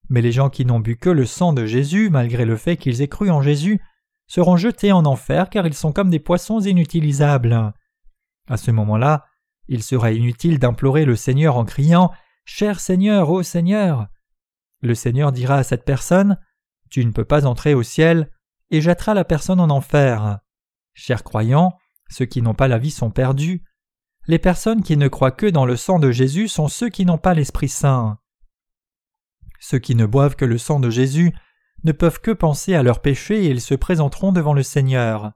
mais 0.09 0.23
les 0.23 0.33
gens 0.33 0.51
qui 0.51 0.65
n'ont 0.65 0.81
bu 0.81 0.97
que 0.97 1.11
le 1.11 1.25
sang 1.27 1.53
de 1.53 1.67
Jésus, 1.67 2.11
malgré 2.11 2.45
le 2.45 2.57
fait 2.57 2.77
qu'ils 2.77 3.01
aient 3.01 3.09
cru 3.09 3.31
en 3.31 3.43
Jésus, 3.43 3.81
seront 4.27 4.57
jetés 4.57 4.93
en 4.93 5.05
enfer 5.05 5.51
car 5.51 5.67
ils 5.67 5.75
sont 5.75 5.93
comme 5.93 6.11
des 6.11 6.19
poissons 6.19 6.61
inutilisables. 6.61 7.73
À 8.49 8.57
ce 8.57 8.71
moment-là, 8.71 9.25
il 9.68 9.83
sera 9.83 10.12
inutile 10.12 10.59
d'implorer 10.59 11.04
le 11.04 11.16
Seigneur 11.16 11.57
en 11.57 11.64
criant 11.64 12.11
Cher 12.44 12.81
Seigneur, 12.81 13.31
ô 13.31 13.42
Seigneur. 13.42 14.09
Le 14.81 14.94
Seigneur 14.94 15.33
dira 15.33 15.57
à 15.57 15.62
cette 15.62 15.85
personne 15.85 16.38
Tu 16.90 17.04
ne 17.04 17.12
peux 17.12 17.24
pas 17.24 17.46
entrer 17.46 17.74
au 17.74 17.83
ciel, 17.83 18.31
et 18.70 18.81
jettera 18.81 19.14
la 19.14 19.24
personne 19.24 19.61
en 19.61 19.70
enfer. 19.70 20.38
Chers 20.94 21.24
croyants, 21.24 21.76
ceux 22.09 22.24
qui 22.24 22.42
n'ont 22.42 22.54
pas 22.54 22.68
la 22.68 22.78
vie 22.78 22.90
sont 22.90 23.11
perdus. 23.11 23.62
Les 24.26 24.38
personnes 24.38 24.83
qui 24.83 24.96
ne 24.96 25.09
croient 25.09 25.31
que 25.31 25.46
dans 25.46 25.66
le 25.66 25.76
sang 25.76 25.98
de 25.98 26.11
Jésus 26.11 26.48
sont 26.48 26.68
ceux 26.68 26.88
qui 26.88 27.04
n'ont 27.04 27.18
pas 27.18 27.35
l'Esprit 27.35 27.68
Saint. 27.68 28.18
Ceux 29.61 29.78
qui 29.78 29.94
ne 29.94 30.07
boivent 30.07 30.37
que 30.37 30.44
le 30.44 30.59
sang 30.59 30.81
de 30.81 30.90
Jésus 30.90 31.33
ne 31.85 31.92
peuvent 31.92 32.20
que 32.20 32.31
penser 32.31 32.74
à 32.74 32.83
leurs 32.83 33.00
péchés 33.00 33.44
et 33.44 33.50
ils 33.50 33.61
se 33.61 33.74
présenteront 33.74 34.33
devant 34.33 34.54
le 34.54 34.62
Seigneur. 34.62 35.33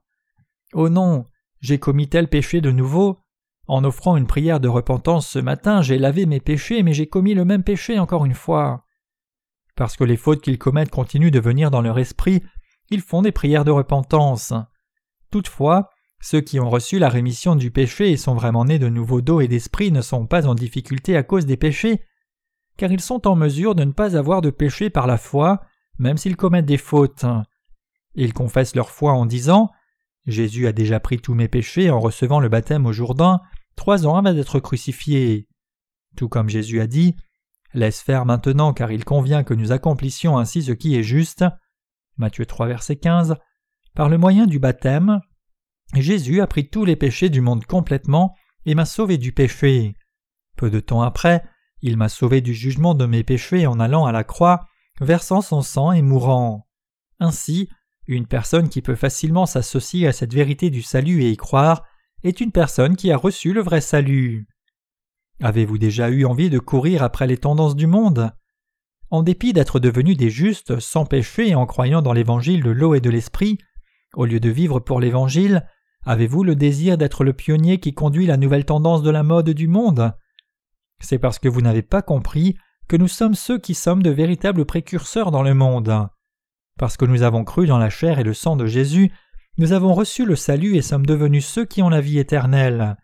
Oh 0.73 0.89
non, 0.89 1.25
j'ai 1.61 1.79
commis 1.79 2.09
tel 2.09 2.27
péché 2.27 2.61
de 2.61 2.71
nouveau, 2.71 3.22
en 3.67 3.83
offrant 3.83 4.17
une 4.17 4.27
prière 4.27 4.59
de 4.59 4.67
repentance 4.67 5.27
ce 5.27 5.39
matin, 5.39 5.81
j'ai 5.81 5.97
lavé 5.97 6.25
mes 6.25 6.39
péchés, 6.39 6.83
mais 6.83 6.93
j'ai 6.93 7.07
commis 7.07 7.33
le 7.33 7.45
même 7.45 7.63
péché 7.63 7.99
encore 7.99 8.25
une 8.25 8.33
fois. 8.33 8.85
Parce 9.75 9.95
que 9.95 10.03
les 10.03 10.17
fautes 10.17 10.41
qu'ils 10.41 10.59
commettent 10.59 10.91
continuent 10.91 11.31
de 11.31 11.39
venir 11.39 11.71
dans 11.71 11.81
leur 11.81 11.97
esprit, 11.97 12.43
ils 12.89 13.01
font 13.01 13.21
des 13.21 13.31
prières 13.31 13.65
de 13.65 13.71
repentance. 13.71 14.53
Toutefois, 15.31 15.89
ceux 16.21 16.41
qui 16.41 16.59
ont 16.59 16.69
reçu 16.69 16.99
la 16.99 17.09
rémission 17.09 17.55
du 17.55 17.71
péché 17.71 18.11
et 18.11 18.17
sont 18.17 18.35
vraiment 18.35 18.65
nés 18.65 18.79
de 18.79 18.89
nouveau 18.89 19.21
d'eau 19.21 19.41
et 19.41 19.47
d'esprit 19.47 19.91
ne 19.91 20.01
sont 20.01 20.25
pas 20.27 20.47
en 20.47 20.55
difficulté 20.55 21.17
à 21.17 21.23
cause 21.23 21.45
des 21.45 21.57
péchés. 21.57 22.01
car 22.75 22.91
ils 22.91 23.01
sont 23.01 23.27
en 23.27 23.35
mesure 23.35 23.75
de 23.75 23.83
ne 23.83 23.91
pas 23.91 24.17
avoir 24.17 24.41
de 24.41 24.49
péché 24.49 24.89
par 24.89 25.05
la 25.05 25.17
foi, 25.17 25.61
même 25.99 26.17
s'ils 26.17 26.35
commettent 26.35 26.65
des 26.65 26.77
fautes. 26.77 27.25
Ils 28.15 28.33
confessent 28.33 28.75
leur 28.75 28.89
foi 28.89 29.13
en 29.13 29.25
disant 29.25 29.69
Jésus 30.25 30.67
a 30.67 30.71
déjà 30.71 30.99
pris 30.99 31.19
tous 31.19 31.33
mes 31.33 31.47
péchés 31.47 31.89
en 31.89 31.99
recevant 31.99 32.39
le 32.39 32.49
baptême 32.49 32.85
au 32.85 32.93
Jourdain, 32.93 33.41
trois 33.75 34.05
ans 34.07 34.15
avant 34.15 34.33
d'être 34.33 34.59
crucifié. 34.59 35.47
Tout 36.15 36.29
comme 36.29 36.49
Jésus 36.49 36.79
a 36.81 36.87
dit 36.87 37.15
Laisse 37.73 38.01
faire 38.01 38.25
maintenant, 38.25 38.73
car 38.73 38.91
il 38.91 39.03
convient 39.03 39.43
que 39.43 39.53
nous 39.53 39.71
accomplissions 39.71 40.37
ainsi 40.37 40.61
ce 40.61 40.71
qui 40.71 40.95
est 40.95 41.03
juste. 41.03 41.43
Matthieu 42.17 42.45
3, 42.45 42.67
verset 42.67 42.97
15. 42.97 43.35
Par 43.95 44.09
le 44.09 44.17
moyen 44.17 44.45
du 44.45 44.59
baptême, 44.59 45.21
Jésus 45.95 46.41
a 46.41 46.47
pris 46.47 46.69
tous 46.69 46.85
les 46.85 46.95
péchés 46.95 47.29
du 47.29 47.41
monde 47.41 47.65
complètement 47.65 48.35
et 48.65 48.75
m'a 48.75 48.85
sauvé 48.85 49.17
du 49.17 49.31
péché. 49.31 49.95
Peu 50.55 50.69
de 50.69 50.79
temps 50.79 51.01
après, 51.01 51.43
il 51.81 51.97
m'a 51.97 52.09
sauvé 52.09 52.41
du 52.41 52.53
jugement 52.53 52.93
de 52.93 53.05
mes 53.05 53.23
péchés 53.23 53.67
en 53.67 53.79
allant 53.79 54.05
à 54.05 54.11
la 54.11 54.23
croix, 54.23 54.67
versant 55.01 55.41
son 55.41 55.61
sang 55.61 55.91
et 55.91 56.01
mourant. 56.01 56.67
Ainsi, 57.19 57.69
une 58.07 58.27
personne 58.27 58.69
qui 58.69 58.81
peut 58.81 58.95
facilement 58.95 59.45
s'associer 59.45 60.07
à 60.07 60.13
cette 60.13 60.33
vérité 60.33 60.69
du 60.69 60.81
salut 60.81 61.23
et 61.23 61.31
y 61.31 61.37
croire 61.37 61.83
est 62.23 62.41
une 62.41 62.51
personne 62.51 62.95
qui 62.95 63.11
a 63.11 63.17
reçu 63.17 63.53
le 63.53 63.61
vrai 63.61 63.81
salut. 63.81 64.47
Avez-vous 65.41 65.77
déjà 65.77 66.09
eu 66.09 66.25
envie 66.25 66.49
de 66.49 66.59
courir 66.59 67.03
après 67.03 67.27
les 67.27 67.37
tendances 67.37 67.75
du 67.75 67.87
monde? 67.87 68.31
En 69.09 69.23
dépit 69.23 69.53
d'être 69.53 69.79
devenus 69.79 70.17
des 70.17 70.29
justes 70.29 70.79
sans 70.79 71.05
péché 71.05 71.49
et 71.49 71.55
en 71.55 71.65
croyant 71.65 72.01
dans 72.01 72.13
l'évangile 72.13 72.63
de 72.63 72.71
l'eau 72.71 72.95
et 72.95 73.01
de 73.01 73.09
l'esprit, 73.09 73.57
au 74.15 74.25
lieu 74.25 74.39
de 74.39 74.49
vivre 74.49 74.79
pour 74.79 74.99
l'évangile, 74.99 75.67
avez-vous 76.05 76.43
le 76.43 76.55
désir 76.55 76.97
d'être 76.97 77.23
le 77.23 77.33
pionnier 77.33 77.79
qui 77.79 77.93
conduit 77.93 78.25
la 78.25 78.37
nouvelle 78.37 78.65
tendance 78.65 79.03
de 79.03 79.09
la 79.09 79.23
mode 79.23 79.49
du 79.49 79.67
monde? 79.67 80.13
C'est 80.99 81.19
parce 81.19 81.39
que 81.39 81.49
vous 81.49 81.61
n'avez 81.61 81.81
pas 81.81 82.01
compris 82.01 82.55
que 82.87 82.95
nous 82.95 83.07
sommes 83.07 83.35
ceux 83.35 83.59
qui 83.59 83.75
sommes 83.75 84.03
de 84.03 84.09
véritables 84.09 84.65
précurseurs 84.65 85.31
dans 85.31 85.43
le 85.43 85.53
monde. 85.53 86.07
Parce 86.77 86.97
que 86.97 87.05
nous 87.05 87.23
avons 87.23 87.43
cru 87.43 87.67
dans 87.67 87.77
la 87.77 87.89
chair 87.89 88.19
et 88.19 88.23
le 88.23 88.33
sang 88.33 88.55
de 88.55 88.65
Jésus, 88.65 89.11
nous 89.57 89.71
avons 89.71 89.93
reçu 89.93 90.25
le 90.25 90.35
salut 90.35 90.75
et 90.75 90.81
sommes 90.81 91.05
devenus 91.05 91.45
ceux 91.45 91.65
qui 91.65 91.81
ont 91.81 91.89
la 91.89 92.01
vie 92.01 92.19
éternelle. 92.19 92.97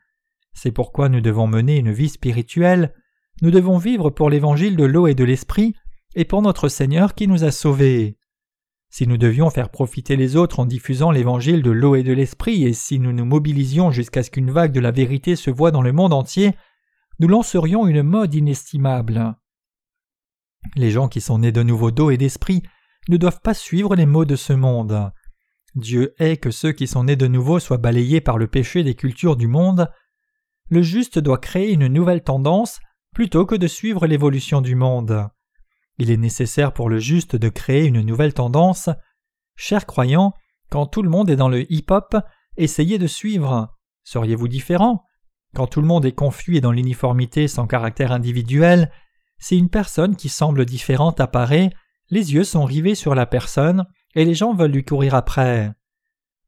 C'est 0.54 0.72
pourquoi 0.72 1.10
nous 1.10 1.22
devons 1.22 1.48
mener 1.48 1.78
une 1.78 1.92
vie 1.92 2.10
spirituelle, 2.10 2.94
nous 3.42 3.52
devons 3.52 3.78
vivre 3.78 4.10
pour 4.10 4.30
l'évangile 4.30 4.76
de 4.76 4.84
l'eau 4.84 5.08
et 5.08 5.16
de 5.16 5.24
l'esprit, 5.24 5.76
et 6.16 6.26
pour 6.26 6.42
notre 6.42 6.68
Seigneur 6.68 7.14
qui 7.14 7.28
nous 7.28 7.44
a 7.44 7.52
sauvés. 7.52 8.18
Si 8.90 9.06
nous 9.06 9.18
devions 9.18 9.52
faire 9.52 9.70
profiter 9.70 10.16
les 10.16 10.36
autres 10.36 10.60
en 10.60 10.66
diffusant 10.66 11.12
l'évangile 11.12 11.62
de 11.62 11.70
l'eau 11.70 11.96
et 11.96 12.02
de 12.04 12.14
l'esprit, 12.14 12.64
et 12.64 12.74
si 12.74 13.00
nous 13.00 13.14
nous 13.14 13.26
mobilisions 13.26 13.92
jusqu'à 13.92 14.24
ce 14.24 14.32
qu'une 14.32 14.50
vague 14.50 14.72
de 14.72 14.80
la 14.80 14.92
vérité 14.92 15.36
se 15.36 15.52
voie 15.52 15.70
dans 15.70 15.84
le 15.84 15.94
monde 15.94 16.14
entier, 16.14 16.54
nous 17.20 17.28
lancerions 17.28 17.86
une 17.86 18.02
mode 18.02 18.34
inestimable. 18.34 19.36
Les 20.76 20.90
gens 20.90 21.08
qui 21.08 21.22
sont 21.22 21.40
nés 21.40 21.52
de 21.52 21.62
nouveau 21.62 21.92
d'eau 21.92 22.10
et 22.10 22.18
d'esprit 22.18 22.64
ne 23.08 23.18
doivent 23.18 23.42
pas 23.42 23.54
suivre 23.54 23.96
les 23.96 24.08
mots 24.08 24.26
de 24.26 24.36
ce 24.36 24.54
monde. 24.54 25.12
Dieu 25.76 26.14
est 26.18 26.38
que 26.38 26.52
ceux 26.52 26.72
qui 26.72 26.88
sont 26.88 27.06
nés 27.06 27.16
de 27.16 27.28
nouveau 27.28 27.60
soient 27.60 27.78
balayés 27.78 28.22
par 28.22 28.38
le 28.38 28.48
péché 28.48 28.84
des 28.84 28.96
cultures 28.96 29.36
du 29.36 29.48
monde. 29.48 29.90
Le 30.70 30.82
juste 30.82 31.20
doit 31.20 31.38
créer 31.38 31.72
une 31.72 31.88
nouvelle 31.88 32.24
tendance 32.24 32.80
plutôt 33.14 33.46
que 33.46 33.56
de 33.56 33.68
suivre 33.68 34.08
l'évolution 34.08 34.62
du 34.62 34.76
monde. 34.76 35.28
Il 35.98 36.12
est 36.12 36.18
nécessaire 36.18 36.74
pour 36.74 36.90
le 36.90 37.00
juste 37.00 37.36
de 37.36 37.50
créer 37.50 37.86
une 37.86 38.02
nouvelle 38.02 38.34
tendance. 38.34 38.90
Chers 39.56 39.86
croyants, 39.86 40.34
quand 40.70 40.86
tout 40.86 41.02
le 41.02 41.10
monde 41.10 41.30
est 41.30 41.36
dans 41.36 41.50
le 41.50 41.72
hip-hop, 41.72 42.16
essayez 42.58 42.98
de 42.98 43.08
suivre. 43.08 43.76
Seriez-vous 44.04 44.48
différent? 44.48 45.04
Quand 45.56 45.68
tout 45.68 45.82
le 45.82 45.88
monde 45.88 46.06
est 46.06 46.14
confus 46.14 46.58
et 46.58 46.62
dans 46.62 46.72
l'uniformité 46.72 47.48
sans 47.48 47.68
caractère 47.68 48.12
individuel, 48.12 48.92
si 49.40 49.58
une 49.58 49.70
personne 49.70 50.16
qui 50.16 50.30
semble 50.30 50.66
différente 50.66 51.20
apparaît, 51.20 51.72
les 52.10 52.34
yeux 52.34 52.44
sont 52.44 52.66
rivés 52.66 52.96
sur 52.96 53.16
la 53.16 53.26
personne 53.26 53.86
et 54.16 54.26
les 54.26 54.34
gens 54.34 54.54
veulent 54.54 54.72
lui 54.72 54.86
courir 54.86 55.16
après. 55.16 55.72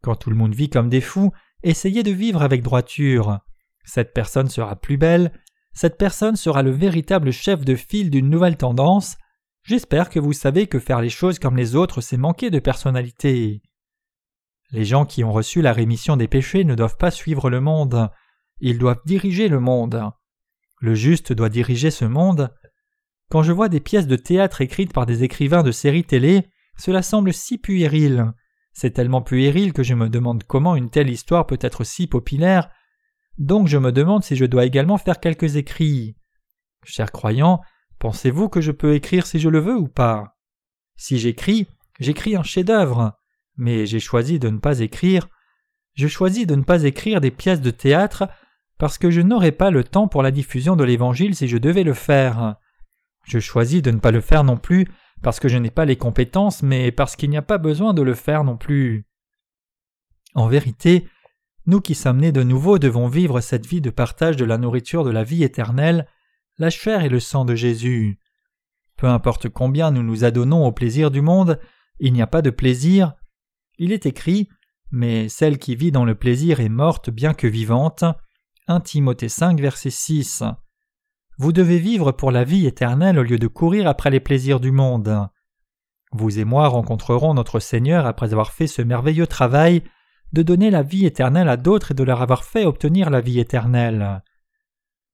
Quand 0.02 0.16
tout 0.16 0.30
le 0.30 0.36
monde 0.36 0.56
vit 0.56 0.70
comme 0.70 0.90
des 0.90 1.02
fous, 1.02 1.32
essayez 1.64 2.04
de 2.04 2.12
vivre 2.12 2.42
avec 2.42 2.64
droiture. 2.64 3.40
Cette 3.84 4.14
personne 4.14 4.50
sera 4.50 4.76
plus 4.76 4.98
belle, 4.98 5.32
cette 5.74 5.98
personne 5.98 6.36
sera 6.36 6.64
le 6.64 6.72
véritable 6.72 7.32
chef 7.32 7.64
de 7.64 7.76
file 7.76 8.10
d'une 8.10 8.30
nouvelle 8.30 8.58
tendance. 8.58 9.18
J'espère 9.64 10.10
que 10.10 10.20
vous 10.20 10.34
savez 10.34 10.68
que 10.68 10.80
faire 10.80 11.02
les 11.02 11.10
choses 11.10 11.40
comme 11.40 11.56
les 11.56 11.76
autres, 11.76 12.02
c'est 12.02 12.18
manquer 12.18 12.50
de 12.50 12.60
personnalité. 12.60 13.62
Les 14.72 14.86
gens 14.86 15.06
qui 15.06 15.24
ont 15.24 15.32
reçu 15.32 15.62
la 15.62 15.74
rémission 15.74 16.18
des 16.18 16.28
péchés 16.28 16.64
ne 16.64 16.76
doivent 16.76 16.98
pas 16.98 17.12
suivre 17.12 17.50
le 17.50 17.62
monde, 17.62 18.10
ils 18.60 18.78
doivent 18.78 19.02
diriger 19.06 19.48
le 19.50 19.60
monde. 19.60 20.12
Le 20.80 20.96
juste 20.96 21.34
doit 21.34 21.50
diriger 21.50 21.92
ce 21.92 22.06
monde. 22.06 22.54
Quand 23.30 23.44
je 23.44 23.52
vois 23.52 23.70
des 23.70 23.80
pièces 23.80 24.08
de 24.08 24.16
théâtre 24.16 24.62
écrites 24.62 24.94
par 24.94 25.06
des 25.06 25.24
écrivains 25.24 25.64
de 25.64 25.72
séries 25.72 26.04
télé, 26.04 26.50
cela 26.82 27.04
semble 27.04 27.32
si 27.32 27.60
puéril. 27.60 28.34
C'est 28.74 28.90
tellement 28.90 29.22
puéril 29.22 29.72
que 29.72 29.84
je 29.84 29.94
me 29.94 30.10
demande 30.10 30.44
comment 30.46 30.76
une 30.76 30.90
telle 30.90 31.12
histoire 31.12 31.46
peut 31.46 31.60
être 31.62 31.84
si 31.84 32.08
populaire. 32.08 32.72
Donc 33.38 33.68
je 33.68 33.78
me 33.78 33.92
demande 33.92 34.24
si 34.24 34.36
je 34.36 34.46
dois 34.46 34.66
également 34.66 34.98
faire 34.98 35.20
quelques 35.20 35.58
écrits. 35.58 36.16
Chers 36.84 37.12
croyants, 37.12 37.62
pensez-vous 38.00 38.50
que 38.50 38.62
je 38.62 38.72
peux 38.72 38.96
écrire 38.96 39.28
si 39.28 39.40
je 39.40 39.48
le 39.48 39.60
veux 39.60 39.78
ou 39.78 39.88
pas? 39.88 40.38
Si 40.96 41.20
j'écris, 41.20 41.68
j'écris 42.00 42.36
un 42.36 42.42
chef-d'œuvre. 42.42 43.14
Mais 43.58 43.86
j'ai 43.86 44.00
choisi 44.00 44.40
de 44.40 44.50
ne 44.50 44.58
pas 44.58 44.80
écrire. 44.80 45.30
Je 45.94 46.08
choisis 46.08 46.48
de 46.48 46.56
ne 46.56 46.64
pas 46.64 46.82
écrire 46.82 47.22
des 47.22 47.32
pièces 47.32 47.62
de 47.62 47.70
théâtre 47.70 48.28
parce 48.80 48.98
que 48.98 49.12
je 49.12 49.22
n'aurais 49.22 49.52
pas 49.52 49.70
le 49.70 49.84
temps 49.84 50.08
pour 50.08 50.24
la 50.24 50.32
diffusion 50.32 50.76
de 50.76 50.84
l'Évangile 50.84 51.36
si 51.36 51.48
je 51.48 51.60
devais 51.60 51.84
le 51.84 51.94
faire. 51.94 52.56
Je 53.26 53.38
choisis 53.38 53.84
de 53.84 53.92
ne 53.92 54.00
pas 54.00 54.10
le 54.10 54.22
faire 54.22 54.44
non 54.44 54.58
plus 54.58 54.88
parce 55.22 55.40
que 55.40 55.48
je 55.48 55.58
n'ai 55.58 55.72
pas 55.72 55.86
les 55.86 55.98
compétences, 55.98 56.64
mais 56.64 56.92
parce 56.92 57.16
qu'il 57.16 57.30
n'y 57.30 57.38
a 57.38 57.42
pas 57.42 57.58
besoin 57.58 57.94
de 57.94 58.02
le 58.02 58.14
faire 58.14 58.44
non 58.44 58.58
plus. 58.58 59.06
En 60.34 60.48
vérité, 60.48 61.08
nous 61.68 61.82
qui 61.82 61.94
sommes 61.94 62.20
nés 62.20 62.32
de 62.32 62.44
nouveau 62.44 62.80
devons 62.80 63.08
vivre 63.08 63.40
cette 63.42 63.66
vie 63.66 63.82
de 63.82 63.90
partage 63.90 64.38
de 64.38 64.46
la 64.46 64.58
nourriture 64.58 65.04
de 65.04 65.12
la 65.12 65.24
vie 65.24 65.44
éternelle, 65.44 66.08
la 66.58 66.70
chair 66.70 67.04
et 67.04 67.10
le 67.10 67.20
sang 67.20 67.46
de 67.46 67.56
Jésus. 67.56 68.20
Peu 68.98 69.08
importe 69.08 69.50
combien 69.50 69.92
nous 69.92 70.04
nous 70.04 70.24
adonnons 70.24 70.66
au 70.66 70.72
plaisir 70.72 71.12
du 71.12 71.22
monde, 71.22 71.60
il 72.00 72.14
n'y 72.14 72.22
a 72.22 72.28
pas 72.28 72.42
de 72.42 72.50
plaisir. 72.50 73.14
Il 73.78 73.92
est 73.92 74.06
écrit 74.06 74.50
Mais 74.92 75.30
celle 75.30 75.60
qui 75.60 75.76
vit 75.76 75.92
dans 75.92 76.06
le 76.06 76.16
plaisir 76.16 76.60
est 76.60 76.70
morte 76.70 77.10
bien 77.10 77.34
que 77.34 77.48
vivante. 77.48 78.04
1 78.68 78.80
Timothée 78.82 79.30
5, 79.30 79.60
verset 79.60 79.90
6. 79.90 80.44
Vous 81.42 81.54
devez 81.54 81.80
vivre 81.80 82.12
pour 82.12 82.30
la 82.30 82.44
vie 82.44 82.68
éternelle 82.68 83.18
au 83.18 83.24
lieu 83.24 83.40
de 83.40 83.48
courir 83.48 83.88
après 83.88 84.12
les 84.12 84.20
plaisirs 84.20 84.60
du 84.60 84.70
monde. 84.72 85.28
Vous 86.12 86.38
et 86.38 86.46
moi 86.46 86.68
rencontrerons 86.68 87.34
notre 87.34 87.60
Seigneur 87.60 88.06
après 88.06 88.32
avoir 88.32 88.52
fait 88.52 88.68
ce 88.68 88.84
merveilleux 88.84 89.26
travail 89.26 89.82
de 90.34 90.44
donner 90.44 90.70
la 90.70 90.84
vie 90.84 91.08
éternelle 91.08 91.50
à 91.50 91.58
d'autres 91.58 91.94
et 91.94 91.96
de 91.96 92.04
leur 92.04 92.22
avoir 92.22 92.44
fait 92.44 92.64
obtenir 92.64 93.10
la 93.10 93.22
vie 93.22 93.40
éternelle. 93.40 94.22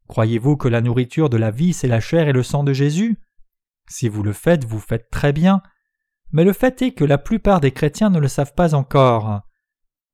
Croyez-vous 0.09 0.57
que 0.57 0.67
la 0.67 0.81
nourriture 0.81 1.29
de 1.29 1.37
la 1.37 1.49
vie 1.49 1.71
c'est 1.71 1.87
la 1.87 2.01
chair 2.01 2.27
et 2.27 2.33
le 2.33 2.43
sang 2.43 2.65
de 2.65 2.73
Jésus? 2.73 3.17
Si 3.87 4.09
vous 4.09 4.21
le 4.21 4.33
faites, 4.33 4.65
vous 4.65 4.79
faites 4.79 5.09
très 5.09 5.31
bien, 5.31 5.61
mais 6.33 6.43
le 6.43 6.51
fait 6.51 6.81
est 6.81 6.91
que 6.91 7.05
la 7.05 7.17
plupart 7.17 7.61
des 7.61 7.71
chrétiens 7.71 8.09
ne 8.09 8.19
le 8.19 8.27
savent 8.27 8.53
pas 8.53 8.75
encore. 8.75 9.43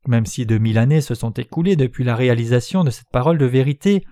Même 0.08 0.28
si 0.28 0.46
deux 0.46 0.60
mille 0.60 0.78
années 0.78 1.02
se 1.02 1.16
sont 1.16 1.32
écoulées 1.32 1.76
depuis 1.76 2.04
la 2.04 2.16
réalisation 2.16 2.84
de 2.84 2.92
cette 2.92 3.10
parole 3.10 3.40
de 3.40 3.48
vérité, 3.48 4.06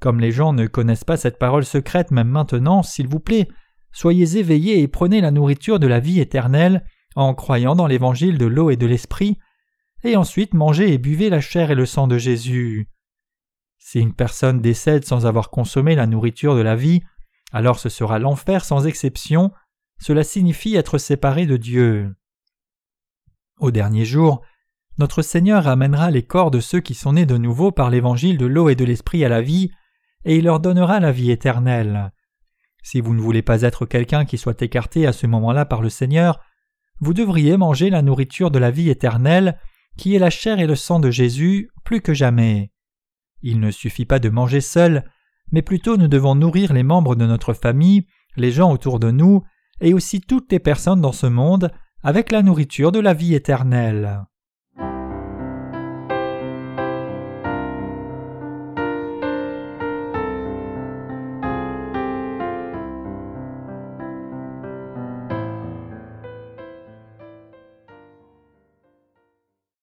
comme 0.00 0.20
les 0.20 0.32
gens 0.32 0.52
ne 0.52 0.66
connaissent 0.66 1.04
pas 1.04 1.16
cette 1.16 1.38
parole 1.38 1.64
secrète 1.64 2.10
même 2.10 2.28
maintenant, 2.28 2.82
s'il 2.82 3.08
vous 3.08 3.20
plaît, 3.20 3.48
soyez 3.92 4.38
éveillés 4.38 4.80
et 4.80 4.88
prenez 4.88 5.20
la 5.20 5.30
nourriture 5.30 5.78
de 5.78 5.86
la 5.86 6.00
vie 6.00 6.20
éternelle 6.20 6.84
en 7.14 7.34
croyant 7.34 7.74
dans 7.74 7.86
l'évangile 7.86 8.38
de 8.38 8.46
l'eau 8.46 8.70
et 8.70 8.76
de 8.76 8.86
l'esprit, 8.86 9.38
et 10.04 10.16
ensuite 10.16 10.54
mangez 10.54 10.92
et 10.92 10.98
buvez 10.98 11.30
la 11.30 11.40
chair 11.40 11.70
et 11.70 11.74
le 11.74 11.86
sang 11.86 12.06
de 12.06 12.18
Jésus. 12.18 12.90
Si 13.78 14.00
une 14.00 14.14
personne 14.14 14.60
décède 14.60 15.04
sans 15.04 15.26
avoir 15.26 15.50
consommé 15.50 15.94
la 15.94 16.06
nourriture 16.06 16.56
de 16.56 16.60
la 16.60 16.76
vie, 16.76 17.02
alors 17.52 17.78
ce 17.78 17.88
sera 17.88 18.18
l'enfer 18.18 18.64
sans 18.64 18.86
exception, 18.86 19.52
cela 19.98 20.24
signifie 20.24 20.76
être 20.76 20.98
séparé 20.98 21.46
de 21.46 21.56
Dieu. 21.56 22.14
Au 23.58 23.70
dernier 23.70 24.04
jour, 24.04 24.42
notre 24.98 25.22
Seigneur 25.22 25.68
amènera 25.68 26.10
les 26.10 26.22
corps 26.22 26.50
de 26.50 26.60
ceux 26.60 26.80
qui 26.80 26.94
sont 26.94 27.14
nés 27.14 27.26
de 27.26 27.38
nouveau 27.38 27.70
par 27.72 27.90
l'évangile 27.90 28.38
de 28.38 28.46
l'eau 28.46 28.68
et 28.68 28.74
de 28.74 28.84
l'esprit 28.84 29.24
à 29.24 29.28
la 29.28 29.40
vie, 29.40 29.70
et 30.26 30.36
il 30.36 30.44
leur 30.44 30.60
donnera 30.60 31.00
la 31.00 31.12
vie 31.12 31.30
éternelle. 31.30 32.12
Si 32.82 33.00
vous 33.00 33.14
ne 33.14 33.20
voulez 33.20 33.42
pas 33.42 33.62
être 33.62 33.86
quelqu'un 33.86 34.24
qui 34.24 34.38
soit 34.38 34.60
écarté 34.60 35.06
à 35.06 35.12
ce 35.12 35.26
moment-là 35.28 35.64
par 35.64 35.80
le 35.80 35.88
Seigneur, 35.88 36.40
vous 37.00 37.14
devriez 37.14 37.56
manger 37.56 37.90
la 37.90 38.02
nourriture 38.02 38.50
de 38.50 38.58
la 38.58 38.72
vie 38.72 38.90
éternelle, 38.90 39.58
qui 39.96 40.14
est 40.14 40.18
la 40.18 40.30
chair 40.30 40.58
et 40.58 40.66
le 40.66 40.74
sang 40.74 40.98
de 40.98 41.10
Jésus, 41.10 41.70
plus 41.84 42.00
que 42.00 42.12
jamais. 42.12 42.72
Il 43.40 43.60
ne 43.60 43.70
suffit 43.70 44.04
pas 44.04 44.18
de 44.18 44.28
manger 44.28 44.60
seul, 44.60 45.08
mais 45.52 45.62
plutôt 45.62 45.96
nous 45.96 46.08
devons 46.08 46.34
nourrir 46.34 46.72
les 46.72 46.82
membres 46.82 47.14
de 47.14 47.24
notre 47.24 47.54
famille, 47.54 48.06
les 48.36 48.50
gens 48.50 48.72
autour 48.72 48.98
de 48.98 49.12
nous, 49.12 49.44
et 49.80 49.94
aussi 49.94 50.20
toutes 50.20 50.50
les 50.50 50.58
personnes 50.58 51.00
dans 51.00 51.12
ce 51.12 51.26
monde, 51.26 51.70
avec 52.02 52.32
la 52.32 52.42
nourriture 52.42 52.90
de 52.90 53.00
la 53.00 53.14
vie 53.14 53.34
éternelle. 53.34 54.24